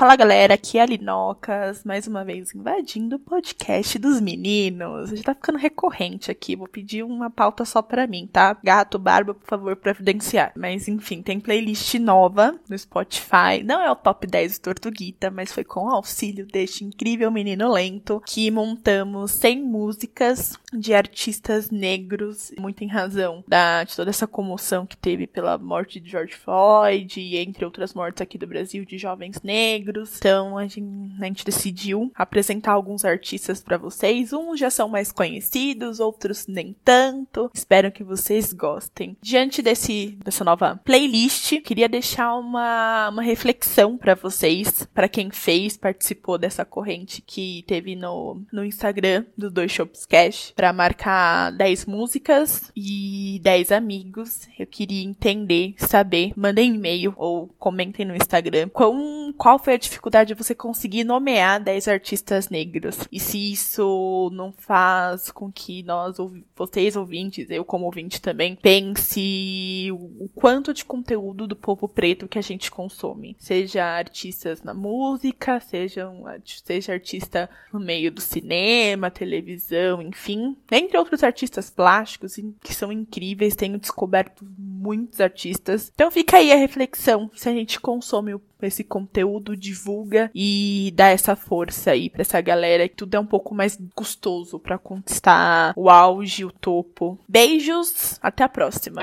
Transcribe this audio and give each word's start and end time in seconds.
Fala 0.00 0.16
galera, 0.16 0.54
aqui 0.54 0.78
é 0.78 0.80
a 0.80 0.86
Linocas, 0.86 1.84
mais 1.84 2.06
uma 2.06 2.24
vez 2.24 2.54
invadindo 2.54 3.16
o 3.16 3.18
podcast 3.18 3.98
dos 3.98 4.18
meninos. 4.18 5.10
Já 5.10 5.24
tá 5.24 5.34
ficando 5.34 5.58
recorrente 5.58 6.30
aqui, 6.30 6.56
vou 6.56 6.66
pedir 6.66 7.02
uma 7.02 7.28
pauta 7.28 7.66
só 7.66 7.82
pra 7.82 8.06
mim, 8.06 8.26
tá? 8.26 8.58
Gato, 8.64 8.98
barba, 8.98 9.34
por 9.34 9.46
favor, 9.46 9.76
providenciar. 9.76 10.52
Mas 10.56 10.88
enfim, 10.88 11.20
tem 11.20 11.38
playlist 11.38 11.96
nova 11.96 12.58
no 12.66 12.78
Spotify. 12.78 13.62
Não 13.62 13.78
é 13.82 13.90
o 13.90 13.94
top 13.94 14.26
10 14.26 14.58
do 14.58 14.62
Tortuguita, 14.62 15.30
mas 15.30 15.52
foi 15.52 15.64
com 15.64 15.84
o 15.84 15.94
auxílio 15.94 16.46
deste 16.46 16.82
incrível 16.82 17.30
menino 17.30 17.70
lento 17.70 18.22
que 18.24 18.50
montamos 18.50 19.32
100 19.32 19.62
músicas 19.62 20.58
de 20.72 20.94
artistas 20.94 21.68
negros, 21.68 22.52
muito 22.58 22.82
em 22.82 22.86
razão 22.86 23.44
da, 23.46 23.84
de 23.84 23.94
toda 23.94 24.08
essa 24.08 24.26
comoção 24.26 24.86
que 24.86 24.96
teve 24.96 25.26
pela 25.26 25.58
morte 25.58 26.00
de 26.00 26.10
George 26.10 26.34
Floyd 26.34 27.20
e 27.20 27.36
entre 27.36 27.66
outras 27.66 27.92
mortes 27.92 28.22
aqui 28.22 28.38
do 28.38 28.46
Brasil 28.46 28.82
de 28.86 28.96
jovens 28.96 29.42
negros. 29.42 29.89
Então 30.18 30.56
a 30.56 30.66
gente, 30.66 30.82
a 31.20 31.24
gente 31.24 31.44
decidiu 31.44 32.10
apresentar 32.14 32.72
alguns 32.72 33.04
artistas 33.04 33.62
para 33.62 33.76
vocês. 33.76 34.32
Uns 34.32 34.58
já 34.58 34.70
são 34.70 34.88
mais 34.88 35.12
conhecidos, 35.12 36.00
outros 36.00 36.46
nem 36.46 36.74
tanto. 36.84 37.50
Espero 37.54 37.90
que 37.90 38.04
vocês 38.04 38.52
gostem. 38.52 39.16
Diante 39.20 39.62
desse 39.62 40.18
dessa 40.24 40.44
nova 40.44 40.80
playlist, 40.84 41.60
queria 41.60 41.88
deixar 41.88 42.34
uma, 42.34 43.08
uma 43.10 43.22
reflexão 43.22 43.96
para 43.96 44.14
vocês, 44.14 44.86
para 44.94 45.08
quem 45.08 45.30
fez, 45.30 45.76
participou 45.76 46.38
dessa 46.38 46.64
corrente 46.64 47.22
que 47.22 47.64
teve 47.66 47.96
no, 47.96 48.42
no 48.52 48.64
Instagram 48.64 49.24
do 49.36 49.50
Dois 49.50 49.72
Shops 49.72 50.06
Cash, 50.06 50.52
para 50.54 50.72
marcar 50.72 51.52
10 51.52 51.86
músicas 51.86 52.70
e 52.76 53.40
10 53.42 53.72
amigos. 53.72 54.48
Eu 54.58 54.66
queria 54.66 55.04
entender, 55.04 55.74
saber, 55.76 56.32
mandem 56.36 56.74
e-mail 56.74 57.14
ou 57.16 57.48
comentem 57.58 58.06
no 58.06 58.16
Instagram 58.16 58.68
qual, 58.68 58.94
qual 59.36 59.58
foi 59.58 59.74
a 59.74 59.78
dificuldade 59.80 60.28
de 60.28 60.34
você 60.34 60.54
conseguir 60.54 61.04
nomear 61.04 61.62
10 61.62 61.88
artistas 61.88 62.48
negros. 62.48 62.98
E 63.10 63.18
se 63.18 63.52
isso 63.52 64.30
não 64.32 64.52
faz 64.52 65.30
com 65.30 65.50
que 65.50 65.82
nós, 65.82 66.16
vocês 66.54 66.96
ouvintes, 66.96 67.50
eu 67.50 67.64
como 67.64 67.86
ouvinte 67.86 68.20
também, 68.20 68.54
pense 68.54 69.88
o 69.92 70.28
quanto 70.34 70.72
de 70.72 70.84
conteúdo 70.84 71.46
do 71.46 71.56
povo 71.56 71.88
preto 71.88 72.28
que 72.28 72.38
a 72.38 72.42
gente 72.42 72.70
consome. 72.70 73.36
Seja 73.38 73.84
artistas 73.84 74.62
na 74.62 74.74
música, 74.74 75.60
seja, 75.60 76.10
seja 76.44 76.92
artista 76.92 77.48
no 77.72 77.80
meio 77.80 78.12
do 78.12 78.20
cinema, 78.20 79.10
televisão, 79.10 80.02
enfim. 80.02 80.56
Entre 80.70 80.98
outros 80.98 81.24
artistas 81.24 81.70
plásticos 81.70 82.38
que 82.62 82.74
são 82.74 82.92
incríveis, 82.92 83.56
tenho 83.56 83.78
descoberto 83.78 84.44
muitos 84.80 85.20
artistas. 85.20 85.92
Então 85.94 86.10
fica 86.10 86.38
aí 86.38 86.52
a 86.52 86.56
reflexão 86.56 87.30
se 87.34 87.48
a 87.48 87.52
gente 87.52 87.78
consome 87.78 88.34
esse 88.62 88.84
conteúdo, 88.84 89.56
divulga 89.56 90.30
e 90.34 90.92
dá 90.94 91.08
essa 91.08 91.34
força 91.34 91.92
aí 91.92 92.10
para 92.10 92.22
essa 92.22 92.40
galera 92.40 92.88
que 92.88 92.96
tudo 92.96 93.14
é 93.14 93.20
um 93.20 93.26
pouco 93.26 93.54
mais 93.54 93.78
custoso 93.94 94.58
para 94.58 94.78
conquistar 94.78 95.72
o 95.76 95.88
auge, 95.88 96.44
o 96.44 96.52
topo. 96.52 97.18
Beijos, 97.28 98.18
até 98.22 98.44
a 98.44 98.48
próxima. 98.48 99.02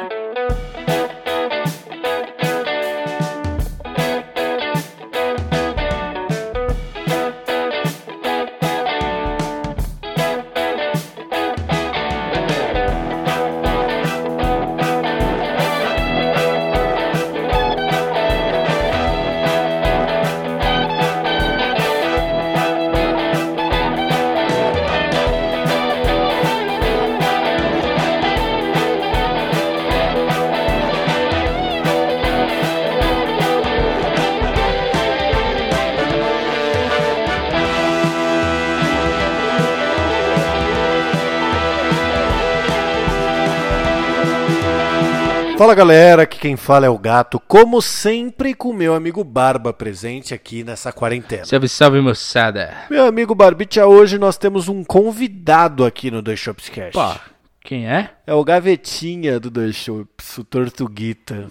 Fala 45.58 45.74
galera, 45.74 46.22
aqui 46.22 46.38
quem 46.38 46.56
fala 46.56 46.86
é 46.86 46.90
o 46.90 47.00
Gato, 47.00 47.42
como 47.48 47.82
sempre 47.82 48.54
com 48.54 48.72
meu 48.72 48.94
amigo 48.94 49.24
Barba 49.24 49.74
presente 49.74 50.32
aqui 50.32 50.64
nessa 50.64 50.92
quarentena. 50.92 51.46
Salve, 51.46 51.68
salve 51.68 52.00
moçada. 52.00 52.72
Meu 52.92 53.08
amigo 53.08 53.34
Barbicha, 53.34 53.88
hoje 53.88 54.20
nós 54.20 54.38
temos 54.38 54.70
um 54.70 54.84
convidado 54.84 55.84
aqui 55.84 56.12
no 56.12 56.22
Dois 56.22 56.40
Shops 56.40 56.70
Cash. 56.70 56.94
Pá, 56.94 57.20
quem 57.68 57.86
é? 57.86 58.12
É 58.26 58.34
o 58.34 58.46
Gavetinha 58.46 59.42
do 59.42 59.50
Dois 59.50 59.76
Shops, 59.76 60.38
o 60.38 60.44
Tortuguita. 60.46 61.50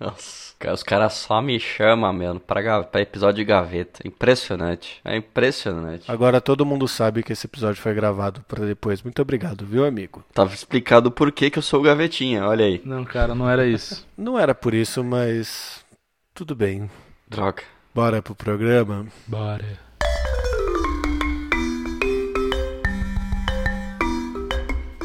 Nossa. 0.00 0.54
Os 0.72 0.82
caras 0.82 1.12
só 1.12 1.42
me 1.42 1.60
chamam, 1.60 2.10
mano, 2.10 2.40
pra, 2.40 2.82
pra 2.82 3.02
episódio 3.02 3.36
de 3.36 3.44
gaveta. 3.44 4.00
Impressionante. 4.02 5.02
É 5.04 5.14
impressionante. 5.14 6.10
Agora 6.10 6.40
todo 6.40 6.64
mundo 6.64 6.88
sabe 6.88 7.22
que 7.22 7.34
esse 7.34 7.46
episódio 7.46 7.82
foi 7.82 7.92
gravado 7.92 8.40
pra 8.48 8.64
depois. 8.64 9.02
Muito 9.02 9.20
obrigado, 9.20 9.66
viu, 9.66 9.84
amigo? 9.84 10.24
Tava 10.32 10.54
explicado 10.54 11.10
por 11.10 11.30
que, 11.30 11.50
que 11.50 11.58
eu 11.58 11.62
sou 11.62 11.80
o 11.80 11.82
gavetinha, 11.82 12.48
olha 12.48 12.64
aí. 12.64 12.80
Não, 12.82 13.04
cara, 13.04 13.34
não 13.34 13.46
era 13.46 13.66
isso. 13.66 14.06
Não 14.16 14.38
era 14.38 14.54
por 14.54 14.72
isso, 14.72 15.04
mas. 15.04 15.84
Tudo 16.32 16.54
bem. 16.54 16.90
Droga. 17.28 17.62
Bora 17.94 18.22
pro 18.22 18.34
programa? 18.34 19.06
Bora. 19.26 19.78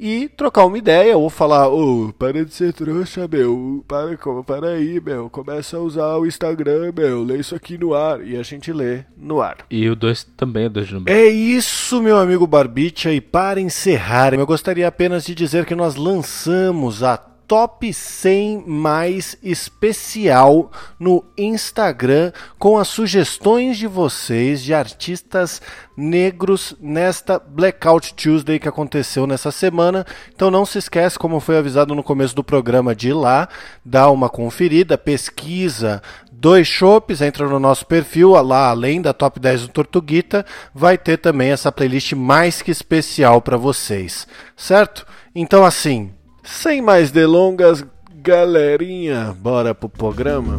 e 0.00 0.30
trocar 0.30 0.64
uma 0.64 0.78
ideia 0.78 1.16
ou 1.18 1.28
falar, 1.28 1.68
ô, 1.68 2.06
oh, 2.06 2.12
para 2.14 2.42
de 2.42 2.54
ser 2.54 2.72
trouxa, 2.72 3.28
meu, 3.28 3.84
para, 3.86 4.16
para 4.44 4.68
aí, 4.70 4.98
meu, 4.98 5.28
começa 5.28 5.76
a 5.76 5.80
usar 5.80 6.16
o 6.16 6.26
Instagram, 6.26 6.90
meu, 6.96 7.22
lê 7.22 7.36
isso 7.36 7.54
aqui 7.54 7.76
no 7.76 7.92
ar 7.92 8.26
e 8.26 8.34
a 8.34 8.42
gente 8.42 8.72
lê 8.72 9.04
no 9.14 9.42
ar. 9.42 9.58
E 9.70 9.86
o 9.90 9.94
2 9.94 10.24
também 10.38 10.64
é 10.64 10.68
2 10.70 10.86
de 10.86 10.94
número. 10.94 11.14
É 11.14 11.26
isso, 11.26 12.02
meu 12.02 12.16
amigo 12.16 12.46
Barbicha, 12.46 13.12
e 13.12 13.20
para 13.20 13.60
encerrar, 13.60 14.32
eu 14.32 14.46
gostaria 14.46 14.88
apenas 14.88 15.26
de 15.26 15.34
dizer 15.34 15.66
que 15.66 15.74
nós 15.74 15.96
lançamos 15.96 17.02
a 17.02 17.18
top 17.50 17.92
100 17.92 18.62
mais 18.64 19.36
especial 19.42 20.70
no 21.00 21.24
Instagram 21.36 22.30
com 22.60 22.78
as 22.78 22.86
sugestões 22.86 23.76
de 23.76 23.88
vocês 23.88 24.62
de 24.62 24.72
artistas 24.72 25.60
negros 25.96 26.76
nesta 26.80 27.40
Blackout 27.40 28.14
Tuesday 28.14 28.60
que 28.60 28.68
aconteceu 28.68 29.26
nessa 29.26 29.50
semana. 29.50 30.06
Então 30.32 30.48
não 30.48 30.64
se 30.64 30.78
esquece, 30.78 31.18
como 31.18 31.40
foi 31.40 31.58
avisado 31.58 31.92
no 31.92 32.04
começo 32.04 32.36
do 32.36 32.44
programa, 32.44 32.94
de 32.94 33.08
ir 33.08 33.14
lá, 33.14 33.48
dar 33.84 34.12
uma 34.12 34.28
conferida, 34.28 34.96
pesquisa 34.96 36.00
dois 36.30 36.68
shops, 36.68 37.20
entra 37.20 37.48
no 37.48 37.58
nosso 37.58 37.84
perfil, 37.84 38.30
lá 38.30 38.70
além 38.70 39.02
da 39.02 39.12
top 39.12 39.40
10 39.40 39.62
do 39.62 39.68
Tortuguita, 39.68 40.46
vai 40.72 40.96
ter 40.96 41.16
também 41.16 41.50
essa 41.50 41.72
playlist 41.72 42.12
mais 42.12 42.62
que 42.62 42.70
especial 42.70 43.42
para 43.42 43.56
vocês, 43.56 44.24
certo? 44.56 45.04
Então 45.34 45.64
assim, 45.64 46.12
sem 46.42 46.80
mais 46.80 47.10
delongas, 47.10 47.84
galerinha, 48.14 49.34
bora 49.38 49.74
pro 49.74 49.88
programa? 49.88 50.56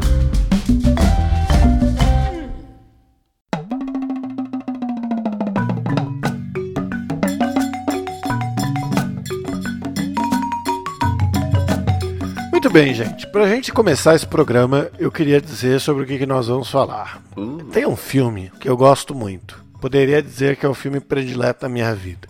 Muito 12.51 12.69
bem, 12.69 12.94
gente. 12.94 13.25
Pra 13.27 13.48
gente 13.48 13.74
começar 13.74 14.13
esse 14.16 14.27
programa, 14.27 14.89
eu 15.00 15.12
queria 15.12 15.42
dizer 15.42 15.80
sobre 15.80 16.04
o 16.04 16.06
que, 16.06 16.19
que 16.19 16.25
nós 16.27 16.48
vamos 16.48 16.69
falar. 16.69 17.19
Uh, 17.36 17.57
Tem 17.72 17.88
um 17.88 17.95
filme 17.95 18.51
que 18.60 18.69
eu 18.69 18.77
gosto 18.77 19.16
muito. 19.16 19.60
Poderia 19.81 20.22
dizer 20.22 20.56
que 20.57 20.66
é 20.66 20.69
o 20.69 20.74
filme 20.75 21.00
predileto 21.00 21.62
da 21.62 21.69
minha 21.69 21.95
vida. 21.95 22.27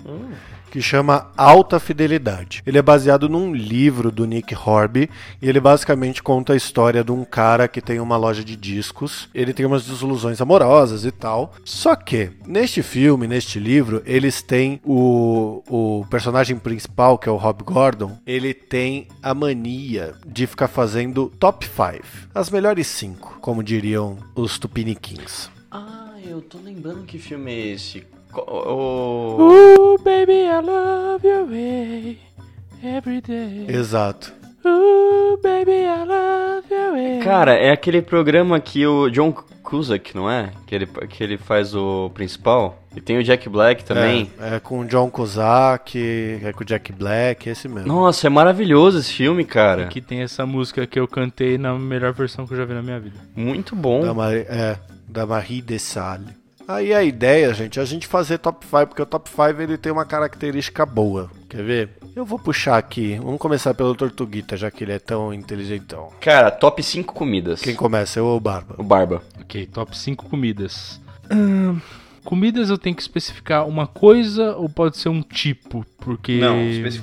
Que 0.71 0.81
chama 0.81 1.29
Alta 1.35 1.81
Fidelidade. 1.81 2.63
Ele 2.65 2.77
é 2.77 2.81
baseado 2.81 3.27
num 3.27 3.53
livro 3.53 4.09
do 4.09 4.25
Nick 4.25 4.55
Horby 4.55 5.09
e 5.41 5.49
ele 5.49 5.59
basicamente 5.59 6.23
conta 6.23 6.53
a 6.53 6.55
história 6.55 7.03
de 7.03 7.11
um 7.11 7.25
cara 7.25 7.67
que 7.67 7.81
tem 7.81 7.99
uma 7.99 8.15
loja 8.15 8.41
de 8.41 8.55
discos. 8.55 9.27
Ele 9.35 9.53
tem 9.53 9.65
umas 9.65 9.85
desilusões 9.85 10.39
amorosas 10.39 11.03
e 11.03 11.11
tal. 11.11 11.53
Só 11.65 11.93
que, 11.93 12.31
neste 12.47 12.81
filme, 12.81 13.27
neste 13.27 13.59
livro, 13.59 14.01
eles 14.05 14.41
têm 14.41 14.79
o, 14.85 15.61
o 15.67 16.05
personagem 16.09 16.57
principal, 16.57 17.17
que 17.17 17.27
é 17.27 17.31
o 17.31 17.35
Rob 17.35 17.63
Gordon, 17.63 18.17
ele 18.25 18.53
tem 18.53 19.09
a 19.21 19.33
mania 19.33 20.13
de 20.25 20.47
ficar 20.47 20.69
fazendo 20.69 21.29
top 21.37 21.65
5. 21.65 22.29
As 22.33 22.49
melhores 22.49 22.87
5, 22.87 23.39
como 23.41 23.61
diriam 23.61 24.17
os 24.33 24.57
Tupiniquins. 24.57 25.49
Ah, 25.69 26.13
eu 26.25 26.41
tô 26.41 26.57
lembrando 26.59 27.03
que 27.03 27.19
filme 27.19 27.51
é 27.51 27.67
esse. 27.73 28.05
O... 28.39 29.37
Ooh, 29.41 29.97
baby, 30.03 30.45
I 30.45 30.61
love 30.61 31.27
your 31.27 31.45
way 31.45 32.19
every 32.83 33.21
day. 33.21 33.65
Exato. 33.67 34.31
Ooh, 34.65 35.37
baby, 35.41 35.71
I 35.71 36.05
love 36.05 36.67
your 36.69 36.91
way. 36.93 37.19
Cara, 37.23 37.53
é 37.53 37.71
aquele 37.71 38.01
programa 38.01 38.59
que 38.59 38.85
o 38.85 39.09
John 39.09 39.31
Cusack, 39.31 40.15
não 40.15 40.29
é? 40.29 40.51
Que 40.67 40.75
ele, 40.75 40.85
que 40.85 41.23
ele 41.23 41.37
faz 41.37 41.73
o 41.73 42.09
principal. 42.13 42.77
E 42.95 42.99
tem 42.99 43.17
o 43.17 43.23
Jack 43.23 43.47
Black 43.47 43.83
também. 43.85 44.29
É, 44.39 44.55
é 44.55 44.59
com 44.59 44.81
o 44.81 44.85
John 44.85 45.09
Cusack, 45.09 45.97
é 46.43 46.51
com 46.51 46.61
o 46.61 46.65
Jack 46.65 46.91
Black, 46.91 47.49
esse 47.49 47.67
mesmo. 47.67 47.87
Nossa, 47.87 48.27
é 48.27 48.29
maravilhoso 48.29 48.99
esse 48.99 49.13
filme, 49.13 49.45
cara. 49.45 49.83
Aqui 49.83 50.01
tem 50.01 50.21
essa 50.21 50.45
música 50.45 50.85
que 50.85 50.99
eu 50.99 51.07
cantei 51.07 51.57
na 51.57 51.73
melhor 51.73 52.11
versão 52.13 52.45
que 52.45 52.53
eu 52.53 52.57
já 52.57 52.65
vi 52.65 52.73
na 52.73 52.81
minha 52.81 52.99
vida. 52.99 53.15
Muito 53.35 53.75
bom. 53.75 54.01
Da, 54.01 54.13
Marie, 54.13 54.45
é, 54.49 54.77
da 55.07 55.25
Marie 55.25 55.61
de 55.61 55.79
Sale. 55.79 56.40
Aí 56.73 56.93
a 56.93 57.03
ideia, 57.03 57.53
gente, 57.53 57.79
é 57.79 57.81
a 57.81 57.85
gente 57.85 58.07
fazer 58.07 58.37
top 58.37 58.65
5, 58.65 58.87
porque 58.87 59.01
o 59.01 59.05
top 59.05 59.29
5 59.29 59.61
ele 59.61 59.77
tem 59.77 59.91
uma 59.91 60.05
característica 60.05 60.85
boa. 60.85 61.29
Quer 61.49 61.63
ver? 61.63 61.89
Eu 62.15 62.25
vou 62.25 62.39
puxar 62.39 62.77
aqui. 62.77 63.17
Vamos 63.21 63.39
começar 63.39 63.73
pelo 63.73 63.93
Tortuguita, 63.93 64.55
já 64.55 64.71
que 64.71 64.83
ele 64.83 64.93
é 64.93 64.99
tão 64.99 65.33
inteligentão. 65.33 66.09
Cara, 66.19 66.49
top 66.49 66.81
5 66.81 67.13
comidas. 67.13 67.61
Quem 67.61 67.75
começa? 67.75 68.19
Eu 68.19 68.25
ou 68.25 68.37
o 68.37 68.39
Barba? 68.39 68.75
O 68.77 68.83
Barba. 68.83 69.21
Ok, 69.39 69.65
top 69.67 69.97
5 69.97 70.29
comidas. 70.29 70.99
Ahn, 71.29 71.79
comidas 72.23 72.69
eu 72.69 72.77
tenho 72.77 72.95
que 72.95 73.01
especificar 73.01 73.67
uma 73.67 73.85
coisa 73.87 74.55
ou 74.55 74.69
pode 74.69 74.97
ser 74.97 75.09
um 75.09 75.21
tipo? 75.21 75.85
Porque. 75.99 76.39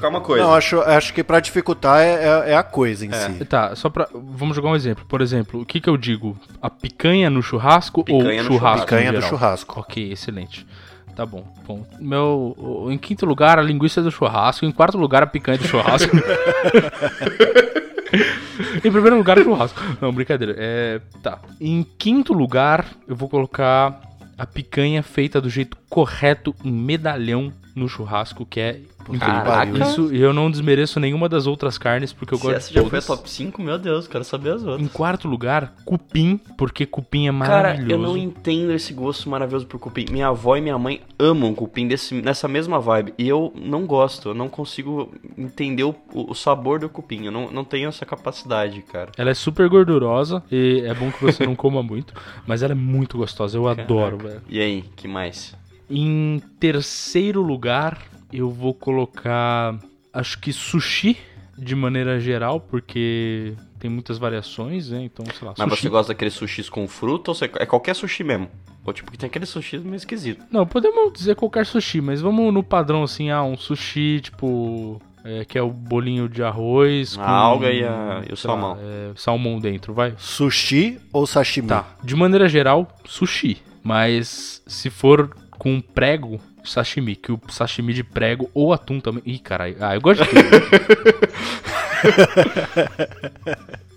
uma 0.08 0.20
coisa. 0.20 0.44
Não, 0.44 0.54
acho, 0.54 0.80
acho 0.80 1.12
que 1.14 1.22
pra 1.22 1.40
dificultar 1.40 2.00
é, 2.00 2.14
é- 2.14 2.50
é 2.52 2.56
a 2.56 2.62
coisa 2.62 3.06
em 3.06 3.10
si. 3.12 3.44
Tá, 3.44 3.74
só 3.76 3.88
pra. 3.88 4.08
Vamos 4.12 4.56
jogar 4.56 4.70
um 4.70 4.76
exemplo. 4.76 5.04
Por 5.06 5.20
exemplo, 5.20 5.60
o 5.60 5.66
que 5.66 5.80
que 5.80 5.88
eu 5.88 5.96
digo? 5.96 6.36
A 6.60 6.68
picanha 6.70 7.30
no 7.30 7.42
churrasco 7.42 8.02
Picanha 8.04 8.24
ou 8.24 8.36
no 8.36 8.44
churrasco? 8.44 8.86
Picanha 8.86 9.12
no 9.12 9.22
churrasco. 9.22 9.80
Ok, 9.80 10.12
excelente. 10.12 10.66
Tá 11.14 11.26
bom. 11.26 11.44
bom. 11.66 11.84
Meu, 11.98 12.86
em 12.90 12.96
quinto 12.96 13.26
lugar, 13.26 13.58
a 13.58 13.62
linguiça 13.62 14.00
do 14.00 14.10
churrasco. 14.10 14.64
Em 14.64 14.70
quarto 14.70 14.96
lugar, 14.96 15.22
a 15.22 15.26
picanha 15.26 15.58
do 15.58 15.66
churrasco. 15.66 16.16
em 18.84 18.90
primeiro 18.90 19.16
lugar, 19.16 19.38
o 19.38 19.42
churrasco. 19.42 19.80
Não, 20.00 20.12
brincadeira. 20.12 20.54
É, 20.56 21.00
tá. 21.22 21.40
Em 21.60 21.84
quinto 21.98 22.32
lugar, 22.32 22.86
eu 23.06 23.16
vou 23.16 23.28
colocar 23.28 24.00
a 24.38 24.46
picanha 24.46 25.02
feita 25.02 25.40
do 25.40 25.50
jeito 25.50 25.76
correto 25.90 26.54
em 26.64 26.72
medalhão 26.72 27.52
no 27.78 27.88
churrasco, 27.88 28.44
que 28.44 28.60
é 28.60 28.80
incrível. 29.08 29.18
Caraca. 29.20 29.78
Isso, 29.78 30.12
e 30.14 30.20
eu 30.20 30.32
não 30.34 30.50
desmereço 30.50 31.00
nenhuma 31.00 31.28
das 31.28 31.46
outras 31.46 31.78
carnes, 31.78 32.12
porque 32.12 32.34
eu 32.34 32.38
Se 32.38 32.44
gosto 32.44 32.56
essa 32.56 32.68
de 32.68 32.74
já 32.74 32.80
foi 32.82 32.98
a 32.98 33.02
todas. 33.02 33.06
top 33.06 33.30
5, 33.30 33.62
meu 33.62 33.78
Deus, 33.78 34.06
quero 34.06 34.22
saber 34.24 34.52
as 34.54 34.62
Em 34.62 34.68
outras. 34.68 34.92
quarto 34.92 35.26
lugar, 35.28 35.72
cupim, 35.84 36.38
porque 36.58 36.84
cupim 36.84 37.28
é 37.28 37.32
Cara, 37.32 37.38
maravilhoso. 37.68 37.90
eu 37.92 37.98
não 37.98 38.16
entendo 38.18 38.72
esse 38.72 38.92
gosto 38.92 39.30
maravilhoso 39.30 39.66
por 39.66 39.78
cupim. 39.78 40.04
Minha 40.10 40.28
avó 40.28 40.56
e 40.56 40.60
minha 40.60 40.76
mãe 40.78 41.00
amam 41.18 41.54
cupim 41.54 41.88
desse, 41.88 42.14
nessa 42.20 42.46
mesma 42.48 42.78
vibe. 42.78 43.14
E 43.16 43.26
eu 43.26 43.52
não 43.56 43.86
gosto, 43.86 44.30
eu 44.30 44.34
não 44.34 44.48
consigo 44.48 45.10
entender 45.38 45.84
o, 45.84 45.94
o 46.12 46.34
sabor 46.34 46.78
do 46.78 46.88
cupim. 46.88 47.24
Eu 47.24 47.32
não, 47.32 47.50
não 47.50 47.64
tenho 47.64 47.88
essa 47.88 48.04
capacidade, 48.04 48.82
cara. 48.82 49.10
Ela 49.16 49.30
é 49.30 49.34
super 49.34 49.68
gordurosa 49.68 50.42
e 50.50 50.82
é 50.84 50.92
bom 50.92 51.10
que 51.10 51.22
você 51.22 51.46
não 51.46 51.54
coma 51.56 51.82
muito, 51.82 52.12
mas 52.46 52.62
ela 52.62 52.72
é 52.72 52.76
muito 52.76 53.16
gostosa, 53.16 53.56
eu 53.56 53.66
adoro, 53.68 54.18
velho. 54.18 54.42
E 54.48 54.60
aí, 54.60 54.84
que 54.96 55.08
mais? 55.08 55.54
Em 55.90 56.40
terceiro 56.60 57.40
lugar, 57.42 57.98
eu 58.32 58.50
vou 58.50 58.74
colocar, 58.74 59.74
acho 60.12 60.38
que 60.38 60.52
sushi 60.52 61.16
de 61.56 61.74
maneira 61.74 62.20
geral, 62.20 62.60
porque 62.60 63.54
tem 63.80 63.90
muitas 63.90 64.18
variações, 64.18 64.90
né? 64.90 65.02
Então, 65.04 65.24
sei 65.26 65.46
lá, 65.48 65.54
Mas 65.56 65.68
sushi. 65.70 65.82
você 65.82 65.88
gosta 65.88 66.12
daqueles 66.12 66.34
sushis 66.34 66.68
com 66.68 66.86
fruta 66.86 67.30
ou 67.30 67.34
você... 67.34 67.46
é 67.58 67.66
qualquer 67.66 67.94
sushi 67.96 68.22
mesmo? 68.22 68.48
Ou 68.84 68.92
tipo, 68.92 69.10
que 69.10 69.18
tem 69.18 69.26
aquele 69.26 69.44
sushi 69.46 69.78
meio 69.78 69.96
esquisito. 69.96 70.44
Não, 70.50 70.66
podemos 70.66 71.12
dizer 71.12 71.34
qualquer 71.36 71.66
sushi, 71.66 72.00
mas 72.00 72.20
vamos 72.20 72.52
no 72.54 72.62
padrão 72.62 73.02
assim, 73.02 73.30
ah, 73.30 73.42
um 73.42 73.56
sushi 73.56 74.20
tipo 74.22 75.00
é, 75.24 75.44
que 75.44 75.58
é 75.58 75.62
o 75.62 75.68
bolinho 75.70 76.28
de 76.28 76.42
arroz 76.42 77.18
A 77.18 77.28
alga 77.30 77.70
e 77.70 77.82
a- 77.84 78.22
e 78.28 78.32
o 78.32 78.36
sei 78.36 78.48
lá, 78.50 78.56
salmão. 78.56 78.78
é, 78.80 79.10
salmão 79.16 79.58
dentro, 79.58 79.92
vai. 79.92 80.14
Sushi 80.16 80.98
ou 81.12 81.26
sashimi? 81.26 81.68
Tá. 81.68 81.86
De 82.02 82.14
maneira 82.14 82.48
geral, 82.48 82.88
sushi. 83.04 83.58
Mas 83.82 84.62
se 84.66 84.88
for 84.90 85.34
com 85.58 85.80
prego, 85.80 86.40
sashimi. 86.64 87.16
Que 87.16 87.32
o 87.32 87.40
sashimi 87.48 87.92
de 87.92 88.04
prego 88.04 88.48
ou 88.54 88.72
atum 88.72 89.00
também. 89.00 89.22
Ih, 89.26 89.38
caralho. 89.38 89.76
Ah, 89.80 89.94
eu 89.94 90.00
gosto 90.00 90.24
de 90.24 90.30
tudo. 90.30 90.48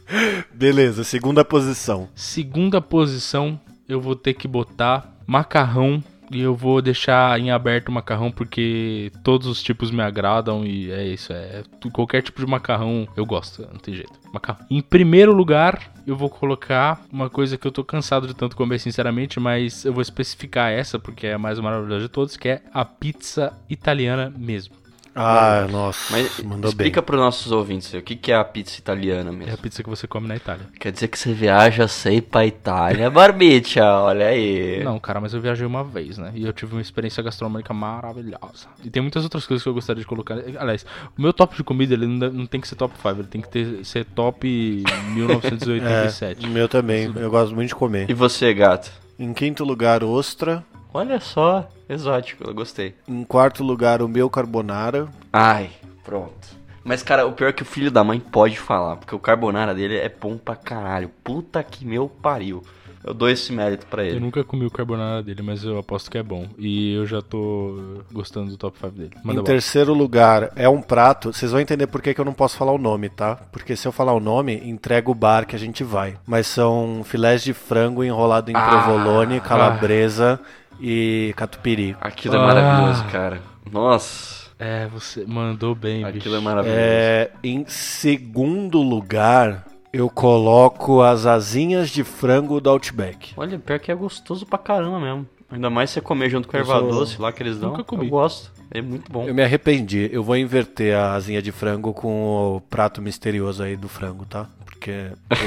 Beleza, 0.53 1.03
segunda 1.03 1.45
posição. 1.45 2.09
Segunda 2.15 2.81
posição, 2.81 3.59
eu 3.87 4.01
vou 4.01 4.15
ter 4.15 4.33
que 4.33 4.47
botar 4.47 5.15
macarrão. 5.25 6.03
E 6.31 6.41
eu 6.41 6.55
vou 6.55 6.81
deixar 6.81 7.39
em 7.39 7.51
aberto 7.51 7.89
o 7.89 7.91
macarrão 7.91 8.31
porque 8.31 9.11
todos 9.23 9.47
os 9.47 9.61
tipos 9.61 9.91
me 9.91 10.01
agradam 10.01 10.65
e 10.65 10.89
é 10.91 11.05
isso. 11.05 11.33
É, 11.33 11.63
qualquer 11.91 12.21
tipo 12.21 12.39
de 12.39 12.49
macarrão 12.49 13.07
eu 13.17 13.25
gosto, 13.25 13.61
não 13.63 13.79
tem 13.79 13.93
jeito. 13.93 14.13
Macarrão. 14.33 14.65
Em 14.69 14.81
primeiro 14.81 15.33
lugar, 15.33 15.91
eu 16.07 16.15
vou 16.15 16.29
colocar 16.29 17.01
uma 17.11 17.29
coisa 17.29 17.57
que 17.57 17.67
eu 17.67 17.71
tô 17.71 17.83
cansado 17.83 18.27
de 18.27 18.33
tanto 18.33 18.55
comer, 18.55 18.79
sinceramente, 18.79 19.39
mas 19.39 19.83
eu 19.83 19.91
vou 19.91 20.01
especificar 20.01 20.71
essa 20.71 20.97
porque 20.97 21.27
é 21.27 21.33
a 21.33 21.39
mais 21.39 21.59
maravilhosa 21.59 22.05
de 22.05 22.09
todos, 22.09 22.37
que 22.37 22.47
é 22.47 22.61
a 22.73 22.85
pizza 22.85 23.53
italiana 23.69 24.33
mesmo. 24.35 24.80
Ah, 25.13 25.67
nossa, 25.69 26.13
Mas 26.13 26.39
mandou 26.39 26.69
explica 26.69 27.01
bem. 27.01 27.05
pros 27.05 27.19
nossos 27.19 27.51
ouvintes 27.51 27.93
o 27.93 28.01
que, 28.01 28.15
que 28.15 28.31
é 28.31 28.35
a 28.35 28.43
pizza 28.45 28.79
italiana 28.79 29.29
É 29.29 29.33
a 29.33 29.35
mesmo. 29.35 29.57
pizza 29.57 29.83
que 29.83 29.89
você 29.89 30.07
come 30.07 30.27
na 30.27 30.35
Itália. 30.37 30.65
Quer 30.79 30.91
dizer 30.93 31.09
que 31.09 31.19
você 31.19 31.33
viaja 31.33 31.85
sei 31.87 32.21
pra 32.21 32.45
Itália, 32.45 33.09
Barbicha, 33.11 33.83
olha 33.83 34.27
aí. 34.27 34.81
Não, 34.83 34.97
cara, 34.99 35.19
mas 35.19 35.33
eu 35.33 35.41
viajei 35.41 35.65
uma 35.67 35.83
vez, 35.83 36.17
né? 36.17 36.31
E 36.33 36.45
eu 36.45 36.53
tive 36.53 36.73
uma 36.73 36.81
experiência 36.81 37.21
gastronômica 37.21 37.73
maravilhosa. 37.73 38.67
E 38.83 38.89
tem 38.89 39.01
muitas 39.01 39.23
outras 39.23 39.45
coisas 39.45 39.61
que 39.63 39.67
eu 39.69 39.73
gostaria 39.73 40.01
de 40.01 40.07
colocar. 40.07 40.35
Aliás, 40.57 40.85
o 41.17 41.21
meu 41.21 41.33
top 41.33 41.55
de 41.57 41.63
comida, 41.63 41.93
ele 41.93 42.07
não, 42.07 42.45
tem 42.45 42.61
que 42.61 42.67
ser 42.67 42.75
top 42.75 42.93
5, 42.95 43.09
ele 43.09 43.23
tem 43.27 43.41
que 43.41 43.49
ter, 43.49 43.83
ser 43.85 44.05
top 44.05 44.47
1987. 45.13 46.45
É, 46.45 46.47
o 46.47 46.51
meu 46.51 46.67
também, 46.69 47.11
eu 47.15 47.29
gosto 47.29 47.53
muito 47.53 47.67
de 47.69 47.75
comer. 47.75 48.09
E 48.09 48.13
você, 48.13 48.53
gato? 48.53 48.91
Em 49.19 49.33
quinto 49.33 49.63
lugar, 49.63 50.03
ostra. 50.03 50.63
Olha 50.93 51.19
só, 51.19 51.67
exótico, 51.87 52.43
eu 52.47 52.53
gostei. 52.53 52.95
Em 53.07 53.23
quarto 53.23 53.63
lugar, 53.63 54.01
o 54.01 54.07
meu 54.09 54.29
carbonara. 54.29 55.07
Ai, 55.31 55.69
pronto. 56.03 56.59
Mas, 56.83 57.03
cara, 57.03 57.25
o 57.27 57.31
pior 57.33 57.49
é 57.49 57.53
que 57.53 57.61
o 57.61 57.65
filho 57.65 57.91
da 57.91 58.03
mãe 58.03 58.19
pode 58.19 58.57
falar, 58.59 58.97
porque 58.97 59.15
o 59.15 59.19
carbonara 59.19 59.73
dele 59.73 59.95
é 59.97 60.09
bom 60.09 60.37
pra 60.37 60.55
caralho. 60.55 61.09
Puta 61.23 61.63
que 61.63 61.85
meu 61.85 62.09
pariu. 62.09 62.61
Eu 63.03 63.15
dou 63.15 63.27
esse 63.29 63.51
mérito 63.51 63.85
pra 63.87 64.03
Eu 64.03 64.09
ele. 64.11 64.19
nunca 64.19 64.43
comi 64.43 64.63
o 64.65 64.69
carbonara 64.69 65.23
dele, 65.23 65.41
mas 65.41 65.63
eu 65.63 65.79
aposto 65.79 66.09
que 66.11 66.19
é 66.19 66.23
bom. 66.23 66.45
E 66.57 66.93
eu 66.93 67.05
já 67.07 67.19
tô 67.19 68.03
gostando 68.11 68.51
do 68.51 68.57
top 68.57 68.77
5 68.77 68.91
dele. 68.91 69.09
Manda 69.17 69.31
em 69.31 69.35
bola. 69.37 69.43
terceiro 69.45 69.91
lugar, 69.93 70.51
é 70.55 70.69
um 70.69 70.81
prato. 70.83 71.33
Vocês 71.33 71.51
vão 71.51 71.59
entender 71.59 71.87
por 71.87 71.99
que, 72.01 72.13
que 72.13 72.21
eu 72.21 72.25
não 72.25 72.33
posso 72.33 72.57
falar 72.57 72.71
o 72.73 72.77
nome, 72.77 73.09
tá? 73.09 73.37
Porque 73.51 73.75
se 73.75 73.87
eu 73.87 73.91
falar 73.91 74.13
o 74.13 74.19
nome, 74.19 74.55
entrega 74.69 75.09
o 75.09 75.15
bar 75.15 75.47
que 75.47 75.55
a 75.55 75.59
gente 75.59 75.83
vai. 75.83 76.15
Mas 76.27 76.45
são 76.45 77.01
filés 77.03 77.41
de 77.43 77.53
frango 77.53 78.03
enrolado 78.03 78.51
em 78.51 78.55
Ah, 78.55 78.67
provolone, 78.69 79.39
calabresa 79.39 80.39
e 80.81 81.33
catupiry. 81.37 81.95
Aquilo 82.01 82.35
é 82.35 82.39
Ah. 82.39 82.41
maravilhoso, 82.47 83.03
cara. 83.05 83.41
Nossa, 83.71 84.49
É, 84.59 84.87
você 84.87 85.25
mandou 85.25 85.73
bem, 85.75 86.03
bicho. 86.05 86.17
aquilo 86.17 86.35
é 86.35 86.39
maravilhoso. 86.39 86.79
É, 86.79 87.31
em 87.43 87.65
segundo 87.67 88.81
lugar, 88.81 89.65
eu 89.93 90.09
coloco 90.09 91.01
as 91.01 91.25
asinhas 91.25 91.89
de 91.89 92.03
frango 92.03 92.59
do 92.61 92.69
Outback. 92.69 93.33
Olha, 93.37 93.57
pior 93.57 93.79
que 93.79 93.91
é 93.91 93.95
gostoso 93.95 94.45
pra 94.45 94.57
caramba 94.57 94.99
mesmo. 94.99 95.27
Ainda 95.51 95.69
mais 95.69 95.89
você 95.89 95.99
comer 95.99 96.29
junto 96.29 96.47
com 96.47 96.55
erva 96.57 96.79
sou- 96.79 96.89
doce 96.89 97.21
lá 97.21 97.31
que 97.31 97.43
eles 97.43 97.57
dão. 97.59 97.71
Nunca 97.71 97.83
comi. 97.83 98.05
Eu 98.05 98.09
gosto. 98.11 98.51
É 98.73 98.81
muito 98.81 99.11
bom. 99.11 99.27
Eu 99.27 99.33
me 99.35 99.43
arrependi. 99.43 100.09
Eu 100.13 100.23
vou 100.23 100.37
inverter 100.37 100.95
a 100.95 101.13
asinha 101.13 101.41
de 101.41 101.51
frango 101.51 101.93
com 101.93 102.55
o 102.55 102.61
prato 102.61 103.01
misterioso 103.01 103.61
aí 103.61 103.75
do 103.75 103.89
frango, 103.89 104.25
tá? 104.25 104.47
Porque 104.65 104.91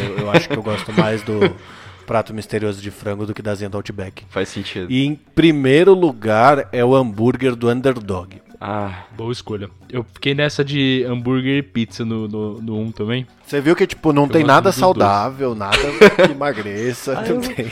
eu, 0.09 0.19
eu 0.19 0.31
acho 0.31 0.47
que 0.49 0.57
eu 0.59 0.63
gosto 0.63 0.93
mais 0.93 1.23
do 1.23 1.41
prato 2.05 2.33
misterioso 2.35 2.81
de 2.81 2.91
frango 2.91 3.27
do 3.27 3.35
que 3.35 3.43
da 3.43 3.53
asinha 3.53 3.69
do 3.71 3.77
Outback. 3.77 4.25
Faz 4.31 4.49
sentido. 4.49 4.91
E 4.91 5.05
em 5.05 5.15
primeiro 5.15 5.95
lugar 5.95 6.69
é 6.73 6.85
o 6.85 6.95
hambúrguer 6.95 7.55
do 7.57 7.69
Underdog. 7.69 8.43
Ah, 8.67 9.05
Boa 9.15 9.31
escolha. 9.31 9.69
Eu 9.91 10.05
fiquei 10.15 10.35
nessa 10.35 10.65
de 10.65 11.05
hambúrguer 11.07 11.59
e 11.59 11.63
pizza 11.63 12.03
no 12.03 12.25
1 12.25 12.29
no, 12.29 12.63
no 12.63 12.79
um 12.79 12.91
também. 12.91 13.27
Você 13.47 13.61
viu 13.61 13.77
que, 13.77 13.87
tipo, 13.87 14.11
não 14.11 14.27
tem 14.27 14.41
gosto 14.41 14.47
nada 14.55 14.73
saudável, 14.73 15.55
nada 15.55 15.77
que 15.77 16.33
emagreça, 16.33 17.15
não 17.29 17.41
tem 17.43 17.67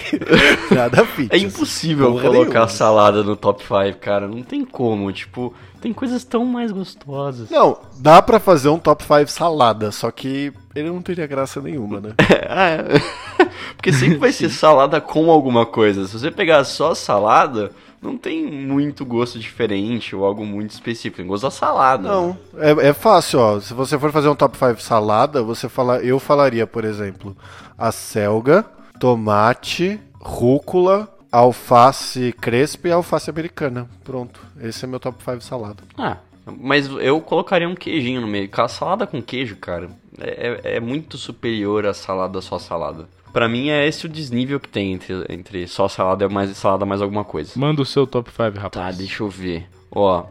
nada 0.71 1.07
fit. 1.07 1.33
é 1.33 1.39
impossível 1.39 2.11
Porra 2.13 2.23
colocar 2.25 2.51
nenhuma. 2.51 2.69
salada 2.69 3.23
no 3.23 3.35
top 3.37 3.63
5, 3.63 3.99
cara. 4.01 4.29
Não 4.29 4.43
tem 4.43 4.67
como. 4.67 5.11
Tipo, 5.13 5.55
tem 5.81 5.95
coisas 5.95 6.25
tão 6.25 6.45
mais 6.45 6.71
gostosas. 6.71 7.49
Não, 7.49 7.79
dá 7.99 8.21
pra 8.21 8.39
fazer 8.39 8.69
um 8.69 8.79
top 8.79 9.03
5 9.03 9.29
salada, 9.29 9.91
só 9.91 10.11
que 10.11 10.53
ele 10.75 10.91
não 10.91 11.03
teria 11.03 11.27
graça 11.27 11.61
nenhuma, 11.61 12.01
né? 12.01 12.15
Ah, 12.49 12.69
é. 13.41 13.45
Porque 13.77 13.93
sempre 13.93 14.17
vai 14.17 14.33
ser 14.33 14.49
salada 14.49 15.01
com 15.01 15.31
alguma 15.31 15.67
coisa. 15.67 16.07
Se 16.07 16.19
você 16.19 16.31
pegar 16.31 16.65
só 16.65 16.95
salada, 16.95 17.73
não 18.01 18.17
tem 18.17 18.45
muito 18.45 19.05
gosto 19.05 19.39
diferente 19.39 20.15
ou 20.15 20.25
algo 20.25 20.45
muito 20.45 20.71
específico. 20.71 21.19
Tem 21.19 21.27
gosto 21.27 21.45
da 21.45 21.51
salada. 21.51 22.09
Não, 22.09 22.37
é, 22.59 22.89
é 22.89 22.93
fácil, 22.93 23.39
ó. 23.39 23.61
Se 23.61 23.75
você 23.75 23.99
for 23.99 24.11
fazer 24.11 24.29
um 24.29 24.35
top 24.35 24.57
5 24.57 24.81
salada, 24.81 25.43
você 25.43 25.69
fala, 25.69 25.99
eu 25.99 26.19
falaria, 26.19 26.67
por 26.67 26.85
exemplo, 26.85 27.37
a 27.77 27.93
selga, 27.93 28.65
tomate, 28.99 30.01
rúcula, 30.21 31.09
alface 31.31 32.33
crespa 32.41 32.89
e 32.89 32.93
alface 32.93 33.31
americana. 33.31 33.89
Pronto, 34.05 34.41
esse 34.61 34.85
é 34.85 34.89
meu 34.89 35.01
top 35.01 35.23
5 35.23 35.41
salada. 35.41 35.83
Ah, 35.97 36.17
mas 36.61 36.89
eu 36.89 37.21
colocaria 37.21 37.69
um 37.69 37.75
queijinho 37.75 38.21
no 38.21 38.27
meio. 38.27 38.51
Salada 38.69 39.07
com 39.07 39.23
queijo, 39.23 39.57
cara, 39.57 39.89
é, 40.21 40.61
é- 40.65 40.77
é 40.77 40.81
muito 40.81 41.17
superior 41.19 41.87
à 41.87 41.95
salada 41.95 42.41
só 42.41 42.59
salada. 42.59 43.09
Pra 43.33 43.49
mim 43.49 43.71
é 43.71 43.87
esse 43.89 44.05
o 44.05 44.09
desnível 44.09 44.61
que 44.61 44.69
tem 44.69 44.93
entre, 44.93 45.25
entre 45.31 45.67
só 45.67 45.89
salada 45.89 46.25
e 46.25 46.29
mais 46.29 46.55
salada 46.57 46.85
mais 46.85 47.01
alguma 47.01 47.25
coisa. 47.25 47.53
Manda 47.57 47.81
o 47.81 47.87
seu 47.87 48.07
top 48.07 48.31
5, 48.31 48.53
Tá, 48.53 48.61
rapaz. 48.61 48.97
deixa 48.99 49.23
eu 49.23 49.29
ver. 49.29 49.67
Ó. 49.91 50.25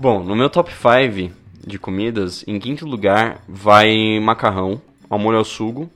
Bom, 0.00 0.22
no 0.22 0.34
meu 0.34 0.48
top 0.48 0.70
5 0.72 1.30
de 1.66 1.78
comidas, 1.78 2.44
em 2.46 2.58
quinto 2.58 2.86
lugar 2.86 3.42
vai 3.46 4.18
macarrão 4.20 4.80
ao 5.10 5.18
molho 5.18 5.38
ao 5.38 5.44
sugo. 5.44 5.90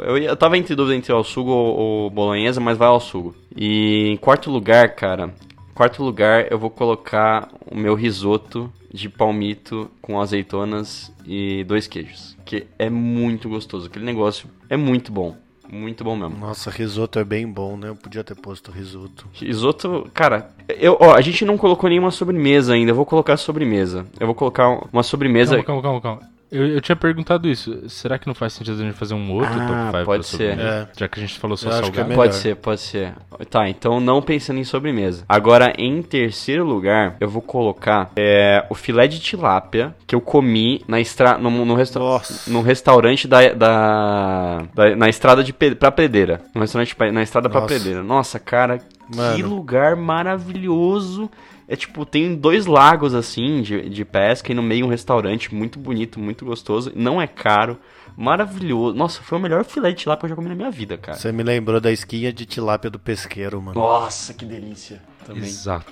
Eu, 0.00 0.16
eu 0.18 0.36
tava 0.36 0.56
entre 0.58 0.74
dúvida 0.74 0.96
entre 0.96 1.12
ao 1.12 1.22
sugo 1.22 1.50
ou, 1.50 1.76
ou 1.76 2.10
bolonhesa, 2.10 2.60
mas 2.60 2.76
vai 2.78 2.88
ao 2.88 2.98
sugo. 2.98 3.34
E 3.54 4.08
em 4.08 4.16
quarto 4.16 4.50
lugar, 4.50 4.94
cara, 4.96 5.32
quarto 5.74 6.02
lugar 6.02 6.50
eu 6.50 6.58
vou 6.58 6.70
colocar 6.70 7.48
o 7.70 7.76
meu 7.76 7.94
risoto 7.94 8.72
de 8.92 9.08
palmito 9.08 9.90
com 10.00 10.20
azeitonas 10.20 11.12
e 11.26 11.64
dois 11.64 11.86
queijos, 11.86 12.36
que 12.44 12.66
é 12.78 12.90
muito 12.90 13.48
gostoso. 13.48 13.86
Aquele 13.86 14.04
negócio 14.04 14.48
é 14.68 14.76
muito 14.76 15.10
bom, 15.10 15.36
muito 15.70 16.04
bom 16.04 16.14
mesmo. 16.14 16.36
Nossa, 16.36 16.70
risoto 16.70 17.18
é 17.18 17.24
bem 17.24 17.46
bom, 17.46 17.76
né? 17.76 17.88
Eu 17.88 17.96
podia 17.96 18.22
ter 18.22 18.34
posto 18.34 18.70
risoto. 18.70 19.26
Risoto, 19.32 20.10
cara, 20.12 20.50
eu, 20.68 20.96
ó, 21.00 21.14
a 21.14 21.20
gente 21.20 21.44
não 21.44 21.56
colocou 21.56 21.88
nenhuma 21.88 22.10
sobremesa 22.10 22.74
ainda. 22.74 22.90
Eu 22.90 22.96
vou 22.96 23.06
colocar 23.06 23.36
sobremesa. 23.36 24.06
Eu 24.20 24.26
vou 24.26 24.34
colocar 24.34 24.68
uma 24.92 25.02
sobremesa. 25.02 25.62
Calma, 25.62 25.82
calma, 25.82 26.00
calma, 26.00 26.00
calma. 26.00 26.31
Eu, 26.52 26.66
eu 26.68 26.80
tinha 26.82 26.94
perguntado 26.94 27.48
isso. 27.48 27.88
Será 27.88 28.18
que 28.18 28.26
não 28.26 28.34
faz 28.34 28.52
sentido 28.52 28.80
a 28.80 28.84
gente 28.84 28.92
fazer 28.94 29.14
um 29.14 29.32
outro 29.32 29.48
Ah, 29.52 29.66
top 29.90 29.96
5 29.98 30.04
pode 30.04 30.26
ser. 30.26 30.58
É. 30.58 30.86
Já 30.96 31.08
que 31.08 31.18
a 31.18 31.22
gente 31.26 31.38
falou 31.38 31.56
só 31.56 31.68
que 31.70 31.74
é 31.76 31.80
salgado. 31.80 32.08
melhor. 32.10 32.22
Pode 32.22 32.34
ser, 32.34 32.56
pode 32.56 32.80
ser. 32.82 33.14
Tá, 33.50 33.68
então 33.68 33.98
não 34.00 34.20
pensando 34.20 34.58
em 34.60 34.64
sobremesa. 34.64 35.24
Agora, 35.28 35.72
em 35.78 36.02
terceiro 36.02 36.64
lugar, 36.64 37.16
eu 37.20 37.28
vou 37.28 37.40
colocar 37.40 38.10
é, 38.16 38.64
o 38.68 38.74
filé 38.74 39.06
de 39.08 39.18
tilápia 39.18 39.94
que 40.06 40.14
eu 40.14 40.20
comi 40.20 40.84
na 40.86 41.00
estra 41.00 41.38
no, 41.38 41.50
no, 41.64 41.74
resta 41.74 41.98
Nossa. 41.98 42.50
no 42.50 42.60
restaurante 42.60 43.26
da, 43.26 43.48
da, 43.54 44.62
da- 44.74 44.94
na 44.96 45.08
estrada 45.08 45.42
de 45.42 45.52
Pe- 45.54 45.74
pra 45.74 45.90
Predeira. 45.90 46.42
No 46.54 46.60
restaurante 46.60 46.94
pa- 46.94 47.10
na 47.10 47.22
estrada 47.22 47.48
pra 47.48 47.62
Nossa. 47.62 47.74
Predeira. 47.74 48.02
Nossa, 48.02 48.38
cara, 48.38 48.78
que 48.78 49.16
Mano. 49.16 49.48
lugar 49.48 49.96
maravilhoso. 49.96 51.30
É 51.72 51.76
tipo, 51.76 52.04
tem 52.04 52.34
dois 52.34 52.66
lagos 52.66 53.14
assim 53.14 53.62
de, 53.62 53.88
de 53.88 54.04
pesca 54.04 54.52
e 54.52 54.54
no 54.54 54.62
meio 54.62 54.84
um 54.84 54.90
restaurante 54.90 55.54
muito 55.54 55.78
bonito, 55.78 56.20
muito 56.20 56.44
gostoso. 56.44 56.92
Não 56.94 57.18
é 57.18 57.26
caro, 57.26 57.78
maravilhoso. 58.14 58.94
Nossa, 58.94 59.22
foi 59.22 59.38
o 59.38 59.40
melhor 59.40 59.64
filé 59.64 59.90
de 59.90 60.02
tilápia 60.02 60.20
que 60.20 60.24
eu 60.26 60.28
já 60.28 60.36
comi 60.36 60.50
na 60.50 60.54
minha 60.54 60.70
vida, 60.70 60.98
cara. 60.98 61.16
Você 61.16 61.32
me 61.32 61.42
lembrou 61.42 61.80
da 61.80 61.90
esquinha 61.90 62.30
de 62.30 62.44
tilápia 62.44 62.90
do 62.90 62.98
pesqueiro, 62.98 63.62
mano. 63.62 63.80
Nossa, 63.80 64.34
que 64.34 64.44
delícia. 64.44 65.00
Também. 65.24 65.44
Exato. 65.44 65.90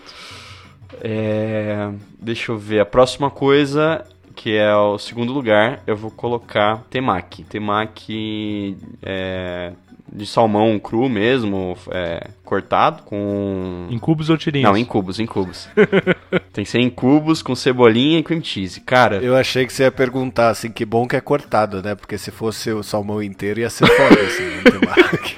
É, 1.01 1.91
deixa 2.21 2.53
eu 2.53 2.59
ver. 2.59 2.81
A 2.81 2.85
próxima 2.85 3.31
coisa, 3.31 4.05
que 4.37 4.55
é 4.55 4.77
o 4.77 4.99
segundo 4.99 5.33
lugar, 5.33 5.83
eu 5.87 5.97
vou 5.97 6.11
colocar 6.11 6.85
temaki. 6.91 7.43
Temaki 7.45 8.77
é, 9.03 9.73
de 10.13 10.27
salmão 10.27 10.79
cru 10.79 11.09
mesmo, 11.09 11.77
é, 11.91 12.29
cortado 12.45 13.03
com... 13.05 13.87
Em 13.89 13.99
cubos 13.99 14.29
ou 14.29 14.37
tirinhas? 14.37 14.69
Não, 14.69 14.77
em 14.77 14.85
cubos, 14.85 15.21
em 15.21 15.27
cubos. 15.27 15.69
Tem 16.53 16.65
que 16.65 16.71
ser 16.71 16.81
em 16.81 16.91
cubos 16.91 17.43
com 17.43 17.55
cebolinha 17.55 18.19
e 18.19 18.23
cream 18.23 18.43
cheese. 18.43 18.81
Cara, 18.81 19.17
Eu 19.17 19.37
achei 19.37 19.65
que 19.65 19.73
você 19.73 19.85
ia 19.85 19.93
perguntar, 19.93 20.51
assim, 20.51 20.71
que 20.71 20.85
bom 20.85 21.07
que 21.07 21.15
é 21.15 21.21
cortado, 21.21 21.81
né? 21.83 21.95
Porque 21.95 22.19
se 22.19 22.31
fosse 22.31 22.71
o 22.73 22.83
salmão 22.83 23.23
inteiro 23.23 23.61
ia 23.61 23.71
ser 23.71 23.87
foda, 23.87 24.21
assim, 24.21 24.43
não 24.57 24.73
tem 24.73 24.89
mais. 24.89 25.37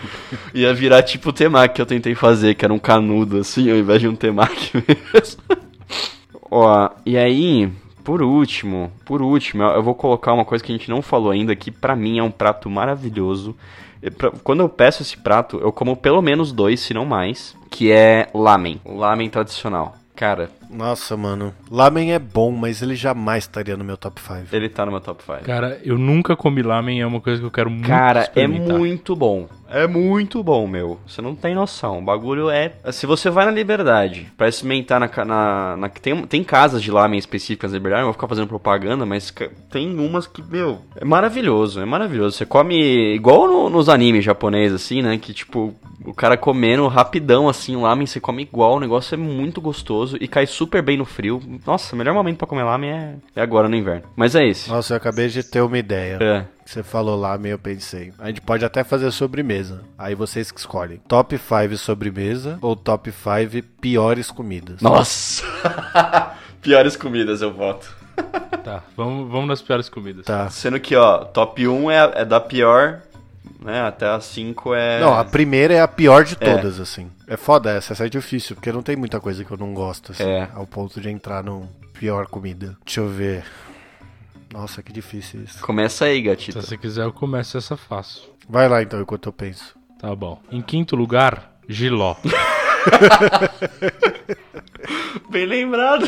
ia 0.54 0.72
virar 0.72 1.02
tipo 1.02 1.28
o 1.28 1.32
temaki 1.32 1.74
que 1.74 1.82
eu 1.82 1.86
tentei 1.86 2.14
fazer, 2.14 2.54
que 2.54 2.64
era 2.64 2.72
um 2.72 2.78
canudo 2.78 3.38
assim, 3.38 3.70
ao 3.70 3.76
invés 3.76 4.00
de 4.00 4.08
um 4.08 4.16
temaki 4.16 4.72
mesmo. 4.88 5.42
Ó, 6.50 6.90
e 7.04 7.16
aí, 7.16 7.70
por 8.04 8.22
último, 8.22 8.92
por 9.04 9.20
último, 9.22 9.62
eu 9.62 9.70
eu 9.70 9.82
vou 9.82 9.94
colocar 9.94 10.32
uma 10.32 10.44
coisa 10.44 10.62
que 10.62 10.72
a 10.72 10.76
gente 10.76 10.88
não 10.90 11.02
falou 11.02 11.30
ainda, 11.30 11.56
que 11.56 11.70
pra 11.70 11.96
mim 11.96 12.18
é 12.18 12.22
um 12.22 12.30
prato 12.30 12.70
maravilhoso. 12.70 13.56
Quando 14.42 14.60
eu 14.60 14.68
peço 14.68 15.02
esse 15.02 15.16
prato, 15.16 15.58
eu 15.58 15.72
como 15.72 15.96
pelo 15.96 16.20
menos 16.20 16.52
dois, 16.52 16.80
se 16.80 16.92
não 16.92 17.04
mais, 17.04 17.56
que 17.70 17.90
é 17.92 18.28
lamen. 18.34 18.80
Lamen 18.84 19.28
tradicional. 19.28 19.96
Cara, 20.14 20.50
Nossa, 20.70 21.16
mano. 21.16 21.52
Lamen 21.70 22.12
é 22.12 22.18
bom, 22.18 22.50
mas 22.52 22.80
ele 22.80 22.94
jamais 22.94 23.44
estaria 23.44 23.76
no 23.76 23.82
meu 23.82 23.96
top 23.96 24.20
5. 24.20 24.54
ele 24.54 24.68
tá 24.68 24.84
no 24.84 24.92
meu 24.92 25.00
top 25.00 25.22
5. 25.22 25.40
Cara, 25.40 25.80
eu 25.82 25.98
nunca 25.98 26.36
comi 26.36 26.62
lamen, 26.62 27.00
é 27.00 27.06
uma 27.06 27.20
coisa 27.20 27.40
que 27.40 27.46
eu 27.46 27.50
quero 27.50 27.70
muito 27.70 27.88
Cara, 27.88 28.30
é 28.36 28.46
muito 28.46 29.16
bom. 29.16 29.48
É 29.72 29.86
muito 29.86 30.42
bom, 30.42 30.66
meu. 30.66 31.00
Você 31.06 31.22
não 31.22 31.34
tem 31.34 31.54
noção. 31.54 31.98
O 31.98 32.02
bagulho 32.02 32.50
é. 32.50 32.72
Se 32.92 33.06
você 33.06 33.30
vai 33.30 33.46
na 33.46 33.50
Liberdade 33.50 34.30
pra 34.36 34.48
experimentar 34.48 35.00
na. 35.00 35.24
na, 35.24 35.76
na- 35.76 35.88
tem, 35.88 36.22
tem 36.26 36.44
casas 36.44 36.82
de 36.82 36.90
lamen 36.90 37.18
específicas 37.18 37.72
na 37.72 37.78
Liberdade, 37.78 38.00
não 38.02 38.08
vou 38.08 38.12
ficar 38.14 38.28
fazendo 38.28 38.46
propaganda, 38.46 39.06
mas 39.06 39.32
tem 39.70 39.98
umas 39.98 40.26
que, 40.26 40.42
meu. 40.42 40.80
É 40.96 41.04
maravilhoso, 41.04 41.80
é 41.80 41.84
maravilhoso. 41.86 42.36
Você 42.36 42.44
come 42.44 43.14
igual 43.14 43.46
no- 43.46 43.70
nos 43.70 43.88
animes 43.88 44.24
japoneses, 44.24 44.82
assim, 44.82 45.00
né? 45.00 45.16
Que 45.16 45.32
tipo, 45.32 45.74
o 46.04 46.12
cara 46.12 46.36
comendo 46.36 46.86
rapidão 46.88 47.48
assim 47.48 47.74
o 47.74 47.80
lamen, 47.82 48.06
você 48.06 48.20
come 48.20 48.42
igual. 48.42 48.76
O 48.76 48.80
negócio 48.80 49.14
é 49.14 49.18
muito 49.18 49.60
gostoso 49.60 50.16
e 50.20 50.28
cai 50.28 50.46
super 50.46 50.82
bem 50.82 50.98
no 50.98 51.04
frio. 51.06 51.40
Nossa, 51.66 51.94
o 51.94 51.98
melhor 51.98 52.12
momento 52.14 52.36
pra 52.36 52.46
comer 52.46 52.64
lamen 52.64 52.90
é, 52.90 53.14
é 53.36 53.40
agora 53.40 53.68
no 53.68 53.76
inverno. 53.76 54.02
Mas 54.14 54.34
é 54.34 54.46
esse. 54.46 54.68
Nossa, 54.68 54.92
eu 54.92 54.96
acabei 54.98 55.28
de 55.28 55.42
ter 55.42 55.62
uma 55.62 55.78
ideia. 55.78 56.18
É. 56.20 56.44
Você 56.72 56.82
falou 56.82 57.20
lamen, 57.20 57.52
eu 57.52 57.58
pensei. 57.58 58.14
A 58.18 58.28
gente 58.28 58.40
pode 58.40 58.64
até 58.64 58.82
fazer 58.82 59.10
sobremesa. 59.10 59.82
Aí 59.98 60.14
vocês 60.14 60.50
que 60.50 60.58
escolhem. 60.58 61.02
Top 61.06 61.36
5 61.36 61.76
sobremesa 61.76 62.58
ou 62.62 62.74
top 62.74 63.12
5 63.12 63.62
piores 63.78 64.30
comidas? 64.30 64.80
Nossa! 64.80 65.44
Piores 66.62 66.96
comidas 66.96 67.42
eu 67.42 67.52
voto. 67.52 67.94
Tá, 68.62 68.80
vamos, 68.96 69.28
vamos 69.28 69.48
nas 69.48 69.60
piores 69.60 69.88
comidas. 69.88 70.24
Tá. 70.24 70.48
Sendo 70.48 70.78
que, 70.78 70.94
ó, 70.94 71.24
top 71.24 71.66
1 71.66 71.90
é, 71.90 72.12
é 72.14 72.24
da 72.24 72.40
pior, 72.40 73.00
né? 73.60 73.82
Até 73.82 74.06
a 74.06 74.20
5 74.20 74.72
é. 74.72 75.00
Não, 75.00 75.18
a 75.18 75.24
primeira 75.24 75.74
é 75.74 75.80
a 75.80 75.88
pior 75.88 76.24
de 76.24 76.36
todas, 76.36 76.78
assim. 76.78 77.10
É 77.26 77.36
foda 77.36 77.70
essa, 77.72 77.92
essa 77.92 78.06
é 78.06 78.08
difícil, 78.08 78.54
porque 78.54 78.70
não 78.70 78.82
tem 78.82 78.94
muita 78.94 79.18
coisa 79.18 79.44
que 79.44 79.50
eu 79.50 79.56
não 79.56 79.74
gosto, 79.74 80.12
assim, 80.12 80.22
É. 80.22 80.48
ao 80.54 80.64
ponto 80.64 81.00
de 81.00 81.10
entrar 81.10 81.42
no 81.42 81.68
pior 81.92 82.28
comida. 82.28 82.76
Deixa 82.84 83.00
eu 83.00 83.08
ver. 83.08 83.44
Nossa, 84.52 84.82
que 84.82 84.92
difícil 84.92 85.42
isso. 85.44 85.60
Começa 85.64 86.04
aí, 86.04 86.16
Se 86.16 86.22
gatita. 86.22 86.60
você 86.62 86.76
quiser, 86.76 87.04
eu 87.04 87.12
começo 87.12 87.56
essa 87.56 87.76
fácil. 87.76 88.22
Vai 88.48 88.68
lá 88.68 88.82
então, 88.82 89.00
enquanto 89.00 89.26
eu 89.28 89.32
penso. 89.32 89.74
Tá 89.98 90.14
bom. 90.14 90.40
Em 90.50 90.60
quinto 90.60 90.94
lugar, 90.96 91.56
giló. 91.68 92.16
Bem 95.30 95.46
lembrado. 95.46 96.04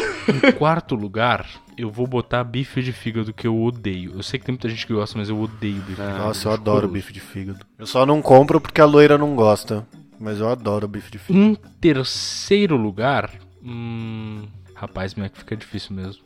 Em 0.47 0.53
quarto 0.53 0.95
lugar, 0.95 1.47
eu 1.79 1.91
vou 1.91 2.07
botar 2.07 2.45
bife 2.45 2.83
de 2.83 2.93
fígado, 2.93 3.33
que 3.33 3.47
eu 3.47 3.59
odeio. 3.63 4.13
Eu 4.17 4.23
sei 4.23 4.39
que 4.39 4.45
tem 4.45 4.53
muita 4.53 4.69
gente 4.69 4.87
que 4.87 4.93
gosta, 4.93 5.17
mas 5.17 5.29
eu 5.29 5.41
odeio 5.41 5.77
bife 5.77 5.91
de 5.91 5.97
fígado. 5.97 6.19
Nossa, 6.19 6.49
eu 6.49 6.53
adoro 6.53 6.89
bife 6.89 7.13
de 7.13 7.21
fígado. 7.21 7.65
Eu 7.79 7.87
só 7.87 8.05
não 8.05 8.21
compro 8.21 8.61
porque 8.61 8.81
a 8.81 8.85
loira 8.85 9.17
não 9.17 9.35
gosta. 9.35 9.87
Mas 10.19 10.41
eu 10.41 10.49
adoro 10.49 10.87
bife 10.89 11.11
de 11.11 11.19
fígado. 11.19 11.45
Em 11.45 11.55
terceiro 11.81 12.77
lugar, 12.77 13.31
hum... 13.63 14.43
Rapaz, 14.85 15.15
minha 15.15 15.31
que 15.31 15.39
fica 15.39 15.57
difícil 15.57 15.97
mesmo. 15.97 16.23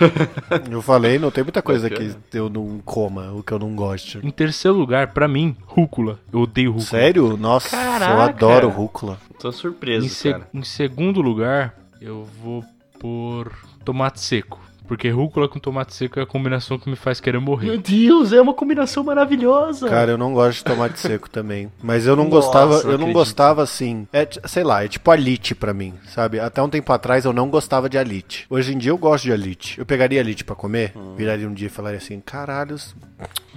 Eu 0.70 0.80
falei, 0.80 1.18
não 1.18 1.30
tem 1.30 1.44
muita 1.44 1.60
coisa 1.60 1.90
que 1.90 2.10
eu 2.32 2.48
não 2.48 2.78
coma, 2.84 3.32
o 3.32 3.42
que 3.42 3.52
eu 3.52 3.58
não 3.58 3.74
gosto. 3.74 4.18
Em 4.26 4.30
terceiro 4.30 4.76
lugar, 4.76 5.08
pra 5.08 5.28
mim, 5.28 5.54
rúcula. 5.66 6.18
Eu 6.32 6.40
odeio 6.40 6.70
rúcula. 6.70 6.86
Sério? 6.86 7.36
Nossa, 7.36 7.76
eu 7.76 7.82
Caraca. 7.82 8.22
adoro 8.24 8.68
rúcula. 8.70 9.18
Tô 9.38 9.50
Em, 9.50 9.52
surpreso, 9.52 10.08
se- 10.08 10.30
cara. 10.32 10.48
em 10.54 10.62
segundo 10.62 11.20
lugar, 11.20 11.74
eu 12.00 12.26
vou 12.42 12.64
por 12.98 13.52
tomate 13.84 14.20
seco. 14.20 14.58
Porque 14.88 15.10
rúcula 15.10 15.46
com 15.48 15.58
tomate 15.60 15.94
seco 15.94 16.18
é 16.18 16.22
a 16.22 16.26
combinação 16.26 16.78
que 16.78 16.88
me 16.88 16.96
faz 16.96 17.20
querer 17.20 17.38
morrer. 17.38 17.66
Meu 17.68 17.78
Deus, 17.78 18.32
é 18.32 18.40
uma 18.40 18.54
combinação 18.54 19.04
maravilhosa. 19.04 19.86
Cara, 19.88 20.12
eu 20.12 20.18
não 20.18 20.32
gosto 20.32 20.58
de 20.58 20.64
tomate 20.64 20.98
seco 20.98 21.28
também. 21.28 21.70
Mas 21.82 22.06
eu 22.06 22.16
não 22.16 22.24
Nossa, 22.24 22.36
gostava, 22.36 22.70
não 22.70 22.78
eu 22.80 22.84
não 22.86 22.94
acredito. 22.94 23.12
gostava 23.12 23.62
assim. 23.62 24.08
É, 24.12 24.26
sei 24.46 24.64
lá, 24.64 24.82
é 24.82 24.88
tipo 24.88 25.10
alite 25.10 25.54
pra 25.54 25.74
mim, 25.74 25.92
sabe? 26.06 26.40
Até 26.40 26.62
um 26.62 26.70
tempo 26.70 26.90
atrás 26.92 27.26
eu 27.26 27.32
não 27.34 27.50
gostava 27.50 27.88
de 27.88 27.98
alite. 27.98 28.46
Hoje 28.48 28.74
em 28.74 28.78
dia 28.78 28.90
eu 28.90 28.98
gosto 28.98 29.24
de 29.24 29.32
alite. 29.32 29.78
Eu 29.78 29.84
pegaria 29.84 30.20
alite 30.20 30.42
pra 30.42 30.56
comer, 30.56 30.92
Hum. 30.96 31.14
viraria 31.16 31.46
um 31.46 31.52
dia 31.52 31.66
e 31.66 31.70
falaria 31.70 31.98
assim: 31.98 32.18
"Caralho, 32.20 32.76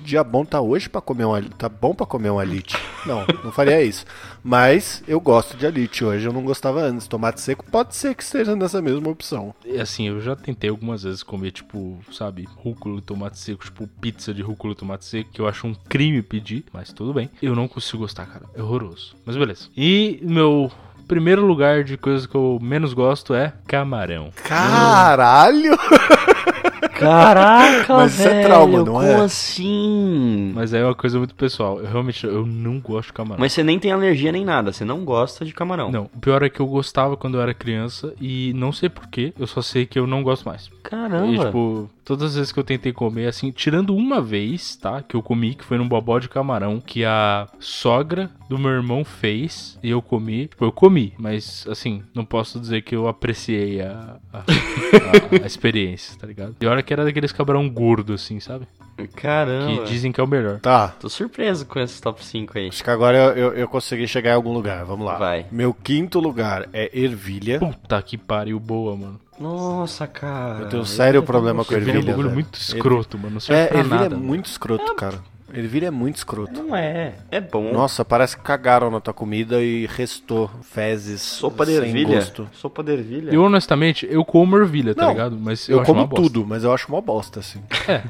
dia 0.04 0.24
bom 0.24 0.44
tá 0.44 0.60
hoje 0.60 0.90
pra 0.90 1.02
comer 1.02 1.26
um 1.26 1.34
alite, 1.34 1.56
tá 1.56 1.70
bom 1.70 1.94
pra 1.94 2.06
comer 2.06 2.30
um 2.30 2.40
alite". 2.40 2.78
Não, 3.06 3.26
não 3.44 3.52
faria 3.52 3.82
isso. 3.82 4.06
Mas 4.44 5.04
eu 5.08 5.20
gosto 5.20 5.56
de 5.58 5.66
alite 5.66 6.04
hoje, 6.04 6.26
eu 6.26 6.34
não 6.34 6.44
gostava 6.44 6.82
antes. 6.82 7.08
Tomate 7.08 7.42
seco 7.42 7.66
pode 7.70 7.96
ser 7.96 8.16
que 8.16 8.24
esteja 8.24 8.56
nessa 8.56 8.82
mesma 8.82 9.10
opção. 9.10 9.54
E 9.66 9.80
assim, 9.80 10.08
eu 10.08 10.22
já 10.22 10.36
tentei 10.36 10.70
algumas 10.70 11.04
vezes 11.04 11.24
comer, 11.24 11.52
tipo, 11.52 12.00
sabe, 12.12 12.48
rúcula 12.56 12.98
e 12.98 13.02
tomate 13.02 13.40
seco, 13.40 13.64
tipo, 13.64 13.88
pizza 14.00 14.34
de 14.34 14.42
rúcula 14.42 14.74
e 14.74 14.76
tomate 14.76 15.06
seco, 15.06 15.32
que 15.32 15.42
eu 15.42 15.48
acho 15.48 15.68
um 15.68 15.74
crime 15.74 16.22
pedir, 16.22 16.66
mas 16.74 16.92
tudo 16.92 17.14
bem. 17.14 17.30
Eu 17.42 17.56
não 17.56 17.68
consigo 17.68 18.00
gostar, 18.00 18.26
cara. 18.26 18.46
É 18.56 18.62
horroroso. 18.62 19.16
Mas 19.26 19.38
beleza. 19.38 19.68
E 19.76 20.20
meu 20.24 20.72
primeiro 21.08 21.46
lugar 21.46 21.84
de 21.84 21.98
coisas 21.98 22.26
que 22.26 22.36
eu 22.36 22.58
menos 22.62 22.94
gosto 22.94 23.34
é 23.34 23.54
camarão. 23.68 24.32
Caralho! 24.44 25.78
Caraca, 27.06 27.96
Mas 27.98 28.14
isso 28.14 28.22
é 28.28 28.30
velho, 28.30 28.48
trauma, 28.48 28.78
não 28.80 28.86
como 28.86 29.02
é? 29.02 29.16
assim? 29.24 30.52
Mas 30.56 30.74
aí 30.74 30.82
é 30.82 30.86
uma 30.86 30.96
coisa 30.96 31.18
muito 31.18 31.36
pessoal. 31.36 31.80
Eu 31.80 31.90
realmente 31.90 32.26
eu 32.26 32.46
não 32.46 32.80
gosto 32.80 33.08
de 33.08 33.14
camarão. 33.14 33.40
Mas 33.40 33.54
você 33.54 33.64
nem 33.64 33.80
tem 33.80 33.92
alergia 33.92 34.32
nem 34.32 34.46
nada, 34.46 34.72
você 34.72 34.86
não 34.86 35.04
gosta 35.04 35.46
de 35.46 35.54
camarão. 35.54 35.92
Não, 35.92 36.10
o 36.14 36.20
pior 36.20 36.44
é 36.44 36.50
que 36.50 36.60
eu 36.60 36.68
gostava 36.68 37.16
quando 37.18 37.36
eu 37.36 37.42
era 37.42 37.54
criança 37.54 38.14
e 38.20 38.54
não 38.56 38.72
sei 38.72 38.90
porquê, 38.90 39.34
eu 39.40 39.48
só 39.48 39.62
sei 39.62 39.86
que 39.86 39.98
eu 40.00 40.08
não 40.08 40.24
gosto 40.24 40.46
mais. 40.46 40.70
Caramba. 40.84 41.28
E, 41.28 41.38
tipo, 41.40 41.90
todas 42.04 42.32
as 42.32 42.36
vezes 42.36 42.52
que 42.52 42.60
eu 42.60 42.64
tentei 42.64 42.92
comer, 42.92 43.28
assim, 43.28 43.52
tirando 43.52 43.96
uma 43.96 44.20
vez, 44.22 44.76
tá? 44.76 45.02
Que 45.02 45.16
eu 45.16 45.22
comi, 45.22 45.54
que 45.56 45.64
foi 45.64 45.78
num 45.78 45.88
bobó 45.88 46.20
de 46.20 46.28
camarão, 46.28 46.80
que 46.80 47.06
a 47.06 47.48
sogra 47.60 48.30
do 48.50 48.58
meu 48.58 48.72
irmão 48.72 49.04
fez 49.06 49.78
e 49.84 49.90
eu 49.92 50.02
comi. 50.02 50.48
Tipo, 50.48 50.66
eu 50.66 50.72
comi, 50.72 51.14
mas, 51.18 51.66
assim, 51.70 52.02
não 52.14 52.26
posso 52.26 52.60
dizer 52.60 52.82
que 52.82 52.96
eu 52.96 53.08
apreciei 53.08 53.82
a, 53.82 54.18
a, 54.34 54.40
a- 54.40 55.44
a 55.44 55.46
experiência, 55.48 56.18
tá 56.20 56.26
ligado? 56.28 56.56
E 56.60 56.66
olha 56.66 56.82
que 56.84 56.91
era 56.94 57.04
daqueles 57.04 57.32
camarão 57.32 57.70
gordo, 57.70 58.14
assim, 58.14 58.40
sabe? 58.40 58.68
Caramba. 59.16 59.84
Que 59.84 59.90
dizem 59.90 60.12
que 60.12 60.20
é 60.20 60.24
o 60.24 60.28
melhor. 60.28 60.60
Tá, 60.60 60.90
Tô 61.00 61.10
surpreso 61.10 61.66
com 61.66 61.80
esse 61.80 62.02
top 62.02 62.24
5 62.24 62.58
aí. 62.58 62.68
Acho 62.68 62.84
que 62.84 62.90
agora 62.90 63.18
eu, 63.18 63.32
eu, 63.38 63.54
eu 63.54 63.68
consegui 63.68 64.08
chegar 64.08 64.32
em 64.32 64.36
algum 64.36 64.54
lugar. 64.54 64.86
Vamos 64.86 65.06
lá. 65.06 65.18
Vai. 65.18 65.46
Meu 65.52 65.74
quinto 65.74 66.20
lugar 66.20 66.68
é 66.74 66.90
ervilha. 66.94 67.60
Puta 67.60 68.02
que 68.02 68.18
pariu, 68.18 68.60
boa, 68.60 68.96
mano. 68.96 69.20
Nossa, 69.40 70.06
cara. 70.06 70.60
Eu 70.66 70.70
tenho 70.70 70.84
um 70.84 70.86
sério 70.86 71.24
problema 71.24 71.66
com 71.66 71.74
Ervilha 71.74 71.92
é 71.92 71.96
um 71.96 71.98
ervilha. 71.98 72.12
bagulho 72.14 72.30
velho. 72.30 72.36
muito 72.36 72.60
escroto, 72.60 73.18
mano. 73.18 73.34
Não 73.34 73.40
serve 73.40 73.62
É, 73.64 73.68
pra 73.68 73.78
ervilha 73.80 73.96
nada. 74.02 74.16
é 74.16 74.18
muito 74.20 74.46
escroto, 74.46 74.94
cara. 74.94 75.20
Ervilha 75.54 75.88
é 75.88 75.92
muito 75.92 76.18
escroto. 76.18 76.64
Não 76.64 76.76
é. 76.76 77.14
É 77.30 77.40
bom. 77.42 77.72
Nossa, 77.72 78.04
parece 78.06 78.38
que 78.38 78.44
cagaram 78.44 78.90
na 78.90 79.00
tua 79.00 79.14
comida 79.14 79.62
e 79.62 79.86
restou 79.86 80.50
fezes 80.64 81.22
Sopa 81.22 81.66
de 81.66 81.74
sem 81.74 81.88
ervilha. 81.88 82.16
gosto. 82.16 82.50
Sopa 82.54 82.84
de 82.84 82.92
ervilha. 82.94 83.32
Eu, 83.32 83.44
honestamente, 83.44 84.08
eu 84.10 84.24
como 84.24 84.58
ervilha, 84.58 84.96
tá 84.96 85.04
Não, 85.04 85.12
ligado? 85.12 85.38
Mas 85.40 85.68
eu, 85.68 85.78
Eu, 85.78 85.82
acho 85.82 85.94
como 85.94 86.08
tudo, 86.08 86.46
mas 86.46 86.64
eu 86.64 86.74
acho 86.74 86.88
uma 86.88 87.02
bosta, 87.02 87.40
assim. 87.40 87.62
É, 87.88 88.02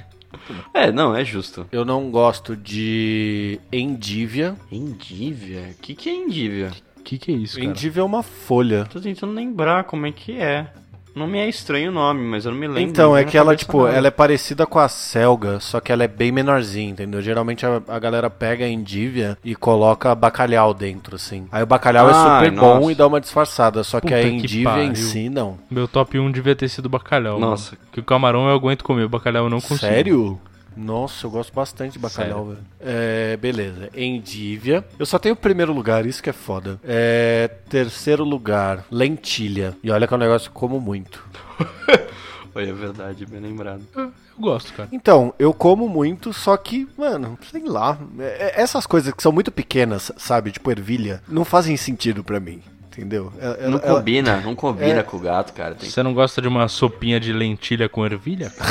É, 0.73 0.91
não, 0.91 1.15
é 1.15 1.25
justo. 1.25 1.67
Eu 1.71 1.83
não 1.83 2.09
gosto 2.09 2.55
de 2.55 3.59
endívia. 3.71 4.55
Endívia? 4.71 5.73
O 5.77 5.81
que, 5.81 5.93
que 5.93 6.09
é 6.09 6.13
endívia? 6.15 6.71
o 6.97 7.03
que 7.03 7.17
que 7.17 7.31
é 7.31 7.35
isso, 7.35 7.57
cara? 7.57 7.67
Endívia 7.67 8.01
é 8.01 8.03
uma 8.03 8.23
folha. 8.23 8.85
Tô 8.85 8.99
tentando 9.01 9.33
lembrar 9.33 9.83
como 9.85 10.05
é 10.05 10.11
que 10.11 10.39
é. 10.39 10.67
Não 11.13 11.27
me 11.27 11.39
é 11.39 11.49
estranho 11.49 11.91
o 11.91 11.93
nome, 11.93 12.21
mas 12.21 12.45
eu 12.45 12.51
não 12.51 12.57
me 12.59 12.67
lembro. 12.67 12.81
Então, 12.81 13.15
é 13.15 13.23
que 13.25 13.37
ela, 13.37 13.55
tipo, 13.55 13.83
nada. 13.83 13.97
ela 13.97 14.07
é 14.07 14.11
parecida 14.11 14.65
com 14.65 14.79
a 14.79 14.87
selga, 14.87 15.59
só 15.59 15.79
que 15.79 15.91
ela 15.91 16.03
é 16.03 16.07
bem 16.07 16.31
menorzinha, 16.31 16.91
entendeu? 16.91 17.21
Geralmente 17.21 17.65
a, 17.65 17.81
a 17.87 17.99
galera 17.99 18.29
pega 18.29 18.63
a 18.65 18.69
endívia 18.69 19.37
e 19.43 19.53
coloca 19.55 20.15
bacalhau 20.15 20.73
dentro, 20.73 21.15
assim. 21.15 21.47
Aí 21.51 21.63
o 21.63 21.65
bacalhau 21.65 22.09
é 22.09 22.13
Ai, 22.13 22.45
super 22.45 22.59
bom 22.59 22.79
nossa. 22.79 22.91
e 22.91 22.95
dá 22.95 23.07
uma 23.07 23.19
disfarçada, 23.19 23.83
só 23.83 23.99
que 23.99 24.07
Puta 24.07 24.19
a 24.19 24.21
que 24.21 24.27
endívia 24.29 24.83
em 24.83 24.87
pariu. 24.89 24.95
si, 24.95 25.29
não. 25.29 25.57
Meu 25.69 25.87
top 25.87 26.17
1 26.17 26.31
devia 26.31 26.55
ter 26.55 26.69
sido 26.69 26.87
bacalhau. 26.87 27.39
Nossa. 27.39 27.75
Mano. 27.75 27.87
Que 27.91 27.99
o 27.99 28.03
camarão 28.03 28.47
eu 28.47 28.55
aguento 28.55 28.83
comer, 28.83 29.03
o 29.03 29.09
bacalhau 29.09 29.45
eu 29.45 29.49
não 29.49 29.59
consigo. 29.59 29.79
Sério? 29.79 30.39
Nossa, 30.75 31.25
eu 31.25 31.31
gosto 31.31 31.53
bastante 31.53 31.93
de 31.93 31.99
bacalhau, 31.99 32.45
velho. 32.45 32.59
É, 32.79 33.35
beleza. 33.37 33.89
Endívia. 33.95 34.85
Eu 34.97 35.05
só 35.05 35.19
tenho 35.19 35.33
o 35.33 35.37
primeiro 35.37 35.73
lugar, 35.73 36.05
isso 36.05 36.23
que 36.23 36.29
é 36.29 36.33
foda. 36.33 36.79
É, 36.83 37.49
terceiro 37.69 38.23
lugar, 38.23 38.85
lentilha. 38.89 39.75
E 39.83 39.91
olha 39.91 40.07
que 40.07 40.13
é 40.13 40.17
um 40.17 40.19
negócio 40.19 40.49
que 40.49 40.55
eu 40.55 40.59
como 40.59 40.79
muito. 40.79 41.23
Foi, 42.53 42.67
é 42.67 42.73
verdade, 42.73 43.25
bem 43.25 43.39
lembrado. 43.39 43.81
Eu 43.95 44.11
gosto, 44.37 44.73
cara. 44.73 44.89
Então, 44.91 45.33
eu 45.39 45.53
como 45.53 45.87
muito, 45.87 46.33
só 46.33 46.57
que, 46.57 46.87
mano, 46.97 47.37
sei 47.49 47.63
lá. 47.63 47.97
é- 48.19 48.23
é- 48.57 48.61
essas 48.61 48.85
coisas 48.85 49.13
que 49.13 49.23
são 49.23 49.31
muito 49.31 49.51
pequenas, 49.51 50.11
sabe? 50.17 50.51
Tipo 50.51 50.69
ervilha, 50.71 51.21
não 51.29 51.45
fazem 51.45 51.77
sentido 51.77 52.23
pra 52.23 52.39
mim. 52.41 52.61
Entendeu? 52.91 53.31
É- 53.39 53.45
Ela- 53.45 53.69
não 53.69 53.79
ela- 53.79 53.99
combina, 53.99 54.41
não 54.41 54.53
combina 54.53 54.99
É. 54.99 55.03
com 55.03 55.15
o 55.15 55.19
gato, 55.21 55.53
cara. 55.53 55.75
Tem... 55.75 55.89
Você 55.89 56.03
não 56.03 56.13
gosta 56.13 56.41
de 56.41 56.47
uma 56.49 56.67
sopinha 56.67 57.21
de 57.21 57.31
lentilha 57.31 57.87
com 57.87 58.05
ervilha? 58.05 58.51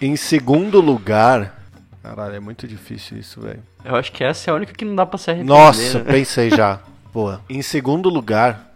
Em 0.00 0.14
segundo 0.16 0.80
lugar. 0.80 1.60
Caralho, 2.02 2.36
é 2.36 2.40
muito 2.40 2.68
difícil 2.68 3.18
isso, 3.18 3.40
velho. 3.40 3.62
Eu 3.84 3.96
acho 3.96 4.12
que 4.12 4.22
essa 4.22 4.48
é 4.48 4.52
a 4.52 4.54
única 4.54 4.72
que 4.72 4.84
não 4.84 4.94
dá 4.94 5.04
pra 5.04 5.18
se 5.18 5.30
arrepender. 5.30 5.52
Nossa, 5.52 5.98
né? 5.98 6.12
pensei 6.12 6.50
já. 6.50 6.80
Boa. 7.12 7.40
Em 7.48 7.62
segundo 7.62 8.08
lugar. 8.08 8.72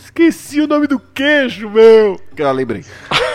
Esqueci 0.00 0.60
o 0.60 0.68
nome 0.68 0.86
do 0.86 0.98
queijo, 0.98 1.68
meu! 1.68 2.20
Que 2.36 2.42
eu 2.42 2.52
lembrei. 2.52 2.84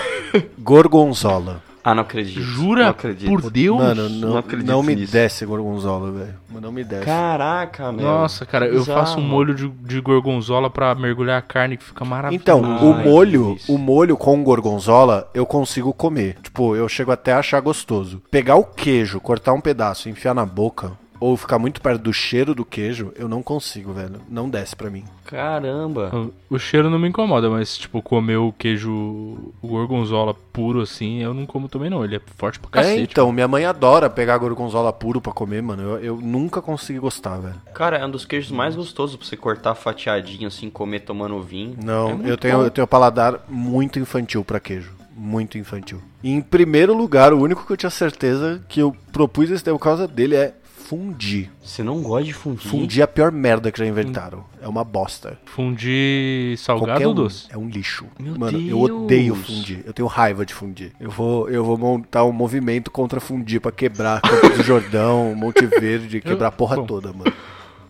Gorgonzola. 0.57 1.61
Ah, 1.87 1.93
não 1.93 2.01
acredito. 2.01 2.41
Jura? 2.41 2.85
Não 2.85 2.89
acredito. 2.89 3.29
Por 3.29 3.51
Deus? 3.51 3.77
Mano, 3.77 4.09
não, 4.09 4.19
não 4.19 4.29
não, 4.29 4.37
acredito 4.39 4.81
me 4.83 4.95
nisso. 4.95 5.13
desce 5.13 5.45
gorgonzola, 5.45 6.11
velho. 6.11 6.33
Não 6.59 6.71
me 6.71 6.83
desce. 6.83 7.05
Caraca, 7.05 7.91
meu. 7.91 8.03
Nossa, 8.03 8.43
cara, 8.43 8.65
eu 8.65 8.79
Bizarro. 8.79 8.99
faço 9.01 9.19
um 9.19 9.21
molho 9.21 9.53
de, 9.53 9.67
de 9.69 10.01
gorgonzola 10.01 10.67
pra 10.67 10.95
mergulhar 10.95 11.37
a 11.37 11.41
carne 11.43 11.77
que 11.77 11.83
fica 11.83 12.03
maravilhoso. 12.03 12.41
Então, 12.41 12.61
o 12.61 12.93
Ai, 12.95 13.03
molho, 13.05 13.45
delícia. 13.49 13.75
o 13.75 13.77
molho 13.77 14.17
com 14.17 14.43
gorgonzola, 14.43 15.29
eu 15.31 15.45
consigo 15.45 15.93
comer. 15.93 16.37
Tipo, 16.41 16.75
eu 16.75 16.89
chego 16.89 17.11
até 17.11 17.33
a 17.33 17.39
achar 17.39 17.59
gostoso. 17.59 18.19
Pegar 18.31 18.55
o 18.55 18.63
queijo, 18.63 19.19
cortar 19.19 19.53
um 19.53 19.61
pedaço, 19.61 20.09
e 20.09 20.11
enfiar 20.11 20.33
na 20.33 20.43
boca, 20.45 20.91
ou 21.19 21.35
ficar 21.37 21.57
muito 21.59 21.81
perto 21.81 22.01
do 22.01 22.13
cheiro 22.13 22.53
do 22.55 22.65
queijo, 22.65 23.11
eu 23.15 23.27
não 23.27 23.41
consigo, 23.43 23.93
velho. 23.93 24.21
Não 24.29 24.49
desce 24.49 24.75
pra 24.75 24.89
mim. 24.89 25.03
Caramba. 25.25 26.11
O- 26.15 26.55
O 26.55 26.59
cheiro 26.59 26.89
não 26.89 26.97
me 26.99 27.07
incomoda, 27.09 27.49
mas, 27.49 27.77
tipo, 27.77 28.01
comer 28.01 28.37
o 28.37 28.53
queijo 28.53 28.91
o 28.91 29.67
gorgonzola 29.67 30.33
puro 30.33 30.81
assim, 30.81 31.21
eu 31.21 31.33
não 31.33 31.45
como 31.45 31.67
também 31.67 31.89
não. 31.89 32.03
Ele 32.03 32.15
é 32.15 32.21
forte 32.37 32.59
pra 32.59 32.69
É, 32.81 32.83
cacete. 32.83 33.01
então, 33.11 33.31
minha 33.31 33.47
mãe 33.47 33.65
adora 33.65 34.09
pegar 34.09 34.37
gorgonzola 34.37 34.93
puro 34.93 35.19
pra 35.19 35.33
comer, 35.33 35.61
mano. 35.61 35.81
Eu, 35.83 35.99
eu 35.99 36.17
nunca 36.21 36.61
consegui 36.61 36.99
gostar, 36.99 37.37
velho. 37.39 37.55
Cara, 37.73 37.97
é 37.97 38.05
um 38.05 38.09
dos 38.11 38.25
queijos 38.25 38.51
mais 38.51 38.75
gostosos 38.75 39.15
pra 39.15 39.25
você 39.25 39.35
cortar 39.35 39.75
fatiadinho 39.75 40.47
assim, 40.47 40.69
comer 40.69 41.01
tomando 41.01 41.41
vinho. 41.41 41.75
Não, 41.83 42.21
É 42.23 42.31
eu 42.31 42.37
tenho, 42.37 42.57
bom. 42.57 42.63
eu 42.63 42.71
tenho 42.71 42.87
paladar 42.87 43.43
muito 43.49 43.99
infantil 43.99 44.43
pra 44.45 44.59
queijo. 44.59 44.91
Muito 45.17 45.57
infantil. 45.57 46.01
E 46.21 46.29
em 46.31 46.41
primeiro 46.41 46.93
lugar, 46.93 47.31
o 47.33 47.39
único 47.39 47.65
que 47.65 47.71
eu 47.71 47.77
tinha 47.77 47.89
certeza 47.89 48.61
que 48.67 48.81
eu 48.81 48.95
propus 49.13 49.49
esse 49.49 49.63
tema 49.63 49.77
por 49.77 49.83
causa 49.83 50.07
dele 50.07 50.35
é 50.35 50.53
fundir. 50.85 51.49
Você 51.63 51.81
não 51.81 52.01
gosta 52.01 52.25
de 52.25 52.33
fundir? 52.33 52.69
Fundir 52.69 53.01
é 53.01 53.03
a 53.03 53.07
pior 53.07 53.31
merda 53.31 53.71
que 53.71 53.79
já 53.79 53.85
inventaram. 53.85 54.45
É 54.61 54.67
uma 54.67 54.83
bosta. 54.83 55.37
Fundir 55.45 56.57
salgado 56.59 56.91
Qualquer 56.91 57.07
ou 57.07 57.11
um 57.11 57.15
doce? 57.15 57.47
é 57.49 57.57
um 57.57 57.67
lixo. 57.67 58.05
Meu 58.19 58.37
Mano, 58.37 58.57
eu 58.59 58.85
Deus. 58.87 58.91
odeio 59.01 59.35
fundir. 59.35 59.83
Eu 59.85 59.93
tenho 59.93 60.07
raiva 60.07 60.45
de 60.45 60.53
fundir. 60.53 60.91
Eu 60.99 61.09
vou, 61.09 61.49
eu 61.49 61.63
vou 61.63 61.77
montar 61.77 62.23
um 62.23 62.31
movimento 62.31 62.91
contra 62.91 63.19
fundir 63.19 63.59
pra 63.59 63.71
quebrar 63.71 64.21
Campo 64.21 64.57
do 64.57 64.63
Jordão, 64.63 65.33
Monte 65.35 65.65
Verde, 65.65 66.21
quebrar 66.21 66.49
a 66.49 66.51
porra 66.51 66.75
bom. 66.75 66.85
toda, 66.85 67.11
mano. 67.11 67.33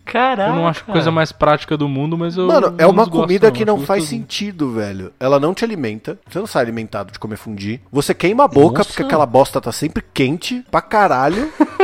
Caraca. 0.06 0.50
Eu 0.52 0.54
não 0.54 0.68
acho 0.68 0.84
a 0.86 0.92
coisa 0.92 1.10
mais 1.10 1.32
prática 1.32 1.76
do 1.76 1.88
mundo, 1.88 2.16
mas 2.16 2.36
eu. 2.36 2.46
Mano, 2.46 2.74
é 2.78 2.86
uma 2.86 3.10
comida 3.10 3.50
que 3.50 3.64
não 3.64 3.80
faz 3.80 4.04
sentido, 4.04 4.70
velho. 4.70 5.12
Ela 5.18 5.40
não 5.40 5.52
te 5.52 5.64
alimenta. 5.64 6.16
Você 6.30 6.38
não 6.38 6.46
sai 6.46 6.62
alimentado 6.62 7.12
de 7.12 7.18
comer 7.18 7.36
fundir. 7.36 7.80
Você 7.90 8.14
queima 8.14 8.44
a 8.44 8.48
boca 8.48 8.78
Nossa. 8.78 8.90
porque 8.90 9.02
aquela 9.02 9.26
bosta 9.26 9.60
tá 9.60 9.72
sempre 9.72 10.04
quente 10.14 10.64
pra 10.70 10.80
caralho. 10.80 11.52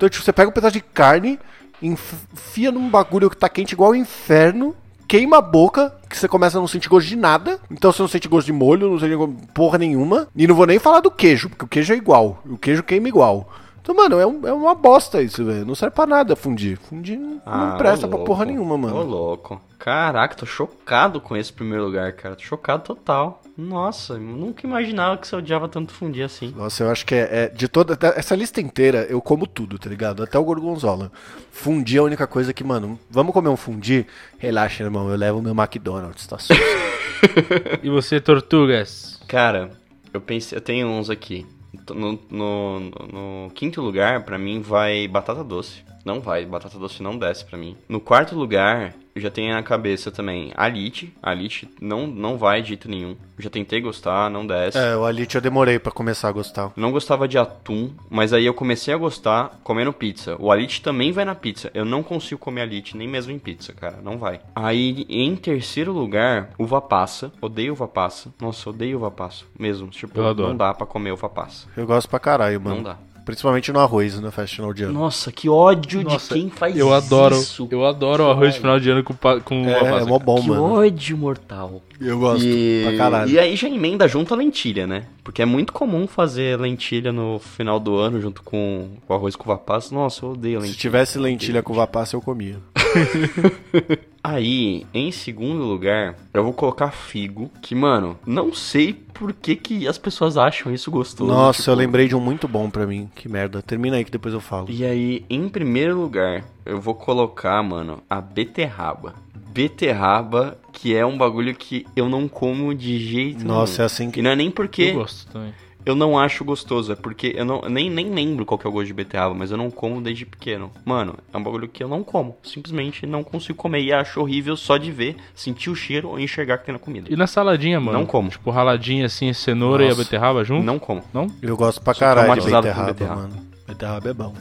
então, 0.00 0.08
tipo, 0.08 0.24
você 0.24 0.32
pega 0.32 0.48
um 0.48 0.52
pedaço 0.52 0.72
de 0.72 0.80
carne, 0.80 1.38
enfia 1.82 2.70
num 2.72 2.88
bagulho 2.88 3.28
que 3.28 3.36
tá 3.36 3.48
quente 3.48 3.72
igual 3.72 3.90
o 3.90 3.94
inferno, 3.96 4.74
queima 5.06 5.38
a 5.38 5.42
boca, 5.42 5.94
que 6.08 6.16
você 6.16 6.26
começa 6.26 6.56
a 6.56 6.60
não 6.60 6.66
sentir 6.68 6.88
gosto 6.88 7.06
de 7.08 7.16
nada. 7.16 7.60
Então 7.70 7.92
você 7.92 8.00
não 8.02 8.08
sente 8.08 8.28
gosto 8.28 8.46
de 8.46 8.52
molho, 8.52 8.90
não 8.90 8.98
sente 8.98 9.14
porra 9.52 9.76
nenhuma. 9.78 10.28
E 10.34 10.46
não 10.46 10.54
vou 10.54 10.66
nem 10.66 10.78
falar 10.78 11.00
do 11.00 11.10
queijo, 11.10 11.48
porque 11.50 11.64
o 11.64 11.68
queijo 11.68 11.92
é 11.92 11.96
igual. 11.96 12.38
O 12.48 12.56
queijo 12.56 12.82
queima 12.82 13.08
igual. 13.08 13.48
Então, 13.82 13.94
mano, 13.94 14.18
é, 14.18 14.26
um- 14.26 14.46
é 14.46 14.52
uma 14.52 14.74
bosta 14.74 15.22
isso, 15.22 15.44
velho. 15.44 15.64
Não 15.66 15.74
serve 15.74 15.94
pra 15.94 16.06
nada 16.06 16.36
fundir. 16.36 16.78
Fundir 16.78 17.18
não, 17.18 17.40
Ah, 17.46 17.66
não 17.72 17.76
presta 17.78 18.06
ô 18.06 18.08
pra 18.10 18.18
porra 18.20 18.44
nenhuma, 18.44 18.74
Ô, 18.74 18.78
mano. 18.78 19.02
louco. 19.02 19.60
Caraca, 19.80 20.34
tô 20.36 20.44
chocado 20.44 21.22
com 21.22 21.34
esse 21.34 21.50
primeiro 21.50 21.86
lugar, 21.86 22.12
cara. 22.12 22.36
Tô 22.36 22.42
chocado 22.42 22.82
total. 22.84 23.42
Nossa, 23.56 24.12
eu 24.12 24.20
nunca 24.20 24.66
imaginava 24.66 25.16
que 25.16 25.26
você 25.26 25.34
odiava 25.34 25.68
tanto 25.70 25.92
fundir 25.94 26.22
assim. 26.22 26.52
Nossa, 26.54 26.84
eu 26.84 26.90
acho 26.90 27.06
que 27.06 27.14
é, 27.14 27.28
é- 27.44 27.48
de 27.48 27.66
toda 27.66 27.96
da- 27.96 28.10
essa 28.14 28.36
lista 28.36 28.60
inteira, 28.60 29.06
eu 29.08 29.22
como 29.22 29.46
tudo, 29.46 29.78
tá 29.78 29.88
ligado? 29.88 30.22
Até 30.22 30.38
o 30.38 30.44
gorgonzola. 30.44 31.10
Fundir 31.50 31.96
é 31.96 32.00
a 32.00 32.04
única 32.04 32.26
coisa 32.26 32.52
que, 32.52 32.62
mano, 32.62 33.00
vamos 33.10 33.32
comer 33.32 33.48
um 33.48 33.56
fundir? 33.56 34.06
Relaxa, 34.38 34.84
irmão, 34.84 35.08
eu 35.10 35.16
levo 35.16 35.40
meu 35.40 35.54
McDonald's, 35.54 36.26
tá 36.26 36.38
suave. 36.38 36.60
E 37.82 37.88
você, 37.90 38.20
Tortugas? 38.20 39.18
Cara, 39.26 39.70
eu 40.12 40.20
pensei, 40.20 40.56
eu 40.58 40.62
tenho 40.62 40.86
uns 40.88 41.08
aqui. 41.10 41.46
No, 41.90 42.18
no, 42.30 42.80
no 42.80 43.50
quinto 43.54 43.80
lugar, 43.80 44.24
pra 44.24 44.36
mim, 44.38 44.60
vai 44.60 45.06
batata 45.08 45.42
doce. 45.42 45.82
Não 46.04 46.20
vai, 46.20 46.44
batata 46.46 46.78
doce 46.78 47.02
não 47.02 47.18
desce 47.18 47.44
pra 47.44 47.58
mim. 47.58 47.76
No 47.88 48.00
quarto 48.00 48.34
lugar, 48.34 48.94
eu 49.20 49.24
já 49.24 49.30
tenho 49.30 49.54
na 49.54 49.62
cabeça 49.62 50.10
também 50.10 50.52
Alite. 50.56 51.12
Alite 51.22 51.68
não, 51.80 52.06
não 52.06 52.36
vai 52.38 52.62
de 52.62 52.68
jeito 52.68 52.88
nenhum. 52.88 53.10
Eu 53.36 53.44
já 53.44 53.50
tentei 53.50 53.80
gostar, 53.80 54.30
não 54.30 54.46
desce. 54.46 54.78
É, 54.78 54.96
o 54.96 55.04
Alite 55.04 55.36
eu 55.36 55.40
demorei 55.40 55.78
pra 55.78 55.92
começar 55.92 56.28
a 56.28 56.32
gostar. 56.32 56.72
Não 56.76 56.90
gostava 56.90 57.28
de 57.28 57.38
atum, 57.38 57.90
mas 58.08 58.32
aí 58.32 58.44
eu 58.46 58.54
comecei 58.54 58.92
a 58.92 58.96
gostar 58.96 59.60
comendo 59.62 59.92
pizza. 59.92 60.36
O 60.38 60.50
Alite 60.50 60.82
também 60.82 61.12
vai 61.12 61.24
na 61.24 61.34
pizza. 61.34 61.70
Eu 61.74 61.84
não 61.84 62.02
consigo 62.02 62.40
comer 62.40 62.62
Alite 62.62 62.96
nem 62.96 63.08
mesmo 63.08 63.32
em 63.32 63.38
pizza, 63.38 63.72
cara. 63.72 63.98
Não 64.02 64.18
vai. 64.18 64.40
Aí, 64.54 65.06
em 65.08 65.36
terceiro 65.36 65.92
lugar, 65.92 66.50
uva 66.58 66.80
passa. 66.80 67.32
Odeio 67.40 67.72
uva 67.72 67.88
passa. 67.88 68.32
Nossa, 68.40 68.70
odeio 68.70 68.98
uva 68.98 69.10
passa. 69.10 69.44
Mesmo. 69.58 69.88
Tipo, 69.88 70.18
Eu 70.18 70.26
adoro. 70.28 70.48
não 70.50 70.56
dá 70.56 70.72
pra 70.74 70.86
comer 70.86 71.12
uva 71.12 71.28
passa. 71.28 71.66
Eu 71.76 71.86
gosto 71.86 72.08
pra 72.08 72.18
caralho, 72.18 72.60
mano. 72.60 72.76
Não 72.76 72.82
dá. 72.82 72.98
Principalmente 73.30 73.72
no 73.72 73.80
arroz, 73.80 74.18
no 74.20 74.30
festa 74.30 74.56
final 74.56 74.72
de 74.74 74.84
ano. 74.84 74.92
Nossa, 74.92 75.30
que 75.32 75.48
ódio 75.48 76.02
Nossa, 76.02 76.34
de 76.34 76.40
quem 76.40 76.50
faz 76.50 76.76
Eu 76.76 76.92
adoro, 76.92 77.36
isso. 77.36 77.68
eu 77.70 77.86
adoro 77.86 78.24
o 78.24 78.30
arroz 78.30 78.54
de 78.54 78.60
final 78.60 78.78
de 78.80 78.90
ano 78.90 79.02
com, 79.04 79.14
com 79.44 79.64
É, 79.68 80.00
é 80.00 80.04
mó 80.04 80.18
bom, 80.18 80.40
que 80.40 80.48
mano. 80.48 80.72
ódio 80.74 81.16
mortal. 81.16 81.82
Eu 82.00 82.18
gosto 82.18 82.44
E... 82.46 82.82
pra 82.88 82.96
caralho. 82.96 83.30
e 83.30 83.38
aí 83.38 83.54
já 83.56 83.68
emenda 83.68 84.08
junto 84.08 84.32
a 84.34 84.36
lentilha, 84.36 84.86
né? 84.86 85.04
Porque 85.22 85.42
é 85.42 85.44
muito 85.46 85.72
comum 85.72 86.06
fazer 86.06 86.58
lentilha 86.58 87.12
no 87.12 87.38
final 87.38 87.78
do 87.78 87.96
ano 87.96 88.20
junto 88.20 88.42
com 88.42 88.88
o 89.08 89.14
arroz 89.14 89.36
com 89.36 89.44
uva 89.50 89.58
passa. 89.58 89.94
Nossa, 89.94 90.24
eu 90.24 90.30
odeio 90.32 90.58
Se 90.60 90.66
lentilha. 90.66 90.80
tivesse 90.80 91.18
lentilha 91.18 91.62
com 91.62 91.72
uva 91.72 91.86
passa, 91.86 92.16
eu 92.16 92.20
comia. 92.20 92.56
Aí, 94.22 94.86
em 94.92 95.10
segundo 95.10 95.64
lugar, 95.64 96.14
eu 96.32 96.44
vou 96.44 96.52
colocar 96.52 96.90
figo. 96.90 97.50
Que, 97.62 97.74
mano, 97.74 98.18
não 98.26 98.52
sei 98.52 98.92
por 98.92 99.32
que, 99.32 99.56
que 99.56 99.88
as 99.88 99.96
pessoas 99.96 100.36
acham 100.36 100.72
isso 100.72 100.90
gostoso. 100.90 101.30
Nossa, 101.32 101.62
tipo. 101.62 101.70
eu 101.70 101.74
lembrei 101.76 102.06
de 102.06 102.14
um 102.14 102.20
muito 102.20 102.46
bom 102.46 102.68
pra 102.68 102.86
mim. 102.86 103.08
Que 103.14 103.28
merda. 103.28 103.62
Termina 103.62 103.96
aí 103.96 104.04
que 104.04 104.10
depois 104.10 104.34
eu 104.34 104.40
falo. 104.40 104.66
E 104.70 104.84
aí, 104.84 105.24
em 105.30 105.48
primeiro 105.48 105.98
lugar, 105.98 106.44
eu 106.66 106.80
vou 106.80 106.94
colocar, 106.94 107.62
mano, 107.62 108.02
a 108.08 108.20
beterraba. 108.20 109.14
Beterraba, 109.34 110.56
que 110.72 110.94
é 110.94 111.04
um 111.04 111.18
bagulho 111.18 111.54
que 111.54 111.86
eu 111.96 112.08
não 112.08 112.28
como 112.28 112.74
de 112.74 112.98
jeito 112.98 113.44
Nossa, 113.44 113.72
é 113.72 113.76
nenhum. 113.76 113.86
assim 113.86 114.10
que. 114.10 114.20
E 114.20 114.22
não 114.22 114.30
é 114.30 114.36
nem 114.36 114.50
porque 114.50 114.82
Eu 114.82 114.94
gosto 114.94 115.32
também. 115.32 115.52
Eu 115.84 115.94
não 115.94 116.18
acho 116.18 116.44
gostoso, 116.44 116.92
é 116.92 116.96
porque 116.96 117.32
eu 117.36 117.44
não, 117.44 117.62
nem, 117.62 117.90
nem 117.90 118.10
lembro 118.10 118.44
qual 118.44 118.58
que 118.58 118.66
é 118.66 118.70
o 118.70 118.72
gosto 118.72 118.86
de 118.86 118.94
beterraba, 118.94 119.34
mas 119.34 119.50
eu 119.50 119.56
não 119.56 119.70
como 119.70 120.00
desde 120.00 120.26
pequeno. 120.26 120.70
Mano, 120.84 121.16
é 121.32 121.36
um 121.36 121.42
bagulho 121.42 121.68
que 121.68 121.82
eu 121.82 121.88
não 121.88 122.02
como. 122.02 122.36
Simplesmente 122.42 123.06
não 123.06 123.22
consigo 123.22 123.56
comer 123.56 123.82
e 123.82 123.92
acho 123.92 124.20
horrível 124.20 124.56
só 124.56 124.76
de 124.76 124.90
ver, 124.90 125.16
sentir 125.34 125.70
o 125.70 125.74
cheiro 125.74 126.08
ou 126.08 126.20
enxergar 126.20 126.58
que 126.58 126.66
tem 126.66 126.72
na 126.72 126.78
comida. 126.78 127.08
E 127.10 127.16
na 127.16 127.26
saladinha, 127.26 127.80
mano? 127.80 127.98
Não 127.98 128.06
como. 128.06 128.28
Tipo, 128.30 128.50
raladinha 128.50 129.06
assim, 129.06 129.32
cenoura 129.32 129.82
e 129.82 129.86
a 129.86 129.90
Nossa. 129.90 130.04
beterraba 130.04 130.44
junto? 130.44 130.64
Não 130.64 130.78
como. 130.78 131.02
Não? 131.12 131.26
Eu 131.42 131.56
gosto 131.56 131.80
pra 131.82 131.94
caralho 131.94 132.34
de 132.34 132.50
beterraba, 132.50 132.86
beterraba. 132.92 133.22
mano. 133.22 133.46
Beterraba 133.66 134.08
é 134.10 134.12
bom. 134.12 134.34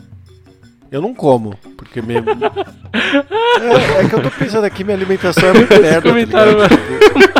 Eu 0.91 1.01
não 1.01 1.13
como, 1.13 1.55
porque 1.77 2.01
me... 2.01 2.15
é, 2.93 4.01
é 4.01 4.09
que 4.09 4.15
eu 4.15 4.23
tô 4.23 4.31
pensando 4.31 4.63
aqui, 4.65 4.83
minha 4.83 4.97
alimentação 4.97 5.49
é 5.49 5.53
muito 5.53 5.69
merda. 5.69 6.01
tá 6.01 6.09
comentário 6.09 6.51
ligado? 6.53 6.99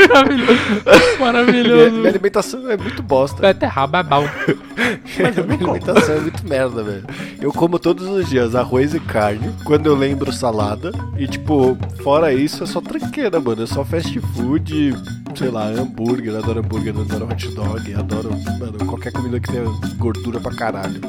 maravilhoso. 0.10 0.60
Minha, 0.70 1.20
Maravilhoso. 1.20 1.96
minha 1.96 2.10
alimentação 2.10 2.72
é 2.72 2.78
muito 2.78 3.02
bosta. 3.02 3.48
É 3.48 3.54
bom. 3.54 4.28
minha 5.18 5.56
alimentação 5.56 6.16
é 6.16 6.20
muito 6.20 6.48
merda, 6.48 6.84
velho. 6.84 7.06
Eu 7.42 7.52
como 7.52 7.80
todos 7.80 8.08
os 8.08 8.30
dias 8.30 8.56
arroz 8.56 8.94
e 8.94 9.00
carne, 9.00 9.52
quando 9.64 9.88
eu 9.88 9.96
lembro 9.96 10.32
salada. 10.32 10.92
E, 11.18 11.28
tipo, 11.28 11.78
fora 12.04 12.34
isso, 12.34 12.64
é 12.64 12.68
só 12.68 12.82
tranqueira, 12.82 13.40
mano. 13.40 13.64
É 13.64 13.68
só 13.68 13.84
fast 13.84 14.20
food, 14.36 14.94
sei 15.36 15.50
lá, 15.50 15.66
hambúrguer. 15.68 16.36
Adoro 16.36 16.60
hambúrguer, 16.60 16.94
adoro 16.98 17.26
hot 17.26 17.48
dog, 17.50 17.94
adoro, 17.96 18.30
mano, 18.60 18.86
qualquer 18.86 19.12
comida 19.12 19.40
que 19.40 19.52
tenha 19.52 19.64
gordura 19.98 20.40
pra 20.40 20.56
caralho. 20.56 21.02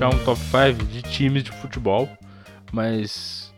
Puxar 0.00 0.08
um 0.08 0.24
top 0.24 0.40
5 0.40 0.84
de 0.86 1.02
times 1.02 1.44
de 1.44 1.52
futebol, 1.52 2.08
mas 2.72 3.52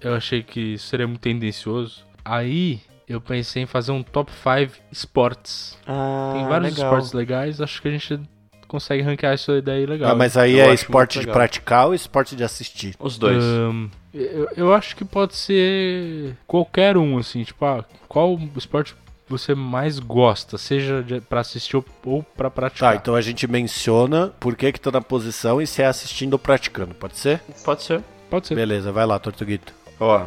eu 0.00 0.14
achei 0.14 0.42
que 0.42 0.74
isso 0.74 0.86
seria 0.86 1.06
muito 1.06 1.20
tendencioso. 1.20 2.02
Aí 2.24 2.80
eu 3.06 3.20
pensei 3.20 3.64
em 3.64 3.66
fazer 3.66 3.92
um 3.92 4.02
top 4.02 4.32
5 4.32 4.72
esportes. 4.90 5.76
Ah, 5.86 6.32
Tem 6.34 6.48
vários 6.48 6.72
legal. 6.72 6.86
esportes 6.86 7.12
legais, 7.12 7.60
acho 7.60 7.82
que 7.82 7.88
a 7.88 7.90
gente 7.90 8.18
consegue 8.66 9.02
ranquear 9.02 9.34
isso 9.34 9.60
daí 9.60 9.84
legal. 9.84 10.12
Ah, 10.12 10.14
mas 10.14 10.38
aí 10.38 10.58
Eu 10.58 10.70
é 10.70 10.74
esporte 10.74 11.20
de 11.20 11.26
praticar 11.26 11.88
ou 11.88 11.94
esporte 11.94 12.34
de 12.34 12.42
assistir? 12.42 12.94
Os 12.98 13.18
dois. 13.18 13.44
Ahn, 13.44 13.88
eu, 14.14 14.48
eu 14.56 14.72
acho 14.72 14.96
que 14.96 15.04
pode 15.04 15.36
ser 15.36 16.38
qualquer 16.46 16.96
um, 16.96 17.18
assim, 17.18 17.44
tipo, 17.44 17.62
ah, 17.66 17.84
qual 18.08 18.40
esporte 18.56 18.94
você 19.28 19.54
mais 19.54 19.98
gosta, 19.98 20.56
seja 20.56 21.02
de, 21.02 21.20
pra 21.20 21.40
assistir 21.40 21.76
ou, 21.76 22.22
pra 22.22 22.50
praticar. 22.50 22.92
Tá, 22.92 22.96
então 22.96 23.14
a 23.14 23.20
gente 23.20 23.46
menciona 23.46 24.32
por 24.40 24.56
que 24.56 24.72
que 24.72 24.80
tá 24.80 24.90
na 24.90 25.00
posição 25.00 25.60
e 25.60 25.66
se 25.66 25.82
é 25.82 25.86
assistindo 25.86 26.34
ou 26.34 26.38
praticando, 26.38 26.94
pode 26.94 27.16
ser? 27.16 27.40
Pode 27.64 27.82
ser. 27.82 28.02
Pode 28.30 28.46
ser. 28.46 28.54
Beleza, 28.54 28.92
vai 28.92 29.06
lá, 29.06 29.18
Tortuguito. 29.18 29.72
Ó, 30.00 30.26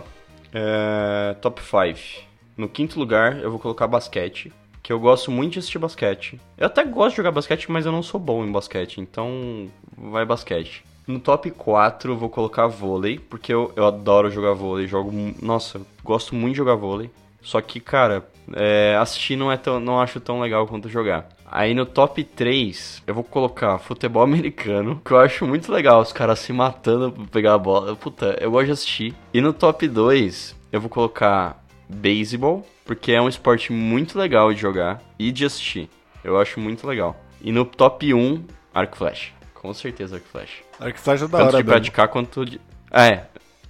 é, 0.53 1.35
top 1.41 1.61
5. 1.61 2.27
No 2.57 2.67
quinto 2.67 2.99
lugar, 2.99 3.39
eu 3.39 3.49
vou 3.49 3.59
colocar 3.59 3.87
basquete. 3.87 4.51
Que 4.81 4.93
eu 4.93 4.99
gosto 4.99 5.29
muito 5.29 5.53
de 5.53 5.59
assistir 5.59 5.77
basquete. 5.77 6.39
Eu 6.57 6.67
até 6.67 6.83
gosto 6.83 7.11
de 7.11 7.17
jogar 7.17 7.31
basquete, 7.31 7.71
mas 7.71 7.85
eu 7.85 7.91
não 7.91 8.01
sou 8.01 8.19
bom 8.19 8.43
em 8.43 8.51
basquete. 8.51 8.99
Então, 8.99 9.69
vai 9.97 10.25
basquete. 10.25 10.83
No 11.05 11.19
top 11.19 11.51
4, 11.51 12.13
eu 12.13 12.17
vou 12.17 12.29
colocar 12.29 12.67
vôlei. 12.67 13.19
Porque 13.19 13.53
eu, 13.53 13.71
eu 13.75 13.85
adoro 13.85 14.31
jogar 14.31 14.53
vôlei. 14.53 14.87
Jogo. 14.87 15.11
Nossa, 15.41 15.81
gosto 16.03 16.33
muito 16.33 16.53
de 16.53 16.57
jogar 16.57 16.75
vôlei. 16.75 17.09
Só 17.41 17.61
que, 17.61 17.79
cara, 17.79 18.27
é, 18.55 18.95
assistir 18.99 19.35
não, 19.35 19.51
é 19.51 19.57
tão, 19.57 19.79
não 19.79 19.99
acho 19.99 20.19
tão 20.19 20.39
legal 20.39 20.67
quanto 20.67 20.89
jogar. 20.89 21.27
Aí 21.51 21.73
no 21.73 21.85
top 21.85 22.23
3, 22.23 23.03
eu 23.07 23.13
vou 23.13 23.23
colocar 23.23 23.77
futebol 23.79 24.21
americano, 24.23 25.01
que 25.03 25.11
eu 25.11 25.19
acho 25.19 25.45
muito 25.45 25.71
legal, 25.71 26.01
os 26.01 26.13
caras 26.13 26.39
se 26.39 26.53
matando 26.53 27.11
pra 27.11 27.25
pegar 27.25 27.53
a 27.55 27.57
bola. 27.57 27.95
Puta, 27.95 28.37
eu 28.39 28.51
gosto 28.51 28.67
de 28.67 28.71
assistir. 28.71 29.15
E 29.33 29.41
no 29.41 29.53
top 29.53 29.87
2, 29.87 30.55
eu 30.71 30.79
vou 30.79 30.89
colocar 30.89 31.63
beisebol, 31.87 32.65
porque 32.85 33.11
é 33.11 33.21
um 33.21 33.27
esporte 33.27 33.73
muito 33.73 34.17
legal 34.17 34.53
de 34.53 34.59
jogar 34.59 35.01
e 35.17 35.31
de 35.31 35.45
assistir. 35.45 35.89
Eu 36.23 36.39
acho 36.39 36.59
muito 36.59 36.85
legal. 36.85 37.15
E 37.41 37.51
no 37.51 37.65
top 37.65 38.13
1, 38.13 38.43
arco 38.73 38.97
flecha. 38.97 39.31
Com 39.53 39.73
certeza 39.73 40.15
arco 40.15 40.27
flecha. 40.27 40.63
Arco 40.79 40.99
Flash 40.99 41.21
é 41.21 41.27
da 41.27 41.37
Tanto 41.37 41.41
hora 41.41 41.57
de 41.57 41.57
mesmo. 41.57 41.71
praticar 41.71 42.07
quanto 42.07 42.45
de. 42.45 42.61
É, 42.91 43.23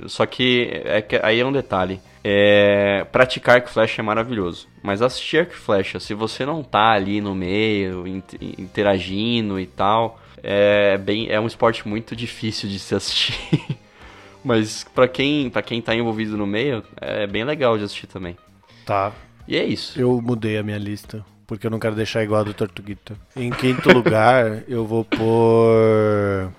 só 0.06 0.26
que, 0.26 0.82
é 0.86 1.02
que 1.02 1.20
aí 1.24 1.40
é 1.40 1.46
um 1.46 1.52
detalhe. 1.52 2.00
É, 2.24 3.06
praticar 3.12 3.56
arco 3.56 3.70
e 3.70 3.74
flecha 3.74 4.02
é 4.02 4.04
maravilhoso. 4.04 4.68
Mas 4.84 5.02
assistir 5.02 5.40
arco 5.40 5.54
e 5.54 5.56
flecha, 5.56 6.00
se 6.00 6.14
você 6.14 6.46
não 6.46 6.64
tá 6.64 6.92
ali 6.92 7.22
no 7.22 7.34
meio, 7.34 8.06
int- 8.06 8.36
interagindo 8.58 9.60
e 9.60 9.66
tal, 9.66 10.20
é, 10.44 10.98
bem, 10.98 11.30
é 11.30 11.40
um 11.40 11.48
esporte 11.48 11.88
muito 11.88 12.16
difícil 12.16 12.68
de 12.70 12.78
se 12.80 12.94
assistir. 12.96 13.78
Mas 14.44 14.86
pra 14.96 15.08
quem, 15.08 15.50
pra 15.50 15.62
quem 15.62 15.82
tá 15.82 15.94
envolvido 15.96 16.38
no 16.38 16.48
meio, 16.48 16.84
é 17.00 17.28
bem 17.28 17.44
legal 17.44 17.78
de 17.78 17.84
assistir 17.84 18.08
também. 18.08 18.38
Tá, 18.86 19.14
E 19.48 19.56
é 19.58 19.64
isso. 19.66 20.00
eu 20.00 20.22
mudei 20.22 20.58
a 20.58 20.64
minha 20.64 20.78
lista, 20.78 21.26
porque 21.46 21.68
eu 21.68 21.72
não 21.72 21.80
quero 21.80 21.96
deixar 21.96 22.24
igual 22.24 22.42
a 22.42 22.44
do 22.46 22.54
Tortuguito. 22.54 23.16
Em 23.36 23.50
quinto 23.52 23.90
lugar, 23.94 24.64
eu 24.68 24.86
vou 24.86 25.04
pôr 25.06 26.50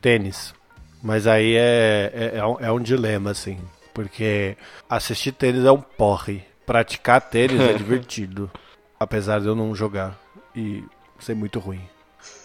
tênis. 0.00 0.54
Mas 1.02 1.26
aí 1.26 1.54
é, 1.56 2.12
é, 2.14 2.38
é 2.38 2.46
um, 2.46 2.56
é 2.60 2.72
um 2.72 2.80
dilema, 2.80 3.30
assim. 3.30 3.58
Porque 3.92 4.56
assistir 4.88 5.32
tênis 5.32 5.64
é 5.64 5.72
um 5.72 5.80
porre. 5.80 6.42
Praticar 6.64 7.20
tênis 7.20 7.60
é 7.60 7.72
divertido. 7.74 8.50
Apesar 8.98 9.40
de 9.40 9.46
eu 9.46 9.54
não 9.54 9.74
jogar. 9.74 10.18
E 10.54 10.84
ser 11.18 11.34
muito 11.34 11.58
ruim. 11.58 11.80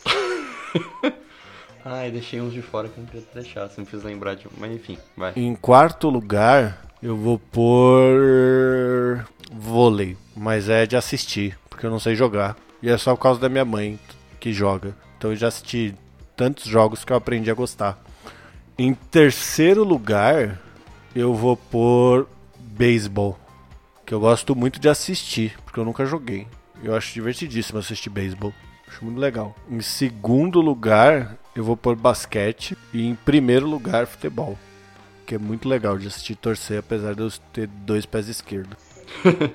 Ai, 1.84 2.12
deixei 2.12 2.42
uns 2.42 2.54
de 2.54 2.62
fora 2.62 2.90
que 2.90 2.98
eu 2.98 3.04
não 3.04 3.10
queria 3.10 3.26
deixar, 3.34 3.68
você 3.68 3.80
me 3.80 3.88
fez 3.88 4.04
lembrar 4.04 4.36
de 4.36 4.48
um. 4.48 4.52
Mas 4.58 4.72
enfim, 4.74 4.98
vai. 5.16 5.32
Em 5.38 5.56
quarto 5.56 6.10
lugar, 6.10 6.82
eu 7.02 7.16
vou 7.16 7.40
pôr 7.40 9.26
vôlei, 9.52 10.18
mas 10.36 10.68
é 10.68 10.86
de 10.86 10.98
assistir, 10.98 11.58
porque 11.70 11.86
eu 11.86 11.90
não 11.90 12.00
sei 12.00 12.14
jogar. 12.14 12.58
E 12.82 12.90
é 12.90 12.98
só 12.98 13.16
por 13.16 13.22
causa 13.22 13.40
da 13.40 13.48
minha 13.48 13.64
mãe 13.64 13.98
que 14.40 14.52
joga. 14.52 14.94
Então 15.18 15.32
eu 15.32 15.38
já 15.38 15.48
assisti 15.48 15.96
tantos 16.36 16.66
jogos 16.66 17.06
que 17.06 17.14
eu 17.14 17.18
aprendi 17.18 17.50
a 17.50 17.56
gostar. 17.56 17.98
Em 18.78 18.94
terceiro 18.94 19.84
lugar, 19.84 20.60
eu 21.16 21.34
vou 21.34 21.58
pôr 21.58 22.28
beisebol, 22.58 23.38
que 24.06 24.14
eu 24.14 24.20
gosto 24.20 24.56
muito 24.56 24.80
de 24.80 24.90
assistir, 24.90 25.58
porque 25.66 25.80
eu 25.80 25.86
nunca 25.86 26.06
joguei. 26.06 26.48
Eu 26.84 26.96
acho 26.96 27.14
divertidíssimo 27.14 27.80
assistir 27.80 28.10
beisebol. 28.10 28.54
Acho 28.88 29.04
muito 29.04 29.20
legal. 29.20 29.56
Em 29.70 29.82
segundo 29.82 30.62
lugar, 30.62 31.38
eu 31.56 31.64
vou 31.64 31.76
pôr 31.76 31.96
basquete. 31.96 32.78
E 32.94 33.06
em 33.06 33.16
primeiro 33.16 33.68
lugar, 33.68 34.06
futebol. 34.06 34.58
Que 35.26 35.36
é 35.36 35.38
muito 35.38 35.68
legal 35.68 35.98
de 35.98 36.08
assistir 36.08 36.36
torcer, 36.36 36.80
apesar 36.80 37.16
de 37.16 37.22
eu 37.22 37.30
ter 37.52 37.68
dois 37.68 38.06
pés 38.06 38.28
esquerdos. 38.28 38.78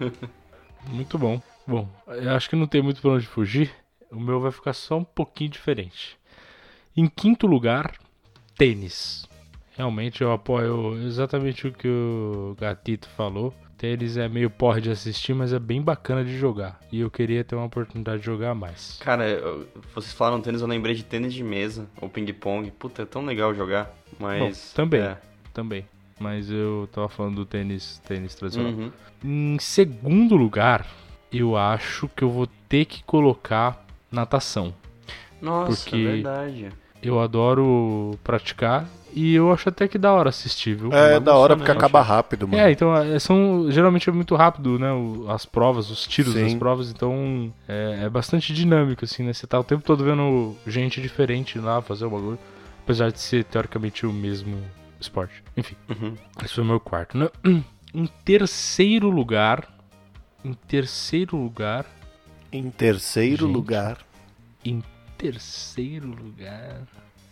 Muito 0.88 1.16
bom. 1.16 1.40
Bom, 1.64 1.88
eu 2.08 2.30
acho 2.32 2.50
que 2.50 2.56
não 2.56 2.66
tem 2.66 2.82
muito 2.82 3.00
pra 3.00 3.12
onde 3.12 3.24
fugir. 3.24 3.72
O 4.10 4.18
meu 4.18 4.40
vai 4.40 4.50
ficar 4.50 4.72
só 4.72 4.98
um 4.98 5.04
pouquinho 5.04 5.50
diferente. 5.50 6.18
Em 6.96 7.06
quinto 7.06 7.46
lugar, 7.46 7.94
tênis. 8.56 9.28
Realmente 9.76 10.22
eu 10.22 10.32
apoio 10.32 10.94
exatamente 11.06 11.66
o 11.66 11.72
que 11.72 11.88
o 11.88 12.56
Gatito 12.61 13.08
falou. 13.11 13.54
Tênis 13.78 14.16
é 14.16 14.28
meio 14.28 14.48
porre 14.48 14.80
de 14.80 14.90
assistir, 14.90 15.35
mas 15.35 15.52
é 15.52 15.58
bem 15.58 15.82
bacana 15.82 16.24
de 16.24 16.37
jogar. 16.38 16.78
E 16.92 17.00
eu 17.00 17.11
queria 17.11 17.42
ter 17.42 17.56
uma 17.56 17.64
oportunidade 17.64 18.20
de 18.20 18.26
jogar 18.26 18.54
mais. 18.54 18.98
Cara, 19.02 19.28
eu- 19.28 19.66
vocês 19.94 20.12
falaram 20.12 20.40
tênis, 20.40 20.61
eu 20.61 20.68
lembrei 20.68 20.94
de 20.94 21.02
tênis 21.02 21.35
de 21.35 21.42
mesa, 21.42 21.88
ou 22.00 22.08
ping-pong. 22.08 22.70
Puta, 22.70 23.02
é 23.02 23.06
tão 23.06 23.24
legal 23.24 23.52
jogar. 23.54 23.90
Mas. 24.20 24.40
Bom, 24.40 24.52
também. 24.76 25.00
é. 25.00 25.18
Também. 25.52 25.85
Mas 26.20 26.48
eu 26.50 26.88
tava 26.92 27.08
falando 27.08 27.37
do 27.37 27.46
tênis, 27.46 28.00
tênis 28.06 28.35
tradicional. 28.37 28.70
Uhum. 28.72 28.92
Em 29.24 29.58
segundo 29.58 30.37
lugar, 30.37 30.87
eu 31.32 31.56
acho 31.56 32.08
que 32.08 32.22
eu 32.22 32.30
vou 32.30 32.46
ter 32.68 32.85
que 32.85 33.02
colocar 33.02 33.85
natação. 34.12 34.72
Nossa, 35.40 35.82
Porque- 35.82 35.96
é 35.96 36.12
verdade. 36.12 36.68
Eu 37.02 37.18
adoro 37.18 38.16
praticar 38.22 38.87
e 39.14 39.35
eu 39.35 39.53
acho 39.53 39.68
até 39.68 39.87
que 39.88 39.98
da 39.98 40.12
hora 40.12 40.29
assistir, 40.31 40.75
viu? 40.77 40.92
É, 40.92 41.16
é 41.16 41.20
da 41.20 41.35
hora 41.37 41.57
porque 41.57 41.70
acaba 41.70 42.01
rápido, 42.03 42.46
mano. 42.48 42.62
É, 42.62 42.70
então 42.70 42.96
é, 42.96 43.18
são 43.18 43.70
geralmente 43.70 44.09
é 44.09 44.12
muito 44.12 44.35
rápido, 44.35 44.79
né? 44.79 44.88
as 45.29 45.44
provas, 45.46 45.90
os 45.90 46.07
tiros 46.07 46.33
Sim. 46.35 46.42
das 46.44 46.55
provas, 46.55 46.90
então 46.90 47.53
é, 47.68 48.01
é 48.05 48.09
bastante 48.11 48.53
dinâmico, 48.53 49.05
assim, 49.05 49.22
né? 49.22 49.33
Você 49.33 49.46
tá 49.46 49.59
o 49.59 49.64
tempo 49.64 49.83
todo 49.85 50.05
vendo 50.05 50.57
gente 50.66 51.01
diferente 51.01 51.59
lá 51.59 51.81
fazer 51.83 52.05
o 52.07 52.11
bagulho, 52.11 52.38
apesar 52.83 53.11
de 53.12 53.20
ser 53.20 53.44
teoricamente 53.44 54.07
o 54.07 54.12
mesmo 54.12 54.59
esporte. 55.01 55.42
Enfim, 55.57 55.77
Uhum. 55.88 56.14
esse 56.44 56.55
foi 56.55 56.64
o 56.64 56.66
meu 56.66 56.81
quarto. 56.81 57.16
né? 57.18 57.29
Em 57.94 58.07
terceiro 58.25 59.11
lugar, 59.11 59.68
em 60.42 60.55
terceiro 60.55 61.37
lugar, 61.37 61.85
Em 62.51 62.70
terceiro 62.70 63.46
Gente. 63.46 63.55
lugar, 63.55 63.98
em 64.64 64.83
terceiro 65.18 66.09
lugar. 66.09 66.81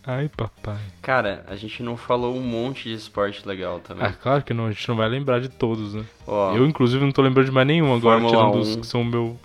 Ai, 0.03 0.29
papai. 0.35 0.79
Cara, 1.01 1.45
a 1.47 1.55
gente 1.55 1.83
não 1.83 1.95
falou 1.95 2.35
um 2.35 2.41
monte 2.41 2.89
de 2.89 2.95
esporte 2.95 3.47
legal 3.47 3.79
também. 3.79 4.05
Ah, 4.05 4.13
claro 4.13 4.41
que 4.43 4.53
não, 4.53 4.65
a 4.65 4.71
gente 4.71 4.87
não 4.89 4.95
vai 4.95 5.07
lembrar 5.07 5.39
de 5.39 5.47
todos, 5.47 5.93
né? 5.93 6.03
Ó, 6.25 6.55
Eu, 6.55 6.65
inclusive, 6.65 7.03
não 7.03 7.11
tô 7.11 7.21
lembrando 7.21 7.45
de 7.45 7.51
mais 7.51 7.67
nenhum 7.67 7.93
agora, 7.95 8.19
Fórmula 8.19 8.49
tirando 8.51 8.61
os 8.61 8.75
1. 8.77 8.81
que 8.81 8.87
são 8.87 9.01
o 9.01 9.05
meu. 9.05 9.37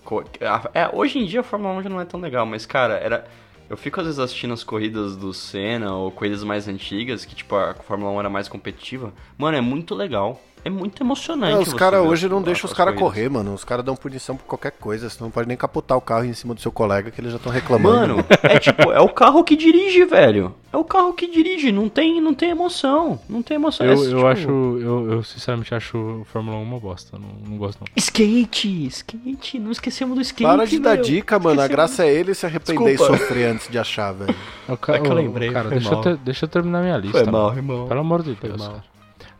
é, 0.72 0.88
hoje 0.94 1.18
em 1.18 1.26
dia 1.26 1.40
a 1.40 1.42
Fórmula 1.42 1.74
1 1.74 1.82
já 1.82 1.88
não 1.90 2.00
é 2.00 2.04
tão 2.06 2.18
legal, 2.20 2.46
mas, 2.46 2.64
cara, 2.64 2.94
era. 2.94 3.26
Eu 3.68 3.76
fico 3.76 3.98
às 4.00 4.06
vezes 4.06 4.20
assistindo 4.20 4.54
as 4.54 4.62
corridas 4.62 5.16
do 5.16 5.34
Senna 5.34 5.92
ou 5.92 6.10
corridas 6.10 6.44
mais 6.44 6.68
antigas, 6.68 7.24
que 7.24 7.34
tipo, 7.34 7.54
a 7.56 7.74
Fórmula 7.74 8.12
1 8.12 8.20
era 8.20 8.30
mais 8.30 8.48
competitiva. 8.48 9.12
Mano, 9.36 9.56
é 9.58 9.60
muito 9.60 9.94
legal. 9.94 10.40
É 10.66 10.70
muito 10.70 11.00
emocionante. 11.02 11.52
É, 11.54 11.58
os 11.58 11.72
caras 11.72 12.04
hoje 12.04 12.28
não 12.28 12.42
deixam 12.42 12.64
os 12.66 12.72
as 12.72 12.76
caras 12.76 12.98
correr, 12.98 13.28
mano. 13.28 13.54
Os 13.54 13.62
caras 13.62 13.84
dão 13.84 13.94
punição 13.94 14.36
por 14.36 14.44
qualquer 14.46 14.72
coisa. 14.72 15.08
Você 15.08 15.22
não 15.22 15.30
pode 15.30 15.46
nem 15.46 15.56
capotar 15.56 15.96
o 15.96 16.00
carro 16.00 16.24
em 16.24 16.32
cima 16.32 16.54
do 16.54 16.60
seu 16.60 16.72
colega 16.72 17.10
que 17.10 17.20
eles 17.20 17.30
já 17.30 17.36
estão 17.36 17.52
reclamando. 17.52 18.16
Mano, 18.16 18.24
é 18.42 18.58
tipo, 18.58 18.90
é 18.90 19.00
o 19.00 19.08
carro 19.08 19.44
que 19.44 19.54
dirige, 19.54 20.04
velho. 20.04 20.52
É 20.72 20.76
o 20.76 20.82
carro 20.84 21.12
que 21.12 21.28
dirige, 21.30 21.70
não 21.70 21.88
tem, 21.88 22.20
não 22.20 22.34
tem 22.34 22.50
emoção. 22.50 23.18
Não 23.28 23.42
tem 23.42 23.54
emoção. 23.54 23.86
Eu, 23.86 23.92
É, 23.92 23.96
eu 23.96 24.08
tipo, 24.16 24.26
acho. 24.26 24.48
Eu, 24.50 25.10
eu 25.12 25.22
sinceramente 25.22 25.72
acho 25.74 25.96
o 25.96 26.24
Fórmula 26.24 26.56
1 26.58 26.62
uma 26.62 26.80
bosta. 26.80 27.16
Não, 27.16 27.28
não 27.48 27.56
gosto, 27.58 27.78
não. 27.80 27.86
Skate, 27.96 28.86
skate, 28.88 29.58
não 29.60 29.70
esquecemos 29.70 30.16
do 30.16 30.20
skate. 30.20 30.50
Para 30.50 30.66
de 30.66 30.78
dar 30.80 30.94
meu. 30.94 31.02
dica, 31.02 31.38
mano. 31.38 31.60
A 31.60 31.64
Esquecemos. 31.64 31.70
graça 31.76 32.04
é 32.04 32.12
ele 32.12 32.34
se 32.34 32.44
arrepender 32.44 32.96
Desculpa. 32.96 33.14
e 33.14 33.18
sofrer 33.18 33.44
antes 33.52 33.68
de 33.70 33.78
achar, 33.78 34.12
velho. 34.12 34.34
Ca- 34.80 34.96
É 34.96 34.98
que 34.98 35.06
eu 35.06 35.12
o- 35.12 35.14
lembrei, 35.14 35.52
Cara, 35.52 35.68
foi 35.68 35.78
deixa 35.78 35.94
eu, 35.94 36.00
ter- 36.00 36.16
deixa 36.16 36.44
eu 36.44 36.48
terminar 36.48 36.82
minha 36.82 36.96
lista. 36.98 37.22
Foi 37.22 37.30
mal, 37.30 37.42
mano. 37.50 37.56
irmão. 37.58 37.86
Pelo 37.86 38.00
amor 38.00 38.22
de 38.24 38.34
Foi 38.34 38.48
Deus. 38.48 38.60
mal. 38.60 38.70
cara. 38.72 38.95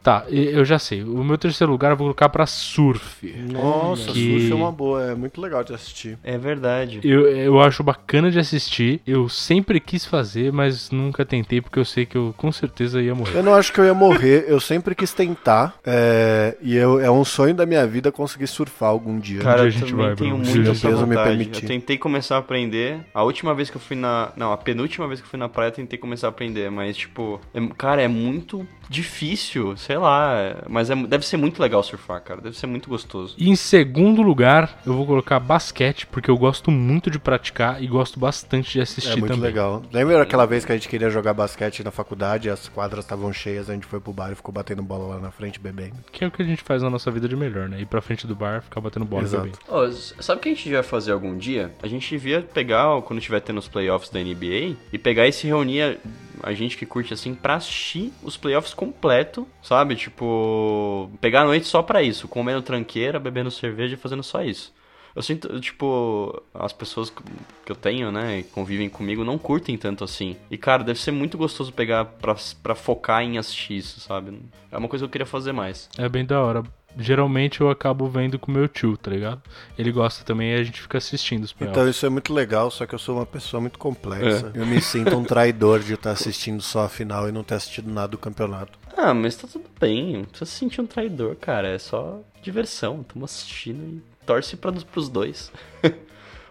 Tá, 0.06 0.24
eu 0.30 0.64
já 0.64 0.78
sei. 0.78 1.02
O 1.02 1.24
meu 1.24 1.36
terceiro 1.36 1.72
lugar 1.72 1.90
eu 1.90 1.96
vou 1.96 2.04
colocar 2.04 2.28
pra 2.28 2.46
surf. 2.46 3.26
Nossa, 3.52 4.12
Que- 4.12 4.38
Sushi 4.40 4.52
é 4.52 4.54
uma 4.54 4.70
boa. 4.70 5.02
É 5.02 5.14
muito 5.16 5.40
legal 5.40 5.64
de 5.64 5.74
assistir. 5.74 6.16
É 6.22 6.38
verdade. 6.38 7.00
Eu, 7.02 7.26
eu 7.28 7.60
acho 7.60 7.82
bacana 7.82 8.30
de 8.30 8.38
assistir. 8.38 9.00
Eu 9.04 9.28
sempre 9.28 9.80
quis 9.80 10.06
fazer, 10.06 10.52
mas 10.52 10.92
nunca 10.92 11.26
tentei 11.26 11.60
porque 11.60 11.80
eu 11.80 11.84
sei 11.84 12.06
que 12.06 12.16
eu 12.16 12.32
com 12.36 12.52
certeza 12.52 13.02
ia 13.02 13.16
morrer. 13.16 13.36
Eu 13.38 13.42
não 13.42 13.52
acho 13.52 13.72
que 13.72 13.80
eu 13.80 13.84
ia 13.84 13.94
morrer. 13.94 14.44
Eu 14.46 14.60
sempre 14.60 14.94
quis 14.94 15.12
tentar. 15.12 15.74
é, 15.84 16.56
E 16.62 16.76
eu, 16.76 17.00
é 17.00 17.10
um 17.10 17.24
sonho 17.24 17.52
da 17.56 17.66
minha 17.66 17.84
vida 17.84 18.12
conseguir 18.12 18.46
surfar 18.46 18.90
algum 18.90 19.18
dia. 19.18 19.40
Cara, 19.40 19.56
dia 19.56 19.64
eu 19.64 19.66
a 19.66 19.70
gente 19.70 19.90
também 19.90 20.06
vai, 20.06 20.14
tenho 20.14 20.36
muita 20.38 20.52
Se 20.52 20.70
essa 20.70 20.86
o 20.86 20.90
peso 20.92 21.04
me 21.04 21.16
vontade. 21.16 21.36
permitir. 21.36 21.64
Eu 21.64 21.68
tentei 21.68 21.98
começar 21.98 22.36
a 22.36 22.38
aprender. 22.38 23.00
A 23.12 23.24
última 23.24 23.52
vez 23.56 23.70
que 23.70 23.76
eu 23.76 23.80
fui 23.80 23.96
na... 23.96 24.30
Não, 24.36 24.52
a 24.52 24.56
penúltima 24.56 25.08
vez 25.08 25.18
que 25.20 25.26
eu 25.26 25.30
fui 25.30 25.38
na 25.40 25.48
praia 25.48 25.70
eu 25.70 25.72
tentei 25.72 25.98
começar 25.98 26.28
a 26.28 26.30
aprender. 26.30 26.70
Mas, 26.70 26.96
tipo... 26.96 27.40
é- 27.52 27.66
Cara, 27.76 28.00
é 28.00 28.06
muito 28.06 28.64
difícil. 28.88 29.76
Sei 29.76 29.95
lá. 29.98 30.34
é- 30.40 30.56
Mas 30.68 30.90
é... 30.90 30.94
deve 30.96 31.26
ser 31.26 31.36
muito 31.36 31.60
legal 31.60 31.82
surfar, 31.82 32.20
cara. 32.22 32.40
Deve 32.40 32.56
ser 32.56 32.66
muito 32.66 32.88
gostoso. 32.88 33.34
E 33.38 33.48
em 33.50 33.56
segundo 33.56 34.22
lugar, 34.22 34.80
eu 34.86 34.92
vou 34.94 35.06
colocar 35.06 35.38
basquete, 35.40 36.06
porque 36.06 36.30
eu 36.30 36.36
gosto 36.36 36.70
muito 36.70 37.10
de 37.10 37.18
praticar 37.18 37.82
e 37.82 37.86
gosto 37.86 38.18
bastante 38.18 38.72
de 38.72 38.80
assistir 38.80 39.12
É 39.12 39.16
muito 39.16 39.28
também. 39.32 39.42
legal. 39.44 39.82
Lembra 39.92 40.22
aquela 40.22 40.46
vez 40.46 40.64
que 40.64 40.72
a 40.72 40.74
gente 40.74 40.88
queria 40.88 41.10
jogar 41.10 41.34
basquete 41.34 41.82
na 41.84 41.90
faculdade, 41.90 42.48
as 42.50 42.68
quadras 42.68 43.04
estavam 43.04 43.32
cheias, 43.32 43.68
a 43.70 43.74
gente 43.74 43.86
foi 43.86 44.00
pro 44.00 44.12
bar 44.12 44.32
e 44.32 44.34
ficou 44.34 44.52
batendo 44.52 44.82
bola 44.82 45.14
lá 45.14 45.20
na 45.20 45.30
frente 45.30 45.58
bebendo. 45.60 45.96
Que 46.12 46.24
é 46.24 46.26
o 46.28 46.30
que 46.30 46.42
a 46.42 46.44
gente 46.44 46.62
faz 46.62 46.82
na 46.82 46.90
nossa 46.90 47.10
vida 47.10 47.28
de 47.28 47.36
melhor, 47.36 47.68
né? 47.68 47.80
Ir 47.80 47.86
pra 47.86 48.00
frente 48.00 48.26
do 48.26 48.34
bar, 48.34 48.62
ficar 48.62 48.80
batendo 48.80 49.04
bola 49.04 49.22
Exato. 49.22 49.42
também. 49.44 49.54
Ó, 49.68 49.84
s- 49.86 50.14
sabe 50.20 50.38
o 50.38 50.42
que 50.42 50.48
a 50.48 50.52
gente 50.52 50.64
devia 50.64 50.82
fazer 50.82 51.12
algum 51.12 51.36
dia? 51.36 51.72
A 51.82 51.86
gente 51.86 52.08
devia 52.08 52.42
pegar, 52.42 53.00
quando 53.02 53.20
tiver 53.20 53.40
tendo 53.40 53.58
os 53.58 53.68
playoffs 53.68 54.10
da 54.10 54.20
NBA, 54.20 54.76
e 54.92 54.98
pegar 54.98 55.26
e 55.26 55.32
se 55.32 55.46
reunir, 55.46 55.98
a, 56.42 56.52
gente 56.52 56.76
que 56.76 56.86
curte 56.86 57.12
assim, 57.12 57.34
pra 57.34 57.54
assistir 57.54 58.12
os 58.22 58.36
playoffs 58.36 58.74
completo, 58.74 59.46
sabe? 59.62 59.96
Tipo, 59.96 61.10
pegar 61.20 61.42
a 61.42 61.44
noite 61.44 61.66
só 61.66 61.82
pra 61.82 62.02
isso, 62.02 62.28
comendo 62.28 62.62
tranqueira, 62.62 63.18
bebendo 63.18 63.50
cerveja 63.50 63.94
e 63.94 63.98
fazendo 63.98 64.22
só 64.22 64.42
isso. 64.42 64.74
Eu 65.14 65.22
sinto, 65.22 65.58
tipo, 65.60 66.42
as 66.52 66.74
pessoas 66.74 67.08
que 67.08 67.72
eu 67.72 67.76
tenho, 67.76 68.12
né, 68.12 68.42
que 68.42 68.50
convivem 68.50 68.86
comigo, 68.86 69.24
não 69.24 69.38
curtem 69.38 69.78
tanto 69.78 70.04
assim. 70.04 70.36
E, 70.50 70.58
cara, 70.58 70.84
deve 70.84 71.00
ser 71.00 71.10
muito 71.10 71.38
gostoso 71.38 71.72
pegar 71.72 72.04
pra, 72.04 72.36
pra 72.62 72.74
focar 72.74 73.22
em 73.22 73.38
assistir 73.38 73.78
isso, 73.78 73.98
sabe? 73.98 74.38
É 74.70 74.76
uma 74.76 74.88
coisa 74.88 75.04
que 75.04 75.08
eu 75.08 75.12
queria 75.12 75.26
fazer 75.26 75.52
mais. 75.52 75.88
É 75.96 76.06
bem 76.06 76.22
da 76.22 76.42
hora. 76.42 76.62
Geralmente 76.96 77.60
eu 77.60 77.68
acabo 77.68 78.08
vendo 78.08 78.38
com 78.38 78.50
meu 78.50 78.66
tio, 78.66 78.96
tá 78.96 79.10
ligado? 79.10 79.42
Ele 79.78 79.92
gosta 79.92 80.24
também 80.24 80.52
e 80.52 80.54
a 80.54 80.64
gente 80.64 80.80
fica 80.80 80.98
assistindo 80.98 81.44
os 81.44 81.52
playoffs. 81.52 81.78
Então 81.78 81.90
isso 81.90 82.06
é 82.06 82.08
muito 82.08 82.32
legal, 82.32 82.70
só 82.70 82.86
que 82.86 82.94
eu 82.94 82.98
sou 82.98 83.16
uma 83.16 83.26
pessoa 83.26 83.60
muito 83.60 83.78
complexa. 83.78 84.50
Eu 84.54 84.64
me 84.64 84.80
sinto 84.80 85.16
um 85.16 85.24
traidor 85.24 85.80
de 85.80 85.94
estar 85.94 86.12
assistindo 86.12 86.62
só 86.62 86.84
a 86.84 86.88
final 86.88 87.28
e 87.28 87.32
não 87.32 87.44
ter 87.44 87.54
assistido 87.54 87.90
nada 87.90 88.08
do 88.08 88.18
campeonato. 88.18 88.78
Ah, 88.96 89.12
mas 89.12 89.36
tá 89.36 89.46
tudo 89.46 89.66
bem. 89.78 90.18
Não 90.18 90.24
precisa 90.24 90.50
se 90.50 90.56
sentir 90.58 90.80
um 90.80 90.86
traidor, 90.86 91.36
cara. 91.36 91.68
É 91.68 91.78
só 91.78 92.20
diversão. 92.42 93.02
Estamos 93.02 93.30
assistindo 93.30 93.82
e 93.82 94.02
torce 94.24 94.56
pra, 94.56 94.72
pros 94.72 95.08
dois. 95.08 95.52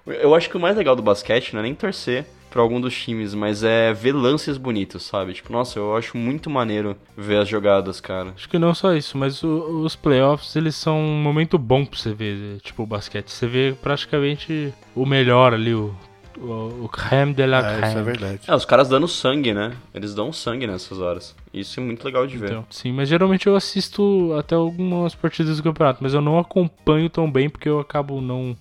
Eu 0.06 0.36
acho 0.36 0.50
que 0.50 0.56
o 0.58 0.60
mais 0.60 0.78
legal 0.78 0.96
do 0.96 1.02
basquete 1.02 1.54
não 1.54 1.62
é 1.62 1.64
nem 1.64 1.74
torcer 1.74 2.28
pra 2.56 2.62
algum 2.62 2.80
dos 2.80 2.96
times, 2.98 3.34
mas 3.34 3.64
é 3.66 3.94
ver 3.94 4.14
lances 4.14 4.58
bonitos, 4.58 5.04
sabe? 5.04 5.34
Tipo, 5.34 5.52
nossa, 5.52 5.78
eu 5.78 5.94
acho 5.94 6.16
muito 6.16 6.50
maneiro 6.50 6.96
ver 7.18 7.40
as 7.40 7.50
jogadas, 7.50 8.00
cara. 8.00 8.32
Acho 8.34 8.48
que 8.48 8.58
não 8.58 8.74
só 8.74 8.94
isso, 8.94 9.18
mas 9.18 9.44
o- 9.44 9.82
os 9.84 9.94
playoffs, 9.94 10.56
eles 10.56 10.74
são 10.74 10.98
um 10.98 11.22
momento 11.22 11.58
bom 11.58 11.84
pra 11.86 12.00
você 12.00 12.14
ver, 12.14 12.62
tipo, 12.62 12.84
o 12.84 12.86
basquete. 12.88 13.28
Você 13.30 13.46
vê 13.46 13.76
praticamente 13.82 14.74
o 14.96 15.06
melhor 15.06 15.54
ali, 15.54 15.74
o, 15.74 15.94
o, 16.38 16.86
o 16.86 16.88
creme 16.90 17.34
de 17.34 17.46
la 17.46 17.58
É, 17.60 17.74
creme. 17.76 17.88
isso 17.90 17.98
é 17.98 18.04
verdade. 18.04 18.40
É, 18.48 18.56
os 18.56 18.64
caras 18.64 18.88
dando 18.88 19.06
sangue, 19.10 19.54
né? 19.54 19.74
Eles 19.94 20.16
dão 20.16 20.32
sangue 20.32 20.66
nessas 20.66 20.98
horas. 21.00 21.36
Isso 21.54 21.78
é 21.82 21.84
muito 21.84 22.06
legal 22.06 22.26
de 22.26 22.38
ver. 22.38 22.52
Então, 22.52 22.66
sim, 22.70 22.94
mas 22.94 23.10
geralmente 23.10 23.48
eu 23.48 23.56
assisto 23.58 24.34
até 24.40 24.56
algumas 24.56 25.14
partidas 25.14 25.58
do 25.58 25.64
campeonato, 25.64 26.02
mas 26.02 26.14
eu 26.14 26.22
não 26.22 26.40
acompanho 26.40 27.10
tão 27.10 27.30
bem 27.30 27.50
porque 27.50 27.68
eu 27.68 27.82
acabo 27.82 28.22
não 28.22 28.56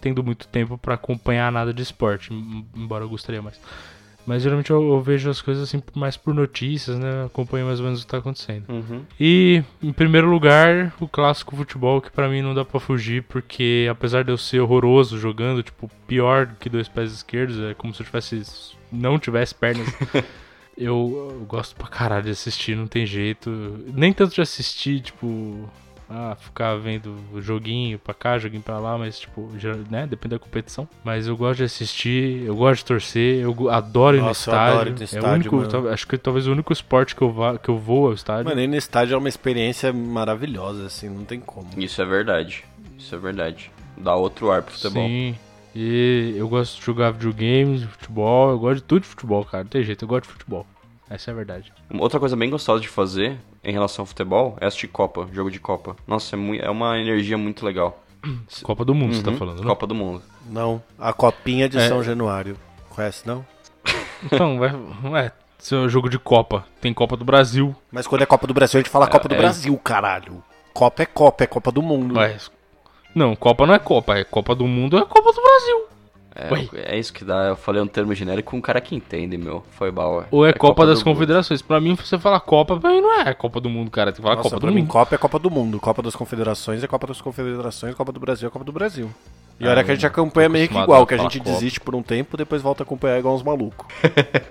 tendo 0.00 0.22
muito 0.24 0.48
tempo 0.48 0.78
pra 0.78 0.94
acompanhar 0.94 1.50
nada 1.52 1.72
de 1.72 1.82
esporte, 1.82 2.32
em- 2.32 2.66
embora 2.76 3.04
eu 3.04 3.08
gostaria 3.08 3.42
mais. 3.42 3.60
Mas 4.26 4.42
geralmente 4.42 4.70
eu, 4.70 4.80
eu 4.92 5.00
vejo 5.00 5.30
as 5.30 5.40
coisas 5.40 5.64
assim 5.64 5.82
mais 5.94 6.16
por 6.16 6.34
notícias, 6.34 6.98
né? 6.98 7.24
Acompanho 7.24 7.66
mais 7.66 7.80
ou 7.80 7.86
menos 7.86 8.00
o 8.00 8.04
que 8.04 8.10
tá 8.10 8.18
acontecendo. 8.18 8.64
Uhum. 8.68 9.02
E 9.18 9.62
em 9.82 9.92
primeiro 9.92 10.28
lugar, 10.30 10.92
o 11.00 11.08
clássico 11.08 11.56
futebol, 11.56 12.00
que 12.02 12.10
pra 12.10 12.28
mim 12.28 12.42
não 12.42 12.54
dá 12.54 12.64
pra 12.64 12.78
fugir, 12.78 13.22
porque 13.24 13.88
apesar 13.90 14.22
de 14.22 14.30
eu 14.30 14.36
ser 14.38 14.60
horroroso 14.60 15.18
jogando, 15.18 15.62
tipo, 15.62 15.90
pior 16.06 16.54
que 16.60 16.68
dois 16.68 16.86
pés 16.86 17.12
esquerdos, 17.12 17.58
é 17.60 17.74
como 17.74 17.94
se 17.94 18.02
eu 18.02 18.06
tivesse 18.06 18.42
não 18.92 19.18
tivesse 19.18 19.54
pernas. 19.54 19.86
eu, 20.76 21.30
eu 21.40 21.46
gosto 21.48 21.74
pra 21.74 21.88
caralho 21.88 22.24
de 22.24 22.30
assistir, 22.30 22.76
não 22.76 22.86
tem 22.86 23.06
jeito. 23.06 23.50
Nem 23.94 24.12
tanto 24.12 24.34
de 24.34 24.40
assistir, 24.42 25.00
tipo, 25.00 25.68
ah, 26.10 26.34
ficar 26.38 26.74
vendo 26.76 27.16
joguinho 27.40 27.98
pra 27.98 28.12
cá, 28.12 28.36
joguinho 28.38 28.62
pra 28.62 28.78
lá, 28.78 28.98
mas 28.98 29.20
tipo, 29.20 29.48
já, 29.56 29.74
né, 29.88 30.06
depende 30.06 30.34
da 30.34 30.38
competição. 30.40 30.88
Mas 31.04 31.26
eu 31.28 31.36
gosto 31.36 31.58
de 31.58 31.64
assistir, 31.64 32.42
eu 32.44 32.56
gosto 32.56 32.78
de 32.80 32.84
torcer, 32.86 33.42
eu 33.42 33.70
adoro 33.70 34.16
ir 34.16 34.20
no 34.20 34.26
Nossa, 34.26 34.50
eu 34.50 34.54
estádio. 34.54 34.74
adoro 34.74 34.88
ir 34.90 34.92
no 34.94 35.00
é 35.00 35.04
estádio, 35.04 35.52
o 35.52 35.56
único, 35.56 35.70
tal- 35.70 35.88
acho 35.88 36.06
que 36.08 36.18
talvez 36.18 36.46
o 36.48 36.52
único 36.52 36.72
esporte 36.72 37.14
que 37.14 37.22
eu, 37.22 37.30
vá, 37.32 37.56
que 37.56 37.68
eu 37.68 37.78
vou 37.78 38.08
ao 38.08 38.12
estádio. 38.12 38.44
Mano, 38.46 38.60
ir 38.60 38.66
no 38.66 38.76
estádio 38.76 39.14
é 39.14 39.18
uma 39.18 39.28
experiência 39.28 39.92
maravilhosa, 39.92 40.86
assim, 40.86 41.08
não 41.08 41.24
tem 41.24 41.38
como. 41.38 41.68
Isso 41.76 42.02
é 42.02 42.04
verdade. 42.04 42.64
Isso 42.98 43.14
é 43.14 43.18
verdade. 43.18 43.70
Dá 43.96 44.14
outro 44.16 44.50
ar 44.50 44.62
pro 44.62 44.74
futebol. 44.74 45.06
Sim. 45.06 45.36
E 45.74 46.34
eu 46.36 46.48
gosto 46.48 46.80
de 46.80 46.84
jogar 46.84 47.12
videogames, 47.12 47.84
futebol, 47.84 48.50
eu 48.50 48.58
gosto 48.58 48.76
de 48.76 48.82
tudo 48.82 49.02
de 49.02 49.06
futebol, 49.08 49.44
cara. 49.44 49.62
Não 49.62 49.70
tem 49.70 49.84
jeito, 49.84 50.04
eu 50.04 50.08
gosto 50.08 50.24
de 50.24 50.32
futebol. 50.32 50.66
Essa 51.08 51.30
é 51.30 51.32
a 51.32 51.36
verdade. 51.36 51.72
Uma 51.88 52.02
Outra 52.02 52.18
coisa 52.18 52.36
bem 52.36 52.50
gostosa 52.50 52.80
de 52.80 52.88
fazer 52.88 53.36
em 53.62 53.72
relação 53.72 54.02
ao 54.02 54.06
futebol 54.06 54.56
é 54.60 54.66
assistir 54.66 54.88
Copa, 54.88 55.28
jogo 55.32 55.50
de 55.50 55.60
Copa. 55.60 55.96
Nossa, 56.06 56.34
é, 56.34 56.38
mui- 56.38 56.58
é 56.60 56.70
uma 56.70 56.98
energia 56.98 57.36
muito 57.38 57.64
legal. 57.64 58.02
Copa 58.62 58.84
do 58.84 58.94
Mundo, 58.94 59.14
você 59.16 59.22
tá 59.22 59.30
Uhum, 59.30 59.36
falando, 59.36 59.60
né? 59.60 59.66
Copa 59.66 59.86
do 59.86 59.94
Mundo. 59.94 60.22
Não, 60.46 60.82
a 60.98 61.12
copinha 61.12 61.68
de 61.68 61.78
É. 61.78 61.88
São 61.88 62.02
Januário. 62.02 62.56
Conhece, 62.90 63.26
não? 63.26 63.44
Então, 64.22 64.58
vai, 64.58 64.70
ué, 65.10 65.32
seu 65.58 65.88
jogo 65.88 66.08
de 66.10 66.18
Copa. 66.18 66.66
Tem 66.80 66.92
Copa 66.92 67.16
do 67.16 67.24
Brasil. 67.24 67.74
Mas 67.90 68.06
quando 68.06 68.20
é 68.22 68.26
Copa 68.26 68.46
do 68.46 68.52
Brasil, 68.52 68.78
a 68.78 68.82
gente 68.82 68.90
fala 68.92 69.06
Copa 69.06 69.26
do 69.28 69.34
é- 69.34 69.38
Brasil, 69.38 69.74
caralho. 69.78 70.42
Copa 70.74 71.02
é 71.02 71.06
Copa, 71.06 71.44
é 71.44 71.46
Copa 71.46 71.72
do 71.72 71.80
Mundo. 71.82 72.18
Ué, 72.18 72.36
não, 73.14 73.34
Copa 73.34 73.66
não 73.66 73.74
é 73.74 73.78
Copa, 73.78 74.18
é 74.18 74.24
Copa 74.24 74.54
do 74.54 74.66
Mundo, 74.66 74.98
é 74.98 75.04
Copa 75.04 75.32
do 75.32 75.40
Brasil. 75.42 75.86
É, 76.40 76.94
é 76.94 76.98
isso 76.98 77.12
que 77.12 77.24
dá. 77.24 77.48
Eu 77.48 77.56
falei 77.56 77.82
um 77.82 77.86
termo 77.86 78.14
genérico 78.14 78.50
com 78.52 78.56
um 78.56 78.60
cara 78.60 78.80
que 78.80 78.94
entende, 78.94 79.36
meu. 79.36 79.62
Foi 79.72 79.90
bal. 79.90 80.24
Ou 80.30 80.46
é, 80.46 80.52
Copa, 80.52 80.86
das 80.86 80.98
do 81.00 81.04
Mundo. 81.04 81.14
Confederações. 81.14 81.60
Pra 81.62 81.80
mim, 81.80 81.94
você 81.94 82.18
fala 82.18 82.40
Copa, 82.40 82.76
pra 82.78 82.90
mim 82.90 83.00
não 83.00 83.20
é 83.20 83.34
Copa 83.34 83.60
do 83.60 83.68
Mundo, 83.68 83.90
cara. 83.90 84.10
Tem 84.12 84.16
que 84.16 84.22
falar 84.22 84.36
Nossa, 84.36 84.48
Copa 84.48 84.60
pra 84.60 84.70
do 84.70 84.74
mim, 84.74 84.80
Mundo. 84.82 84.90
Copa 84.90 85.14
é 85.14 85.18
Copa 85.18 85.38
do 85.38 85.50
Mundo. 85.50 85.80
Copa 85.80 86.02
das 86.02 86.16
Confederações 86.16 86.82
é 86.82 86.86
Copa 86.86 87.06
das 87.06 87.20
Confederações, 87.20 87.94
Copa 87.94 88.12
do 88.12 88.20
Brasil 88.20 88.48
é 88.48 88.50
Copa 88.50 88.64
do 88.64 88.72
Brasil. 88.72 89.10
E 89.58 89.66
olha 89.66 89.80
Ah, 89.80 89.84
que 89.84 89.90
a 89.90 89.94
gente 89.94 90.06
acompanha 90.06 90.48
meio 90.48 90.66
que 90.68 90.78
igual, 90.78 91.06
que 91.06 91.12
a 91.14 91.18
gente 91.18 91.38
Copa. 91.38 91.50
desiste 91.50 91.80
por 91.80 91.94
um 91.94 92.02
tempo, 92.02 92.36
depois 92.36 92.62
volta 92.62 92.82
a 92.82 92.84
acompanhar 92.84 93.18
igual 93.18 93.34
uns 93.34 93.42
malucos. 93.42 93.86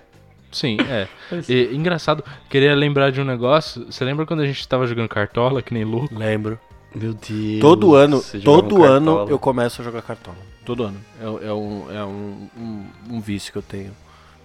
Sim, 0.51 0.77
é. 0.89 1.07
E, 1.47 1.75
engraçado, 1.75 2.23
queria 2.49 2.73
lembrar 2.75 3.11
de 3.11 3.21
um 3.21 3.23
negócio. 3.25 3.85
Você 3.91 4.03
lembra 4.03 4.25
quando 4.25 4.41
a 4.41 4.45
gente 4.47 4.67
tava 4.67 4.85
jogando 4.87 5.07
cartola, 5.07 5.61
que 5.61 5.73
nem 5.73 5.83
louco? 5.83 6.13
Lembro. 6.17 6.59
Meu 6.93 7.13
Deus. 7.13 7.59
Todo 7.61 7.93
ano, 7.95 8.19
todo 8.43 8.83
ano 8.83 9.11
Cartola. 9.13 9.29
eu 9.31 9.37
começo 9.39 9.81
a 9.81 9.85
jogar 9.85 10.01
cartola. 10.01 10.37
Todo 10.65 10.83
ano. 10.83 10.99
É, 11.19 11.47
é 11.47 11.53
um, 11.53 11.91
é 11.91 12.05
um, 12.05 12.49
um, 12.57 12.85
um 13.11 13.19
vício 13.21 13.51
que 13.51 13.57
eu 13.57 13.61
tenho. 13.61 13.91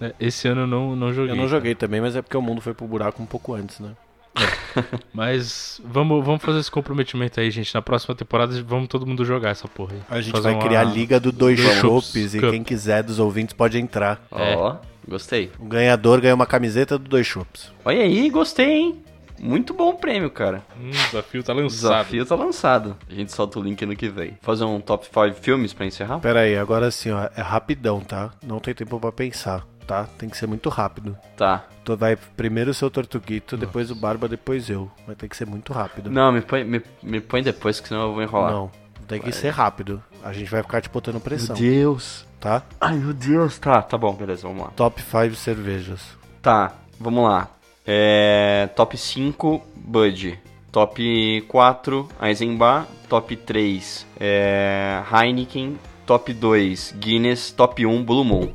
É, 0.01 0.13
Esse 0.19 0.47
ano 0.47 0.61
eu 0.61 0.67
não, 0.67 0.95
não 0.95 1.13
joguei. 1.13 1.31
Eu 1.31 1.35
não 1.35 1.47
joguei 1.47 1.75
também, 1.75 2.01
mas 2.01 2.15
é 2.15 2.21
porque 2.21 2.35
o 2.35 2.41
mundo 2.41 2.61
foi 2.61 2.73
pro 2.73 2.87
buraco 2.87 3.21
um 3.21 3.25
pouco 3.25 3.53
antes, 3.53 3.79
né? 3.79 3.91
Mas 5.13 5.79
vamos, 5.85 6.23
vamos 6.25 6.41
fazer 6.43 6.59
esse 6.59 6.69
comprometimento 6.71 7.39
aí, 7.39 7.49
gente. 7.49 7.73
Na 7.73 7.81
próxima 7.81 8.13
temporada 8.13 8.61
vamos 8.63 8.87
todo 8.87 9.05
mundo 9.05 9.23
jogar 9.23 9.51
essa 9.51 9.67
porra 9.67 9.93
aí. 9.93 10.01
A 10.09 10.21
gente 10.21 10.33
Fazer 10.33 10.51
vai 10.51 10.59
criar 10.61 10.81
a 10.81 10.83
Liga 10.83 11.19
do 11.19 11.31
Dois 11.31 11.57
Chopes 11.57 12.33
e 12.33 12.39
Cup. 12.39 12.51
quem 12.51 12.63
quiser 12.63 13.03
dos 13.03 13.19
ouvintes 13.19 13.53
pode 13.53 13.77
entrar. 13.77 14.21
Ó, 14.29 14.75
gostei. 15.07 15.51
O 15.59 15.65
ganhador 15.65 16.19
ganha 16.19 16.35
uma 16.35 16.45
camiseta 16.45 16.97
do 16.97 17.07
Dois 17.07 17.25
Chopes. 17.25 17.71
Olha 17.83 18.01
aí, 18.01 18.29
gostei, 18.29 18.69
hein? 18.69 19.04
Muito 19.39 19.73
bom 19.73 19.89
o 19.89 19.97
prêmio, 19.97 20.29
cara. 20.29 20.63
Hum, 20.79 20.89
desafio 20.91 21.43
tá 21.43 21.53
O 21.53 21.57
lançado. 21.57 21.81
desafio 21.81 22.25
tá 22.25 22.35
lançado. 22.35 22.97
A 23.09 23.13
gente 23.13 23.31
solta 23.31 23.59
o 23.59 23.61
link 23.63 23.83
ano 23.83 23.95
que 23.95 24.09
vem. 24.09 24.37
Fazer 24.41 24.63
um 24.63 24.79
top 24.79 25.05
5 25.05 25.33
filmes 25.41 25.73
pra 25.73 25.85
encerrar? 25.85 26.19
Pera 26.19 26.41
aí, 26.41 26.57
agora 26.57 26.89
sim, 26.91 27.11
ó, 27.11 27.29
é 27.35 27.41
rapidão, 27.41 27.99
tá? 28.01 28.31
Não 28.45 28.59
tem 28.59 28.73
tempo 28.73 28.99
pra 28.99 29.11
pensar, 29.11 29.65
tá? 29.85 30.05
Tem 30.17 30.29
que 30.29 30.37
ser 30.37 30.47
muito 30.47 30.69
rápido. 30.69 31.17
Tá. 31.35 31.65
Tu 31.83 31.95
vai 31.95 32.15
primeiro 32.15 32.71
o 32.71 32.73
seu 32.73 32.89
Tortuguito, 32.89 33.55
depois 33.57 33.91
o 33.91 33.95
Barba, 33.95 34.27
depois 34.27 34.69
eu. 34.69 34.89
Vai 35.05 35.15
ter 35.15 35.27
que 35.27 35.37
ser 35.37 35.45
muito 35.45 35.71
rápido. 35.73 36.09
Não, 36.09 36.31
me 36.31 36.41
põe, 36.41 36.63
me, 36.63 36.81
me 37.03 37.21
põe 37.21 37.43
depois, 37.43 37.79
que 37.79 37.87
senão 37.89 38.03
eu 38.07 38.13
vou 38.13 38.23
enrolar. 38.23 38.51
Não, 38.51 38.71
tem 39.07 39.19
que 39.21 39.31
ser 39.31 39.49
rápido. 39.51 40.01
A 40.23 40.33
gente 40.33 40.49
vai 40.49 40.63
ficar 40.63 40.81
te 40.81 40.89
botando 40.89 41.19
pressão, 41.19 41.55
Deus. 41.55 42.25
tá? 42.39 42.63
Ai, 42.81 42.95
meu 42.95 43.13
Deus. 43.13 43.59
Tá, 43.59 43.81
tá 43.83 43.97
bom, 43.97 44.13
beleza, 44.15 44.47
vamos 44.47 44.63
lá. 44.63 44.69
Top 44.75 44.99
5 44.99 45.35
cervejas. 45.35 46.01
Tá, 46.41 46.73
vamos 46.99 47.23
lá. 47.23 47.49
É, 47.85 48.67
top 48.75 48.97
5, 48.97 49.61
Bud. 49.75 50.39
Top 50.71 51.41
4, 51.47 52.07
Eisenbach. 52.21 52.87
Top 53.07 53.35
3, 53.35 54.05
é, 54.19 55.03
Heineken. 55.11 55.77
Top 56.05 56.31
2, 56.33 56.95
Guinness. 56.97 57.51
Top 57.51 57.85
1, 57.85 58.03
Blue 58.03 58.23
Moon. 58.23 58.51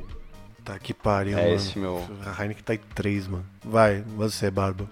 Tá 0.64 0.78
que 0.78 0.92
pariu, 0.92 1.38
É 1.38 1.42
mano. 1.44 1.54
esse 1.54 1.78
meu- 1.78 2.04
A 2.26 2.42
Heineken 2.42 2.62
tá 2.64 2.74
em 2.74 2.80
3, 2.94 3.26
mano. 3.26 3.44
Vai, 3.64 4.02
você, 4.02 4.50
Barba. 4.50 4.88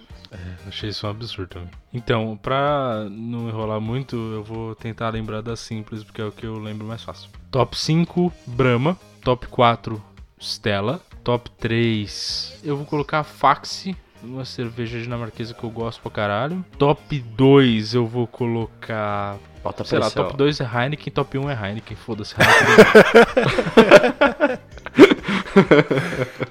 Achei 0.66 0.90
isso 0.90 1.07
um 1.07 1.11
absurdo 1.11 1.48
também. 1.48 1.70
Então, 1.92 2.38
pra 2.42 3.07
não 3.11 3.48
enrolar 3.48 3.81
muito, 3.81 4.14
eu 4.14 4.44
vou 4.44 4.74
tentar 4.74 5.09
lembrar 5.09 5.40
das 5.40 5.59
simples, 5.61 6.05
porque 6.05 6.20
é 6.20 6.24
o 6.24 6.31
que 6.33 6.44
eu 6.44 6.59
lembro 6.59 6.87
mais 6.87 7.03
fácil. 7.03 7.31
Top 7.51 7.77
5, 7.77 8.31
Brahma. 8.46 8.98
Top 9.22 9.46
4, 9.48 10.03
Stella. 10.38 11.01
Top 11.24 11.51
3, 11.53 12.59
eu 12.62 12.77
vou 12.77 12.85
colocar 12.87 13.24
Faxi. 13.24 13.96
Uma 14.22 14.44
cerveja 14.44 15.00
dinamarquesa 15.00 15.54
que 15.54 15.62
eu 15.62 15.70
gosto 15.70 16.00
pra 16.02 16.11
caralho. 16.11 16.64
Top 16.76 17.18
2, 17.18 17.94
eu 17.94 18.07
vou 18.07 18.26
colocar. 18.26 19.37
Bota 19.62 19.85
Sei 19.85 19.98
lá, 19.98 20.07
pressão. 20.07 20.24
top 20.24 20.37
2 20.37 20.61
é 20.61 20.64
Heineken, 20.64 21.12
top 21.12 21.38
1 21.38 21.50
é 21.50 21.54
Heineken. 21.68 21.96
Foda-se, 21.96 22.35
Heineken. 22.38 24.59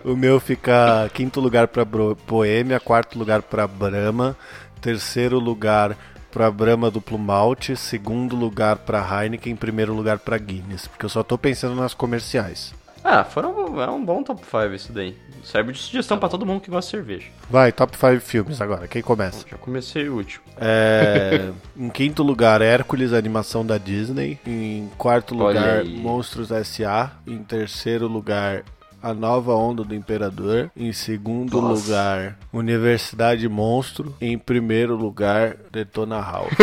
O 0.04 0.16
meu 0.16 0.40
fica 0.40 1.10
quinto 1.14 1.40
lugar 1.40 1.68
pra 1.68 1.86
Boêmia, 1.86 2.80
quarto 2.80 3.18
lugar 3.18 3.42
pra 3.42 3.68
Brahma, 3.68 4.36
terceiro 4.82 5.40
lugar 5.40 5.96
pra 6.32 6.52
Brahma 6.52 6.92
duplo 6.92 7.18
malte, 7.18 7.76
segundo 7.76 8.36
lugar 8.36 8.78
pra 8.78 9.24
Heineken, 9.24 9.56
primeiro 9.56 9.94
lugar 9.94 10.20
pra 10.20 10.38
Guinness, 10.38 10.88
porque 10.88 11.06
eu 11.06 11.10
só 11.10 11.24
tô 11.24 11.38
pensando 11.38 11.76
nas 11.76 11.94
comerciais. 11.94 12.74
Ah, 13.10 13.24
foram, 13.24 13.82
é 13.82 13.90
um 13.90 14.04
bom 14.04 14.22
top 14.22 14.42
5 14.44 14.74
isso 14.74 14.92
daí. 14.92 15.16
Serve 15.42 15.72
de 15.72 15.80
sugestão 15.80 16.20
pra 16.20 16.28
todo 16.28 16.46
mundo 16.46 16.60
que 16.60 16.70
gosta 16.70 16.92
de 16.92 16.98
cerveja. 16.98 17.28
Vai, 17.50 17.72
top 17.72 17.96
5 17.98 18.20
filmes 18.20 18.60
agora, 18.60 18.86
quem 18.86 19.02
começa? 19.02 19.46
Já 19.50 19.56
comecei 19.56 20.10
o 20.10 20.16
último. 20.16 20.44
É, 20.58 21.52
em 21.78 21.88
quinto 21.90 22.22
lugar, 22.22 22.62
Hércules, 22.62 23.14
animação 23.14 23.66
da 23.66 23.78
Disney. 23.78 24.38
Em 24.46 24.92
quarto 24.98 25.34
lugar. 25.34 25.86
Monstros 25.86 26.52
S.A. 26.52 27.12
Em 27.26 27.38
terceiro 27.38 28.10
lugar, 28.10 28.66
A 29.02 29.14
Nova 29.14 29.56
Onda 29.56 29.86
do 29.86 29.96
Imperador. 29.96 30.70
Em 30.76 30.92
segundo 30.92 31.62
Nossa. 31.62 31.82
lugar, 31.82 32.38
Universidade 32.52 33.48
Monstro. 33.48 34.14
Em 34.20 34.38
primeiro 34.38 34.98
lugar, 34.98 35.56
Detona 35.72 36.20
House. 36.20 36.52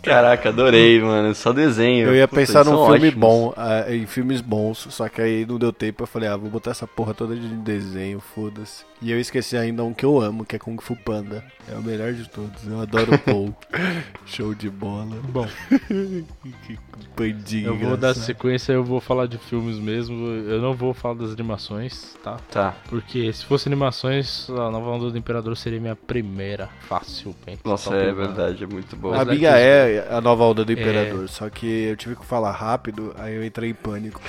Caraca, 0.07 0.49
adorei, 0.49 1.01
mano. 1.01 1.33
Só 1.35 1.51
desenho. 1.53 2.07
Eu 2.07 2.15
ia 2.15 2.27
Puta, 2.27 2.39
pensar 2.41 2.63
num 2.65 2.85
filme 2.87 3.07
ótimos. 3.07 3.13
bom, 3.15 3.53
ah, 3.57 3.85
em 3.93 4.05
filmes 4.05 4.41
bons, 4.41 4.87
só 4.89 5.07
que 5.09 5.21
aí 5.21 5.45
não 5.45 5.57
deu 5.57 5.71
tempo. 5.73 6.03
Eu 6.03 6.07
falei, 6.07 6.29
ah, 6.29 6.37
vou 6.37 6.49
botar 6.49 6.71
essa 6.71 6.87
porra 6.87 7.13
toda 7.13 7.35
de 7.35 7.47
desenho, 7.47 8.19
foda-se. 8.19 8.85
E 9.01 9.11
eu 9.11 9.19
esqueci 9.19 9.55
ainda 9.55 9.83
um 9.83 9.93
que 9.93 10.03
eu 10.03 10.19
amo, 10.19 10.43
que 10.43 10.55
é 10.55 10.59
Kung 10.59 10.77
Fu 10.81 10.95
Panda. 10.95 11.43
É 11.71 11.75
o 11.75 11.81
melhor 11.83 12.13
de 12.13 12.27
todos. 12.29 12.65
Eu 12.67 12.79
adoro 12.81 13.13
o 13.13 13.19
Paul. 13.19 13.53
Show 14.25 14.55
de 14.55 14.69
bola. 14.69 15.17
Bom, 15.29 15.45
Que 16.65 16.77
pandinha. 17.15 17.67
eu 17.67 17.75
vou 17.77 17.89
dar 17.91 18.09
engraçada. 18.09 18.25
sequência, 18.25 18.71
eu 18.73 18.83
vou 18.83 18.99
falar 18.99 19.27
de 19.27 19.37
filmes 19.37 19.77
mesmo. 19.77 20.15
Eu 20.27 20.61
não 20.61 20.73
vou 20.73 20.93
falar 20.93 21.15
das 21.15 21.31
animações, 21.31 22.15
tá? 22.23 22.37
Tá. 22.49 22.75
Porque 22.89 23.31
se 23.33 23.45
fosse 23.45 23.67
animações, 23.69 24.49
a 24.49 24.71
Nova 24.71 24.89
Onda 24.89 25.11
do 25.11 25.17
Imperador 25.17 25.55
seria 25.57 25.79
minha 25.79 25.95
primeira, 25.95 26.69
facilmente. 26.87 27.59
Nossa, 27.65 27.91
Top 27.91 28.01
é 28.01 28.07
one. 28.07 28.15
verdade, 28.15 28.63
é 28.63 28.67
muito 28.67 28.95
bom. 28.95 29.13
A 29.13 29.25
minha 29.25 29.51
é 29.57 29.96
a 29.99 30.21
nova 30.21 30.43
onda 30.43 30.63
do 30.65 30.71
Imperador, 30.71 31.25
É. 31.25 31.27
só 31.27 31.49
que 31.49 31.65
eu 31.65 31.95
tive 31.95 32.15
que 32.15 32.25
falar 32.25 32.51
rápido, 32.51 33.13
aí 33.17 33.36
eu 33.36 33.43
entrei 33.45 33.69
em 33.69 33.73
pânico. 33.73 34.21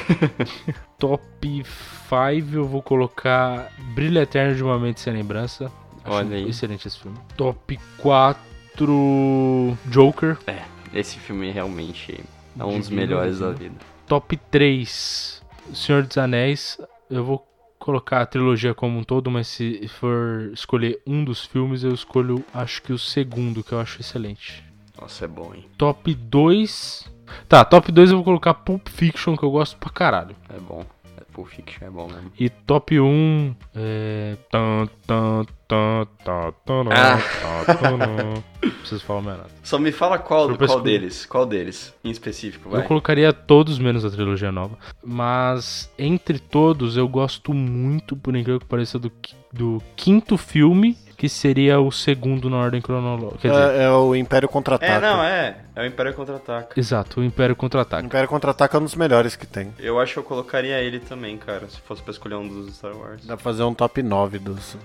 Top 0.98 1.22
5 1.64 2.54
eu 2.54 2.64
vou 2.66 2.82
colocar 2.82 3.70
Brilho 3.94 4.20
Eterno 4.20 4.54
de 4.54 4.62
uma 4.62 4.78
Mente 4.78 5.00
Sem 5.00 5.12
Lembrança. 5.12 5.70
Acho 6.04 6.14
Olha 6.16 6.36
aí. 6.36 6.48
excelente 6.48 6.86
esse 6.88 6.98
filme. 6.98 7.18
Top 7.36 7.78
4 7.98 9.76
Joker. 9.86 10.38
É, 10.46 10.62
esse 10.92 11.18
filme 11.18 11.50
realmente 11.50 12.18
é 12.58 12.64
um 12.64 12.78
dos 12.78 12.88
melhores 12.88 13.38
da 13.40 13.50
vida. 13.50 13.74
Top 14.06 14.36
3 14.50 15.42
Senhor 15.74 16.02
dos 16.02 16.16
Anéis. 16.18 16.78
Eu 17.10 17.24
vou 17.24 17.46
colocar 17.78 18.20
a 18.22 18.26
trilogia 18.26 18.74
como 18.74 18.98
um 18.98 19.04
todo, 19.04 19.30
mas 19.30 19.46
se 19.46 19.86
for 19.88 20.50
escolher 20.52 21.00
um 21.06 21.24
dos 21.24 21.44
filmes, 21.44 21.82
eu 21.84 21.92
escolho 21.94 22.44
acho 22.52 22.82
que 22.82 22.92
o 22.92 22.98
segundo, 22.98 23.62
que 23.62 23.72
eu 23.72 23.80
acho 23.80 24.00
excelente. 24.00 24.64
Nossa, 25.00 25.24
é 25.24 25.28
bom, 25.28 25.52
hein? 25.54 25.64
Top 25.76 26.12
2. 26.14 27.10
Tá, 27.48 27.64
top 27.64 27.92
2 27.92 28.10
eu 28.10 28.16
vou 28.16 28.24
colocar 28.24 28.54
Pulp 28.54 28.88
Fiction, 28.88 29.36
que 29.36 29.42
eu 29.44 29.50
gosto 29.50 29.76
pra 29.76 29.90
caralho. 29.90 30.34
É 30.48 30.58
bom. 30.58 30.84
É, 31.16 31.20
Pulp 31.32 31.48
Fiction 31.48 31.86
é 31.86 31.90
bom 31.90 32.06
mesmo. 32.08 32.32
E 32.38 32.48
top 32.48 32.98
1 32.98 33.54
é. 33.74 34.36
Tan, 34.50 34.88
tan, 35.06 35.44
tan, 35.68 36.06
tan, 36.24 36.52
tan, 36.64 36.84
Ah. 36.90 37.18
tan, 37.66 37.76
tan, 37.76 38.42
preciso 38.80 39.04
falar 39.04 39.20
mais 39.22 39.36
nada. 39.38 39.50
Só 39.62 39.78
me 39.78 39.92
fala 39.92 40.18
qual, 40.18 40.56
pra 40.56 40.66
qual 40.66 40.80
deles. 40.80 41.26
Qual 41.26 41.44
deles, 41.46 41.94
em 42.02 42.10
específico, 42.10 42.70
vai. 42.70 42.80
Eu 42.80 42.84
colocaria 42.86 43.32
todos 43.32 43.78
menos 43.78 44.04
a 44.04 44.10
trilogia 44.10 44.50
nova. 44.50 44.78
Mas 45.04 45.92
entre 45.98 46.38
todos, 46.38 46.96
eu 46.96 47.06
gosto 47.06 47.52
muito, 47.52 48.16
por 48.16 48.34
incrível 48.34 48.58
que 48.60 48.66
pareça, 48.66 48.98
do, 48.98 49.12
do 49.52 49.82
quinto 49.94 50.36
filme 50.38 50.96
que 51.18 51.28
seria 51.28 51.80
o 51.80 51.90
segundo 51.90 52.48
na 52.48 52.56
ordem 52.58 52.80
cronológica. 52.80 53.38
Quer 53.40 53.50
dizer, 53.50 53.70
É, 53.80 53.82
é 53.84 53.90
o 53.90 54.14
Império 54.14 54.48
Contra-Ataca. 54.48 54.92
É, 54.92 55.00
não, 55.00 55.22
é. 55.22 55.56
É 55.74 55.82
o 55.82 55.84
Império 55.84 56.14
Contra-Ataca. 56.14 56.78
exato, 56.78 57.20
o 57.20 57.24
Império 57.24 57.54
O 57.54 57.56
Contra-Ataca. 57.56 58.06
Império 58.06 58.28
Contra-Ataca 58.28 58.76
é 58.76 58.80
um 58.80 58.84
dos 58.84 58.94
melhores 58.94 59.34
que 59.34 59.44
tem. 59.46 59.74
Eu 59.80 59.98
acho 59.98 60.12
que 60.12 60.18
eu 60.20 60.22
colocaria 60.22 60.80
ele 60.80 61.00
também, 61.00 61.36
cara, 61.36 61.68
se 61.68 61.80
fosse 61.80 62.00
pra 62.02 62.12
escolher 62.12 62.36
um 62.36 62.46
dos 62.46 62.76
Star 62.76 62.96
Wars. 62.96 63.26
Dá 63.26 63.36
pra 63.36 63.42
fazer 63.42 63.64
um 63.64 63.74
top 63.74 64.00
9 64.00 64.38
dos. 64.38 64.76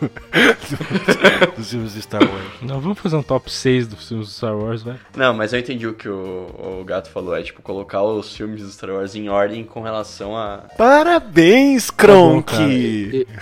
dos 1.56 1.70
filmes 1.70 1.94
de 1.94 2.02
Star 2.02 2.22
Wars. 2.22 2.44
Não, 2.62 2.80
vamos 2.80 2.98
fazer 2.98 3.16
um 3.16 3.22
top 3.22 3.50
6 3.50 3.88
dos 3.88 4.08
filmes 4.08 4.26
do 4.28 4.32
Star 4.32 4.56
Wars, 4.56 4.82
vai. 4.82 4.96
Não, 5.16 5.34
mas 5.34 5.52
eu 5.52 5.58
entendi 5.60 5.86
o 5.86 5.94
que 5.94 6.08
o, 6.08 6.80
o 6.80 6.84
Gato 6.84 7.10
falou. 7.10 7.36
É 7.36 7.42
tipo 7.42 7.62
colocar 7.62 8.02
os 8.02 8.34
filmes 8.36 8.62
do 8.62 8.68
Star 8.70 8.90
Wars 8.90 9.14
em 9.14 9.28
ordem 9.28 9.64
com 9.64 9.82
relação 9.82 10.36
a. 10.36 10.64
Parabéns, 10.76 11.86
Tá 11.88 12.06
bom, 12.06 12.42
Kronk! 12.42 12.54
E- 12.62 13.26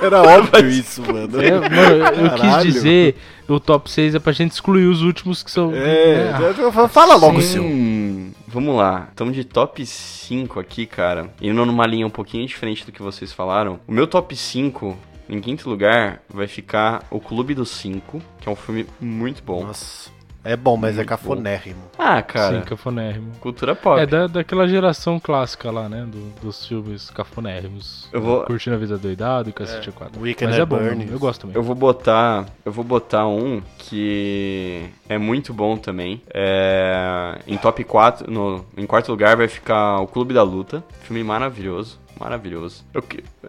Era 0.00 0.22
óbvio 0.22 0.68
isso, 0.68 1.02
mano. 1.02 1.40
É, 1.42 1.50
mano, 1.52 2.26
eu 2.26 2.30
quis 2.62 2.72
dizer, 2.74 3.16
o 3.48 3.60
top 3.60 3.90
6 3.90 4.14
é 4.14 4.18
pra 4.18 4.32
gente 4.32 4.52
excluir 4.52 4.86
os 4.86 5.02
últimos 5.02 5.42
que 5.42 5.50
são. 5.50 5.72
É, 5.74 6.30
Ah, 6.74 6.88
fala 6.88 7.14
logo 7.16 7.38
o 7.38 7.42
sim. 7.42 7.48
seu. 7.52 7.62
Hum, 7.62 8.32
vamos 8.48 8.74
lá. 8.76 9.08
Estamos 9.10 9.34
de 9.34 9.44
top 9.44 9.84
5 9.84 10.58
aqui, 10.58 10.86
cara. 10.86 11.28
Indo 11.40 11.64
numa 11.66 11.86
linha 11.86 12.06
um 12.06 12.10
pouquinho 12.10 12.46
diferente 12.46 12.84
do 12.86 12.90
que 12.92 13.02
vocês 13.02 13.32
falaram. 13.32 13.78
O 13.86 13.92
meu 13.92 14.06
top 14.06 14.34
5, 14.34 14.96
em 15.28 15.40
quinto 15.40 15.68
lugar, 15.68 16.20
vai 16.28 16.46
ficar 16.46 17.04
O 17.10 17.20
Clube 17.20 17.54
dos 17.54 17.70
Cinco, 17.70 18.20
que 18.40 18.48
é 18.48 18.52
um 18.52 18.56
filme 18.56 18.86
muito 19.00 19.42
bom. 19.42 19.64
Nossa. 19.64 20.10
É 20.44 20.56
bom, 20.56 20.76
mas 20.76 20.94
é 20.94 20.96
Muito 20.96 21.08
cafonérrimo. 21.08 21.82
Ah, 21.96 22.20
cara. 22.20 22.56
Sim, 22.58 22.64
cafonérrimo. 22.66 23.30
Cultura 23.38 23.76
pop. 23.76 24.00
É 24.00 24.04
da, 24.04 24.26
daquela 24.26 24.66
geração 24.66 25.20
clássica 25.20 25.70
lá, 25.70 25.88
né? 25.88 26.04
do- 26.04 26.32
dos 26.40 26.66
filmes 26.66 27.10
cafonérrimos. 27.10 28.08
Eu 28.12 28.20
vou- 28.20 28.42
Curtindo 28.42 28.74
a 28.74 28.78
vida 28.80 28.98
doidado 28.98 29.48
e 29.50 29.52
cacete 29.52 29.90
é. 29.90 29.92
4. 29.92 30.20
Weekend 30.20 30.50
Mas 30.50 30.60
é 30.60 30.64
bom, 30.66 30.78
eu 30.80 31.18
gosto 31.20 31.42
também. 31.42 31.54
Eu 31.54 31.62
vou 31.62 31.76
botar. 31.76 32.46
Eu 32.64 32.72
vou 32.72 32.84
botar 32.84 33.24
um 33.28 33.62
que 33.78 34.82
é 35.08 35.16
muito 35.16 35.54
bom 35.54 35.76
também. 35.76 36.20
É, 36.34 37.38
em 37.46 37.56
top 37.56 37.84
4, 37.84 38.28
no, 38.28 38.66
em 38.76 38.84
quarto 38.84 39.10
lugar 39.10 39.36
vai 39.36 39.46
ficar 39.46 40.00
O 40.00 40.08
Clube 40.08 40.34
da 40.34 40.42
Luta. 40.42 40.82
Filme 41.02 41.22
maravilhoso. 41.22 42.00
Maravilhoso. 42.22 42.84
Eu, 42.94 43.02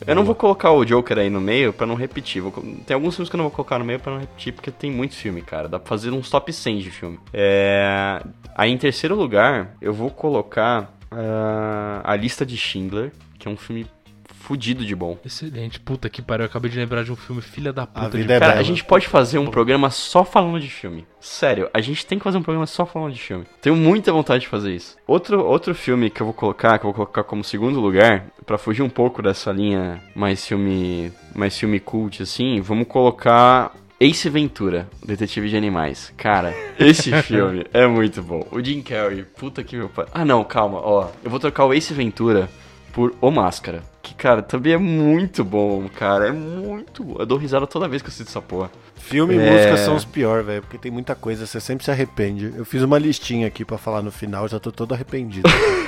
eu 0.07 0.15
não 0.15 0.24
vou 0.24 0.34
colocar 0.34 0.71
o 0.71 0.84
Joker 0.84 1.19
aí 1.19 1.30
no 1.30 1.39
meio 1.39 1.71
pra 1.71 1.86
não 1.86 1.93
repetir. 1.93 2.41
Vou 2.41 2.51
tem 2.51 2.95
alguns 2.95 3.15
filmes 3.15 3.30
que 3.30 3.36
eu 3.36 3.38
não 3.38 3.45
vou 3.45 3.51
colocar 3.51 3.78
no 3.78 3.86
meio 3.86 3.99
pra 3.99 4.11
não 4.11 4.19
repetir, 4.19 4.51
porque 4.51 4.71
tem 4.71 4.89
muito 4.89 5.13
filme, 5.13 5.43
cara. 5.43 5.69
Dá 5.69 5.78
pra 5.78 5.88
fazer 5.88 6.09
uns 6.09 6.28
top 6.28 6.51
100 6.51 6.80
de 6.80 6.89
filme. 6.89 7.19
É, 7.32 8.19
aí 8.55 8.71
em 8.71 8.78
terceiro 8.78 9.15
lugar, 9.15 9.76
eu 9.80 9.93
vou 9.93 10.09
colocar 10.09 10.91
ah, 11.11 12.01
A 12.03 12.15
Lista 12.15 12.43
de 12.43 12.57
Schindler, 12.57 13.11
que 13.38 13.47
é 13.47 13.51
um 13.51 13.57
filme 13.57 13.86
fudido 14.43 14.85
de 14.85 14.93
bom. 14.93 15.17
Excelente. 15.25 15.79
Puta 15.79 16.09
que 16.09 16.21
pariu. 16.21 16.43
Eu 16.43 16.47
acabei 16.49 16.69
de 16.69 16.77
lembrar 16.77 17.03
de 17.03 17.11
um 17.11 17.15
filme 17.15 17.41
Filha 17.41 17.71
da 17.71 17.87
Puta. 17.87 18.09
de 18.09 18.17
vida 18.17 18.33
é 18.33 18.39
Cara, 18.39 18.51
bela. 18.51 18.61
a 18.61 18.63
gente 18.63 18.83
pode 18.83 19.07
fazer 19.07 19.37
um 19.39 19.47
programa 19.47 19.89
só 19.89 20.25
falando 20.25 20.59
de 20.59 20.69
filme. 20.69 21.07
Sério, 21.19 21.69
a 21.73 21.79
gente 21.79 22.05
tem 22.05 22.17
que 22.17 22.23
fazer 22.25 22.37
um 22.37 22.43
programa 22.43 22.65
só 22.67 22.85
falando 22.85 23.13
de 23.13 23.21
filme. 23.21 23.45
Tenho 23.61 23.75
muita 23.75 24.11
vontade 24.11 24.41
de 24.41 24.49
fazer 24.49 24.75
isso. 24.75 24.97
Outro, 25.07 25.41
outro 25.45 25.73
filme 25.73 26.09
que 26.09 26.21
eu 26.21 26.25
vou 26.25 26.33
colocar, 26.33 26.77
que 26.77 26.85
eu 26.85 26.89
vou 26.89 26.93
colocar 26.93 27.23
como 27.23 27.41
segundo 27.43 27.79
lugar, 27.79 28.25
pra 28.45 28.57
fugir 28.57 28.81
um 28.81 28.89
pouco 28.89 29.21
dessa 29.21 29.49
linha 29.53 30.01
mais 30.13 30.45
filme, 30.45 31.13
mais 31.33 31.57
filme 31.57 31.79
cult 31.79 32.21
assim, 32.21 32.59
vamos 32.59 32.87
colocar 32.87 33.73
Ace 33.97 34.29
Ventura, 34.29 34.89
Detetive 35.05 35.47
de 35.47 35.55
Animais. 35.55 36.13
Cara, 36.17 36.53
esse 36.77 37.13
filme 37.23 37.65
é 37.73 37.87
muito 37.87 38.21
bom. 38.21 38.45
O 38.51 38.61
Jim 38.61 38.81
Carrey, 38.81 39.23
puta 39.23 39.63
que 39.63 39.77
meu 39.77 39.87
pai. 39.87 40.05
Ah, 40.13 40.25
não, 40.25 40.43
calma, 40.43 40.79
ó. 40.79 41.07
Eu 41.23 41.31
vou 41.31 41.39
trocar 41.39 41.63
o 41.65 41.73
Ace 41.73 41.93
Ventura 41.93 42.49
por 42.93 43.13
O 43.19 43.29
Máscara. 43.31 43.83
Que, 44.01 44.13
cara, 44.13 44.41
também 44.41 44.73
é 44.73 44.77
muito 44.77 45.43
bom, 45.43 45.89
cara. 45.93 46.27
É 46.27 46.31
muito 46.31 47.03
bom. 47.03 47.15
Eu 47.19 47.25
dou 47.25 47.37
risada 47.37 47.65
toda 47.67 47.87
vez 47.87 48.01
que 48.01 48.07
eu 48.07 48.11
assisto 48.11 48.29
essa 48.29 48.41
porra. 48.41 48.69
Filme 48.95 49.35
e 49.35 49.39
É. 49.39 49.51
música 49.51 49.77
são 49.77 49.95
os 49.95 50.05
piores, 50.05 50.45
velho, 50.45 50.61
porque 50.61 50.77
tem 50.77 50.91
muita 50.91 51.15
coisa, 51.15 51.45
você 51.45 51.59
sempre 51.59 51.83
se 51.83 51.91
arrepende. 51.91 52.53
Eu 52.55 52.63
fiz 52.63 52.81
uma 52.83 52.97
listinha 52.97 53.47
aqui 53.47 53.65
pra 53.65 53.77
falar 53.77 54.01
no 54.01 54.11
final, 54.11 54.47
já 54.47 54.59
tô 54.59 54.71
todo 54.71 54.93
arrependido. 54.93 55.49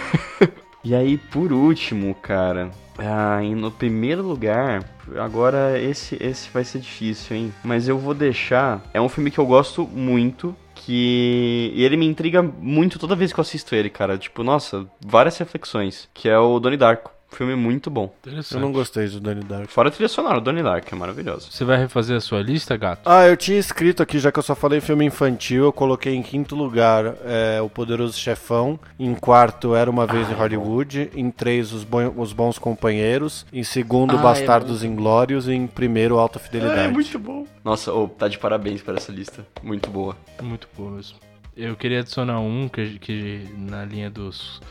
E 0.83 0.93
aí, 0.93 1.17
por 1.17 1.51
último, 1.51 2.13
cara, 2.13 2.69
ah, 2.99 3.41
e 3.43 3.55
no 3.55 3.71
primeiro 3.71 4.21
lugar, 4.21 4.83
agora 5.17 5.81
esse, 5.81 6.15
esse 6.21 6.47
vai 6.53 6.63
ser 6.63 6.77
difícil, 6.77 7.35
hein? 7.35 7.51
Mas 7.63 7.87
eu 7.87 7.97
vou 7.97 8.13
deixar. 8.13 8.83
É 8.93 9.01
um 9.01 9.09
filme 9.09 9.31
que 9.31 9.39
eu 9.39 9.47
gosto 9.47 9.87
muito. 9.87 10.55
Que. 10.85 11.71
E 11.73 11.83
ele 11.83 11.97
me 11.97 12.05
intriga 12.05 12.43
muito 12.43 12.99
toda 12.99 13.15
vez 13.15 13.33
que 13.33 13.39
eu 13.39 13.41
assisto 13.41 13.73
ele, 13.73 13.89
cara. 13.89 14.19
Tipo, 14.19 14.43
nossa, 14.43 14.85
várias 15.03 15.35
reflexões. 15.37 16.07
Que 16.13 16.29
é 16.29 16.37
o 16.37 16.59
Donnie 16.59 16.77
Darko. 16.77 17.11
Filme 17.31 17.55
muito 17.55 17.89
bom. 17.89 18.13
Interessante. 18.21 18.53
Eu 18.53 18.59
não 18.61 18.71
gostei 18.71 19.07
do 19.09 19.19
Donnie 19.19 19.43
Darko. 19.43 19.67
Fora 19.71 19.89
a 19.89 19.91
trilha 19.91 20.07
sonora, 20.07 20.37
o 20.37 20.41
Donnie 20.41 20.63
Darko 20.63 20.93
é 20.93 20.97
maravilhoso. 20.97 21.49
Você 21.51 21.65
vai 21.65 21.77
refazer 21.77 22.15
a 22.15 22.21
sua 22.21 22.41
lista, 22.41 22.77
gato? 22.77 23.01
Ah, 23.05 23.25
eu 23.27 23.35
tinha 23.35 23.57
escrito 23.59 24.01
aqui, 24.01 24.19
já 24.19 24.31
que 24.31 24.39
eu 24.39 24.43
só 24.43 24.55
falei 24.55 24.79
filme 24.79 25.03
infantil, 25.03 25.65
eu 25.65 25.73
coloquei 25.73 26.15
em 26.15 26.21
quinto 26.23 26.55
lugar 26.55 27.15
é, 27.25 27.59
O 27.61 27.69
Poderoso 27.69 28.17
Chefão, 28.17 28.79
em 28.97 29.13
quarto 29.13 29.75
Era 29.75 29.89
Uma 29.89 30.05
Vez 30.07 30.29
em 30.29 30.33
Hollywood, 30.33 31.09
em 31.13 31.29
três 31.29 31.73
Os, 31.73 31.83
Bon- 31.83 32.13
Os 32.15 32.31
Bons 32.31 32.57
Companheiros, 32.57 33.45
em 33.51 33.63
segundo 33.63 34.15
Ah, 34.15 34.19
é 34.19 34.23
Bastardos 34.23 34.83
Inglórios 34.83 35.47
e 35.47 35.53
em 35.53 35.67
primeiro 35.67 36.17
Alta 36.17 36.39
Fidelidade. 36.39 37.17
bom. 37.17 37.45
Nossa, 37.63 37.91
ô, 37.93 38.07
tá 38.07 38.27
de 38.29 38.37
parabéns 38.37 38.81
por 38.81 38.95
essa 38.95 39.11
lista. 39.11 39.45
Muito 39.61 39.89
boa. 39.89 40.15
Muito 40.41 40.69
boa 40.77 40.91
mesmo. 40.91 41.17
Eu 41.57 41.75
queria 41.75 41.99
adicionar 42.01 42.39
um 42.39 42.69
que, 42.69 42.99
que 42.99 43.47
na 43.57 43.83
linha 43.83 44.09
dos, 44.09 44.61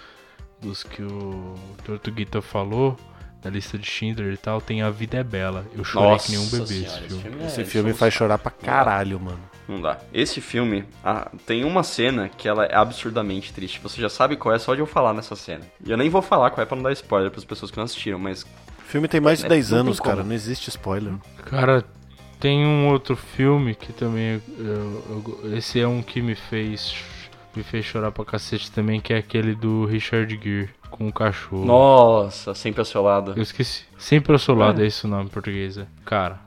dos 0.65 0.83
que 0.83 1.03
o 1.03 1.55
Tortuguita 1.85 2.41
falou, 2.43 2.97
na 3.45 3.51
lista 3.51 3.79
de 3.79 3.87
Schindler 3.87 4.33
e 4.33 4.37
tal, 4.37 4.61
tem 4.61 4.83
A 4.83 4.91
Vida 4.91 5.19
é 5.19 5.23
Bela. 5.25 5.67
Eu 5.77 5.85
chorei 5.85 6.11
Nossa 6.11 6.27
que 6.27 6.33
nem 6.33 6.41
um 6.41 6.49
bebê 6.49 6.67
senhora, 6.67 6.87
esse 6.87 6.97
esse 6.97 7.07
filme. 7.09 7.23
filme, 7.23 7.43
é- 7.43 7.47
Esse 7.47 7.65
filme 7.65 7.93
faz 7.93 8.15
chorar 8.15 8.39
pra 8.39 8.51
caralho, 8.51 9.21
mano. 9.21 9.41
Não 9.69 9.81
dá. 9.81 9.99
Esse 10.13 10.41
filme 10.41 10.85
ah, 11.03 11.31
tem 11.47 11.65
uma 11.65 11.83
cena 11.83 12.29
que 12.29 12.47
ela 12.49 12.65
é 12.67 12.75
absurdamente 12.75 13.53
triste. 13.53 13.81
Você 13.83 14.01
já 14.01 14.09
sabe 14.11 14.37
qual 14.37 14.55
é 14.55 14.59
só 14.59 14.75
de 14.75 14.81
eu 14.81 14.87
falar 14.87 15.15
nessa 15.15 15.35
cena. 15.37 15.63
E 15.85 15.91
eu 15.91 15.97
nem 15.97 16.09
vou 16.11 16.21
falar 16.21 16.51
qual 16.51 16.63
é 16.63 16.67
pra 16.67 16.77
não 16.77 16.83
dar 16.83 16.93
spoiler 16.93 17.31
pras 17.31 17.45
pessoas 17.45 17.71
que 17.71 17.77
não 17.77 17.85
assistiram, 17.85 18.19
mas. 18.19 18.43
O 18.43 18.83
filme 18.87 19.09
tem 19.09 19.21
mais 19.21 19.39
de 19.41 19.47
É, 19.47 19.49
10 19.49 19.71
não 19.71 19.79
tem 19.79 19.87
anos, 19.87 20.01
cara, 20.01 20.17
como. 20.17 20.29
não 20.29 20.35
existe 20.35 20.69
spoiler. 20.69 21.15
Cara, 21.47 21.83
tem 22.39 22.65
um 22.67 22.89
outro 22.89 23.17
filme 23.17 23.75
que 23.75 23.93
também. 23.93 24.41
eu- 24.59 25.41
eu- 25.45 25.57
esse 25.57 25.81
é 25.81 25.89
um 25.89 26.03
que 26.03 26.21
me 26.23 26.35
fez. 26.35 26.95
Me 27.57 27.63
fez 27.63 27.85
chorar 27.85 28.11
pra 28.11 28.25
cacete 28.25 28.71
também, 28.71 29.01
que 29.01 29.13
é 29.13 29.19
aquele 29.19 29.55
do 29.55 29.85
Richard 29.87 30.33
Gere 30.43 30.71
com 30.91 31.07
o 31.09 31.13
cachorro. 31.13 31.65
Nossa, 31.65 32.53
sempre 32.55 32.81
ao 32.81 32.85
seu 32.85 33.03
lado. 33.03 33.33
Eu 33.37 33.43
esqueci. 33.43 33.85
Sempre 33.99 34.33
ao 34.33 34.39
seu 34.39 34.55
lado, 34.55 34.83
é 34.83 34.87
esse 34.87 35.05
o 35.05 35.09
nome 35.09 35.25
em 35.27 35.29
português. 35.29 35.79
é. 35.79 35.87
Cara, 36.05 36.41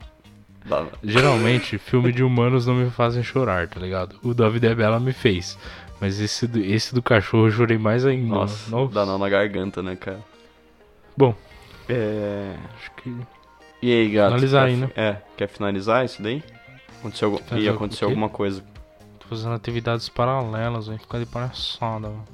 Dá- 0.64 0.86
geralmente 1.02 1.78
filme 1.78 2.12
de 2.12 2.22
humanos 2.22 2.66
não 2.66 2.74
me 2.74 2.90
fazem 2.90 3.22
chorar, 3.22 3.68
tá 3.68 3.80
ligado? 3.80 4.16
O 4.22 4.34
da 4.34 4.48
Vida 4.50 4.68
é 4.68 4.74
Bela 4.74 5.00
me 5.00 5.12
fez. 5.12 5.58
Mas 6.00 6.20
esse 6.20 6.46
do, 6.46 6.60
esse 6.60 6.94
do 6.94 7.02
cachorro 7.02 7.46
eu 7.46 7.50
chorei 7.50 7.78
mais 7.78 8.04
ainda. 8.06 8.28
Nossa, 8.34 8.70
Nossa. 8.70 8.94
dá 8.94 9.04
nó 9.06 9.16
na 9.18 9.28
garganta, 9.28 9.82
né, 9.82 9.96
cara? 9.96 10.20
Bom, 11.16 11.34
É. 11.88 12.54
acho 12.76 12.90
que. 13.02 13.16
E 13.82 13.90
aí, 13.92 14.10
gato? 14.10 14.28
Finalizar 14.32 14.66
aí, 14.66 14.76
né? 14.76 14.90
É, 14.94 15.16
quer 15.36 15.48
finalizar 15.48 16.04
isso 16.04 16.22
daí? 16.22 16.42
Aconteceu, 17.00 17.36
Finalizar 17.38 17.72
o 17.72 17.76
aconteceu 17.76 18.08
quê? 18.08 18.12
alguma 18.12 18.28
coisa. 18.28 18.62
Fazendo 19.28 19.54
atividades 19.54 20.08
paralelas, 20.08 20.86
vai 20.86 20.96
ficar 20.96 21.18
de 21.18 21.26
palhaçada, 21.26 22.08
mano. 22.08 22.24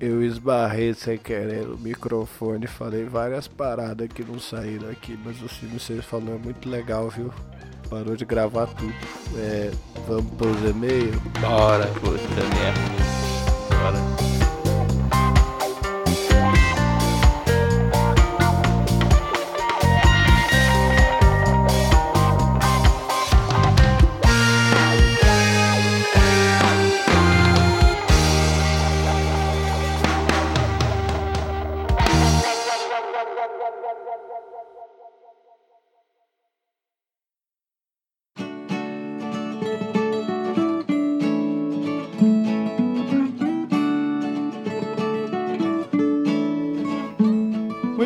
Eu 0.00 0.22
esbarrei 0.22 0.94
sem 0.94 1.18
querer 1.18 1.66
no 1.66 1.76
microfone, 1.76 2.66
falei 2.68 3.04
várias 3.04 3.48
paradas 3.48 4.08
que 4.08 4.22
não 4.22 4.38
saíram 4.38 4.88
aqui, 4.90 5.18
mas 5.24 5.42
o 5.42 5.48
filme 5.48 5.76
que 5.76 5.82
vocês 5.82 6.04
falaram 6.04 6.34
é 6.34 6.38
muito 6.38 6.68
legal, 6.68 7.08
viu? 7.08 7.32
Parou 7.90 8.14
de 8.14 8.24
gravar 8.24 8.66
tudo. 8.66 8.94
É, 9.36 9.70
vamos 10.06 10.32
pros 10.34 10.70
e-mails? 10.70 11.16
Bora. 11.40 11.86
Puta 11.86 12.42
merda. 12.54 13.08
Bora. 13.70 14.37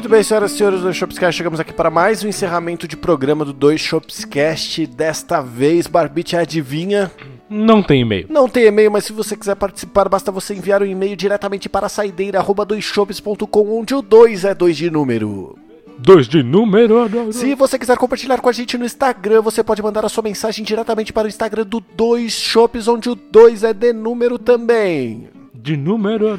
Muito 0.02 0.10
bem, 0.10 0.22
senhoras 0.24 0.50
e 0.50 0.56
senhores 0.56 0.80
do 0.80 0.92
Shopscast, 0.92 1.36
chegamos 1.36 1.60
aqui 1.60 1.72
para 1.72 1.88
mais 1.88 2.24
um 2.24 2.28
encerramento 2.28 2.88
de 2.88 2.96
programa 2.96 3.44
do 3.44 3.52
Dois 3.52 3.80
Shopscast. 3.80 4.84
Desta 4.88 5.40
vez, 5.40 5.86
Barbite 5.86 6.36
adivinha. 6.36 7.08
Não 7.48 7.84
tem 7.84 8.00
e-mail. 8.00 8.26
Não 8.28 8.48
tem 8.48 8.64
e-mail, 8.64 8.90
mas 8.90 9.04
se 9.04 9.12
você 9.12 9.36
quiser 9.36 9.54
participar, 9.54 10.08
basta 10.08 10.32
você 10.32 10.54
enviar 10.54 10.82
um 10.82 10.86
e-mail 10.86 11.14
diretamente 11.14 11.68
para 11.68 11.88
saideira.doisshops.com, 11.88 13.78
onde 13.78 13.94
o 13.94 14.02
2 14.02 14.44
é 14.44 14.52
2 14.52 14.76
de 14.76 14.90
número. 14.90 15.56
Dois 15.98 16.26
de 16.26 16.42
número. 16.42 17.32
Se 17.32 17.54
você 17.54 17.78
quiser 17.78 17.96
compartilhar 17.96 18.40
com 18.40 18.48
a 18.48 18.52
gente 18.52 18.76
no 18.76 18.84
Instagram, 18.84 19.40
você 19.40 19.62
pode 19.62 19.84
mandar 19.84 20.04
a 20.04 20.08
sua 20.08 20.24
mensagem 20.24 20.64
diretamente 20.64 21.12
para 21.12 21.26
o 21.26 21.28
Instagram 21.28 21.64
do 21.64 21.78
Dois 21.78 22.32
Shops, 22.32 22.88
onde 22.88 23.08
o 23.08 23.14
2 23.14 23.62
é 23.62 23.72
de 23.72 23.92
número 23.92 24.36
também. 24.36 25.41
De 25.62 25.76
número. 25.76 26.36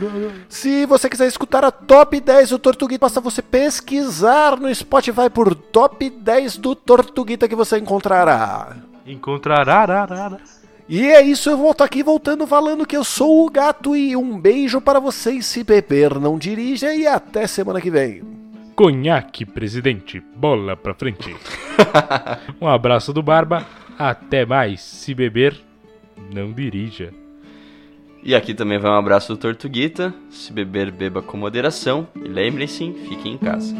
Se 0.49 0.85
você 0.85 1.09
quiser 1.09 1.27
escutar 1.27 1.63
a 1.63 1.71
top 1.71 2.19
10 2.19 2.49
do 2.49 2.59
Tortuguita, 2.59 3.05
basta 3.05 3.21
você 3.21 3.41
pesquisar 3.41 4.59
no 4.59 4.73
Spotify 4.75 5.29
por 5.33 5.55
top 5.55 6.09
10 6.09 6.57
do 6.57 6.75
Tortuguita 6.75 7.47
que 7.47 7.55
você 7.55 7.77
encontrará. 7.77 8.75
Encontrará. 9.07 10.37
E 10.89 11.05
é 11.05 11.21
isso, 11.21 11.49
eu 11.49 11.57
volto 11.57 11.85
aqui 11.85 12.03
voltando 12.03 12.45
falando 12.45 12.85
que 12.85 12.97
eu 12.97 13.03
sou 13.05 13.45
o 13.45 13.49
gato 13.49 13.95
e 13.95 14.13
um 14.13 14.37
beijo 14.37 14.81
para 14.81 14.99
vocês. 14.99 15.45
Se 15.45 15.63
beber, 15.63 16.19
não 16.19 16.37
dirija 16.37 16.93
e 16.93 17.07
até 17.07 17.47
semana 17.47 17.79
que 17.79 17.89
vem. 17.89 18.21
Conhaque, 18.75 19.45
presidente. 19.45 20.21
Bola 20.35 20.75
pra 20.75 20.93
frente. 20.93 21.33
um 22.59 22.67
abraço 22.67 23.13
do 23.13 23.23
Barba. 23.23 23.65
Até 23.97 24.45
mais. 24.45 24.81
Se 24.81 25.13
beber, 25.13 25.57
não 26.33 26.51
dirija. 26.51 27.22
E 28.25 28.33
aqui 28.33 28.53
também 28.53 28.79
vai 28.79 28.89
um 28.89 28.95
abraço 28.95 29.33
do 29.33 29.37
Tortuguita. 29.37 30.13
Se 30.29 30.53
beber, 30.53 30.89
beba 30.91 31.21
com 31.21 31.35
moderação. 31.35 32.07
E 32.15 32.27
lembrem-se, 32.27 32.93
fiquem 33.07 33.33
em 33.33 33.37
casa. 33.37 33.75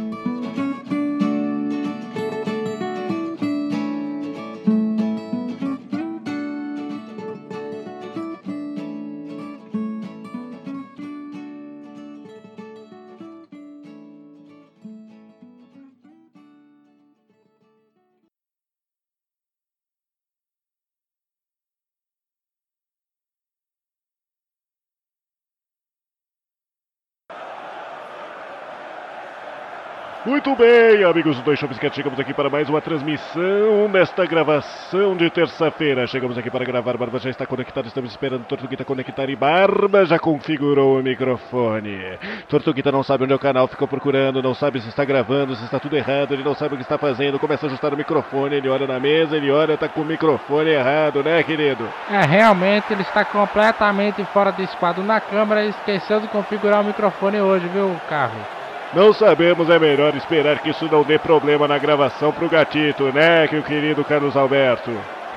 Muito 30.25 30.55
bem, 30.55 31.03
amigos 31.03 31.35
do 31.35 31.43
Dois 31.43 31.59
Shopscat, 31.59 31.93
chegamos 31.93 32.17
aqui 32.17 32.33
para 32.33 32.49
mais 32.49 32.69
uma 32.69 32.79
transmissão 32.79 33.89
nesta 33.91 34.25
gravação 34.25 35.17
de 35.17 35.29
terça-feira. 35.29 36.07
Chegamos 36.07 36.37
aqui 36.37 36.49
para 36.49 36.63
gravar, 36.63 36.95
Barba 36.95 37.19
já 37.19 37.29
está 37.29 37.45
conectado, 37.45 37.87
estamos 37.87 38.11
esperando 38.11 38.45
Tortuguita 38.45 38.85
conectar 38.85 39.29
e 39.29 39.35
Barba 39.35 40.05
já 40.05 40.17
configurou 40.17 40.97
o 40.97 41.03
microfone. 41.03 42.17
Tortuguita 42.47 42.89
não 42.89 43.03
sabe 43.03 43.25
onde 43.25 43.33
é 43.33 43.35
o 43.35 43.39
canal, 43.39 43.67
ficou 43.67 43.85
procurando, 43.85 44.41
não 44.41 44.53
sabe 44.53 44.79
se 44.79 44.87
está 44.87 45.03
gravando, 45.03 45.57
se 45.57 45.65
está 45.65 45.77
tudo 45.77 45.97
errado, 45.97 46.33
ele 46.33 46.43
não 46.43 46.55
sabe 46.55 46.75
o 46.75 46.77
que 46.77 46.83
está 46.83 46.97
fazendo, 46.97 47.37
começa 47.37 47.65
a 47.65 47.67
ajustar 47.67 47.93
o 47.93 47.97
microfone, 47.97 48.55
ele 48.55 48.69
olha 48.69 48.87
na 48.87 49.01
mesa, 49.01 49.35
ele 49.35 49.51
olha, 49.51 49.73
está 49.73 49.89
com 49.89 50.03
o 50.03 50.05
microfone 50.05 50.69
errado, 50.69 51.21
né, 51.21 51.43
querido? 51.43 51.85
É, 52.09 52.21
realmente 52.25 52.93
ele 52.93 53.01
está 53.01 53.25
completamente 53.25 54.23
fora 54.31 54.53
de 54.53 54.63
esquadro 54.63 55.03
na 55.03 55.19
câmera 55.19 55.65
e 55.65 55.69
esqueceu 55.69 56.21
de 56.21 56.29
configurar 56.29 56.79
o 56.79 56.85
microfone 56.85 57.41
hoje, 57.41 57.67
viu, 57.67 57.93
Carlos? 58.07 58.62
Não 58.95 59.11
sabemos, 59.11 59.69
é 59.71 59.79
melhor 59.79 60.15
esperar 60.15 60.59
que 60.59 60.69
isso 60.69 60.87
não 60.91 61.03
dê 61.03 61.17
problema 61.17 61.67
na 61.67 61.79
gravação 61.79 62.31
pro 62.31 62.47
gatito, 62.47 63.11
né, 63.11 63.47
que 63.47 63.55
o 63.55 63.63
querido 63.63 64.05
Carlos 64.05 64.37
Alberto? 64.37 64.91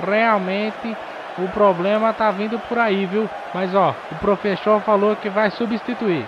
Realmente 0.07 0.95
o 1.39 1.49
problema 1.49 2.13
tá 2.13 2.31
vindo 2.31 2.59
por 2.59 2.79
aí, 2.79 3.07
viu? 3.07 3.29
Mas 3.55 3.75
ó, 3.75 3.95
o 4.13 4.15
professor 4.17 4.81
falou 4.83 5.17
que 5.17 5.31
vai 5.31 5.51
substituir. 5.51 6.25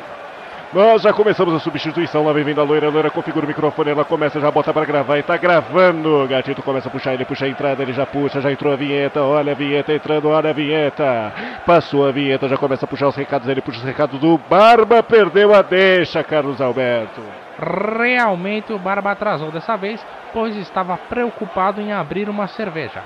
Nós 0.70 1.00
já 1.00 1.14
começamos 1.14 1.54
a 1.54 1.58
substituição, 1.60 2.26
lá 2.26 2.32
vem 2.34 2.44
vindo 2.44 2.60
a 2.60 2.64
loira, 2.64 2.88
a 2.88 2.90
loira 2.90 3.10
configura 3.10 3.46
o 3.46 3.48
microfone, 3.48 3.90
ela 3.90 4.04
começa, 4.04 4.38
já 4.38 4.50
bota 4.50 4.70
para 4.70 4.84
gravar 4.84 5.16
e 5.16 5.22
tá 5.22 5.34
gravando. 5.38 6.26
Gatito 6.28 6.62
começa 6.62 6.88
a 6.88 6.90
puxar, 6.90 7.14
ele 7.14 7.24
puxa 7.24 7.46
a 7.46 7.48
entrada, 7.48 7.82
ele 7.82 7.94
já 7.94 8.04
puxa, 8.04 8.38
já 8.38 8.52
entrou 8.52 8.70
a 8.70 8.76
vinheta, 8.76 9.22
olha 9.22 9.52
a 9.52 9.54
vinheta 9.54 9.94
entrando, 9.94 10.28
olha 10.28 10.50
a 10.50 10.52
vinheta. 10.52 11.32
Passou 11.64 12.06
a 12.06 12.12
vinheta, 12.12 12.46
já 12.48 12.58
começa 12.58 12.84
a 12.84 12.88
puxar 12.88 13.08
os 13.08 13.16
recados, 13.16 13.48
ele 13.48 13.62
puxa 13.62 13.78
os 13.78 13.84
recados 13.84 14.20
do 14.20 14.36
Barba, 14.36 15.02
perdeu 15.02 15.54
a 15.54 15.62
deixa, 15.62 16.22
Carlos 16.22 16.60
Alberto. 16.60 17.22
Realmente 17.58 18.70
o 18.70 18.78
Barba 18.78 19.12
atrasou 19.12 19.50
dessa 19.50 19.74
vez, 19.74 20.04
pois 20.34 20.54
estava 20.54 20.98
preocupado 20.98 21.80
em 21.80 21.92
abrir 21.94 22.28
uma 22.28 22.46
cerveja. 22.46 23.02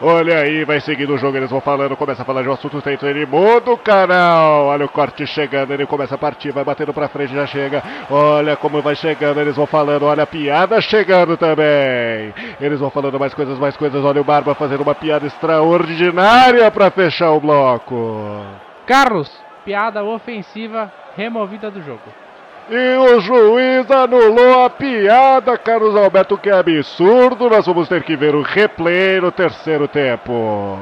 Olha 0.00 0.38
aí, 0.38 0.64
vai 0.64 0.80
seguindo 0.80 1.14
o 1.14 1.18
jogo, 1.18 1.36
eles 1.36 1.50
vão 1.50 1.60
falando, 1.60 1.96
começa 1.96 2.22
a 2.22 2.24
falar 2.24 2.42
de 2.42 2.48
um 2.48 2.52
assunto 2.52 2.80
feito, 2.80 3.04
ele 3.04 3.26
muda 3.26 3.72
o 3.72 3.76
canal. 3.76 4.66
Olha 4.66 4.84
o 4.84 4.88
corte 4.88 5.26
chegando, 5.26 5.72
ele 5.72 5.86
começa 5.86 6.14
a 6.14 6.18
partir, 6.18 6.52
vai 6.52 6.62
batendo 6.62 6.94
pra 6.94 7.08
frente, 7.08 7.34
já 7.34 7.46
chega. 7.46 7.82
Olha 8.08 8.56
como 8.56 8.80
vai 8.80 8.94
chegando, 8.94 9.40
eles 9.40 9.56
vão 9.56 9.66
falando, 9.66 10.04
olha 10.04 10.22
a 10.22 10.26
piada 10.26 10.80
chegando 10.80 11.36
também. 11.36 12.32
Eles 12.60 12.78
vão 12.78 12.90
falando 12.90 13.18
mais 13.18 13.34
coisas, 13.34 13.58
mais 13.58 13.76
coisas. 13.76 14.04
Olha 14.04 14.20
o 14.20 14.24
Barba 14.24 14.54
fazendo 14.54 14.82
uma 14.82 14.94
piada 14.94 15.26
extraordinária 15.26 16.70
pra 16.70 16.92
fechar 16.92 17.32
o 17.32 17.40
bloco. 17.40 18.40
Carlos, 18.86 19.28
piada 19.64 20.04
ofensiva 20.04 20.92
removida 21.16 21.72
do 21.72 21.82
jogo. 21.82 22.27
E 22.70 22.96
o 22.98 23.18
juiz 23.20 23.90
anulou 23.90 24.64
a 24.64 24.68
piada, 24.68 25.56
Carlos 25.56 25.96
Alberto, 25.96 26.36
que 26.36 26.50
absurdo. 26.50 27.48
Nós 27.48 27.64
vamos 27.64 27.88
ter 27.88 28.02
que 28.02 28.14
ver 28.14 28.34
o 28.34 28.42
replay 28.42 29.20
no 29.20 29.32
terceiro 29.32 29.88
tempo. 29.88 30.78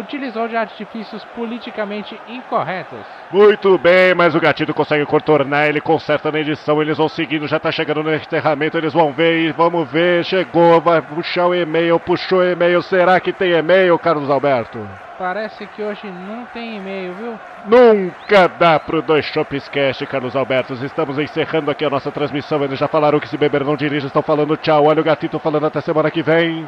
Utilizou 0.00 0.48
de 0.48 0.56
artifícios 0.56 1.22
politicamente 1.36 2.18
incorretos. 2.26 3.04
Muito 3.30 3.76
bem, 3.76 4.14
mas 4.14 4.34
o 4.34 4.40
gatito 4.40 4.72
consegue 4.72 5.04
contornar, 5.04 5.68
ele 5.68 5.80
conserta 5.80 6.32
na 6.32 6.40
edição, 6.40 6.80
eles 6.80 6.96
vão 6.96 7.08
seguindo, 7.08 7.46
já 7.46 7.60
tá 7.60 7.70
chegando 7.70 8.02
no 8.02 8.14
enterramento, 8.14 8.78
eles 8.78 8.94
vão 8.94 9.12
ver 9.12 9.40
e 9.40 9.52
vamos 9.52 9.90
ver, 9.90 10.24
chegou, 10.24 10.80
vai 10.80 11.02
puxar 11.02 11.46
o 11.48 11.54
e-mail, 11.54 12.00
puxou 12.00 12.38
o 12.38 12.44
e-mail, 12.44 12.80
será 12.82 13.20
que 13.20 13.30
tem 13.32 13.52
e-mail, 13.52 13.98
Carlos 13.98 14.30
Alberto? 14.30 14.78
Parece 15.18 15.66
que 15.66 15.82
hoje 15.82 16.06
não 16.06 16.46
tem 16.46 16.78
e-mail, 16.78 17.12
viu? 17.12 17.38
Nunca 17.66 18.48
dá 18.48 18.80
pro 18.80 19.02
Dois 19.02 19.26
Shops 19.26 19.68
Cast, 19.68 20.06
Carlos 20.06 20.34
Alberto. 20.34 20.72
Estamos 20.82 21.18
encerrando 21.18 21.70
aqui 21.70 21.84
a 21.84 21.90
nossa 21.90 22.10
transmissão. 22.10 22.64
Eles 22.64 22.78
já 22.78 22.88
falaram 22.88 23.20
que 23.20 23.28
se 23.28 23.36
beber 23.36 23.62
não 23.62 23.76
dirige, 23.76 24.06
estão 24.06 24.22
falando 24.22 24.56
tchau. 24.56 24.86
Olha 24.86 25.02
o 25.02 25.04
gatito 25.04 25.38
falando 25.38 25.66
até 25.66 25.82
semana 25.82 26.10
que 26.10 26.22
vem. 26.22 26.66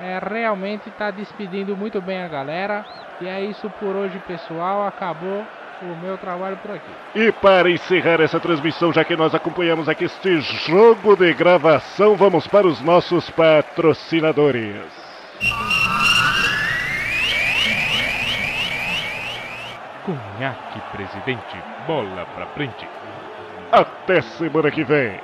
É, 0.00 0.18
realmente 0.18 0.90
tá 0.90 1.10
despedindo 1.10 1.76
muito 1.76 2.00
bem 2.00 2.22
a 2.22 2.28
galera. 2.28 2.84
E 3.20 3.26
é 3.26 3.40
isso 3.40 3.70
por 3.80 3.96
hoje, 3.96 4.18
pessoal. 4.26 4.86
Acabou 4.86 5.44
o 5.82 5.96
meu 6.02 6.16
trabalho 6.18 6.56
por 6.58 6.72
aqui. 6.72 6.90
E 7.14 7.32
para 7.32 7.70
encerrar 7.70 8.20
essa 8.20 8.40
transmissão, 8.40 8.92
já 8.92 9.04
que 9.04 9.16
nós 9.16 9.34
acompanhamos 9.34 9.88
aqui 9.88 10.04
este 10.04 10.40
jogo 10.40 11.16
de 11.16 11.32
gravação, 11.34 12.16
vamos 12.16 12.46
para 12.46 12.66
os 12.66 12.80
nossos 12.80 13.30
patrocinadores. 13.30 14.76
Conhaque, 20.04 20.80
presidente. 20.92 21.56
Bola 21.86 22.26
pra 22.34 22.46
frente. 22.46 22.88
Até 23.72 24.20
semana 24.20 24.70
que 24.70 24.84
vem. 24.84 25.20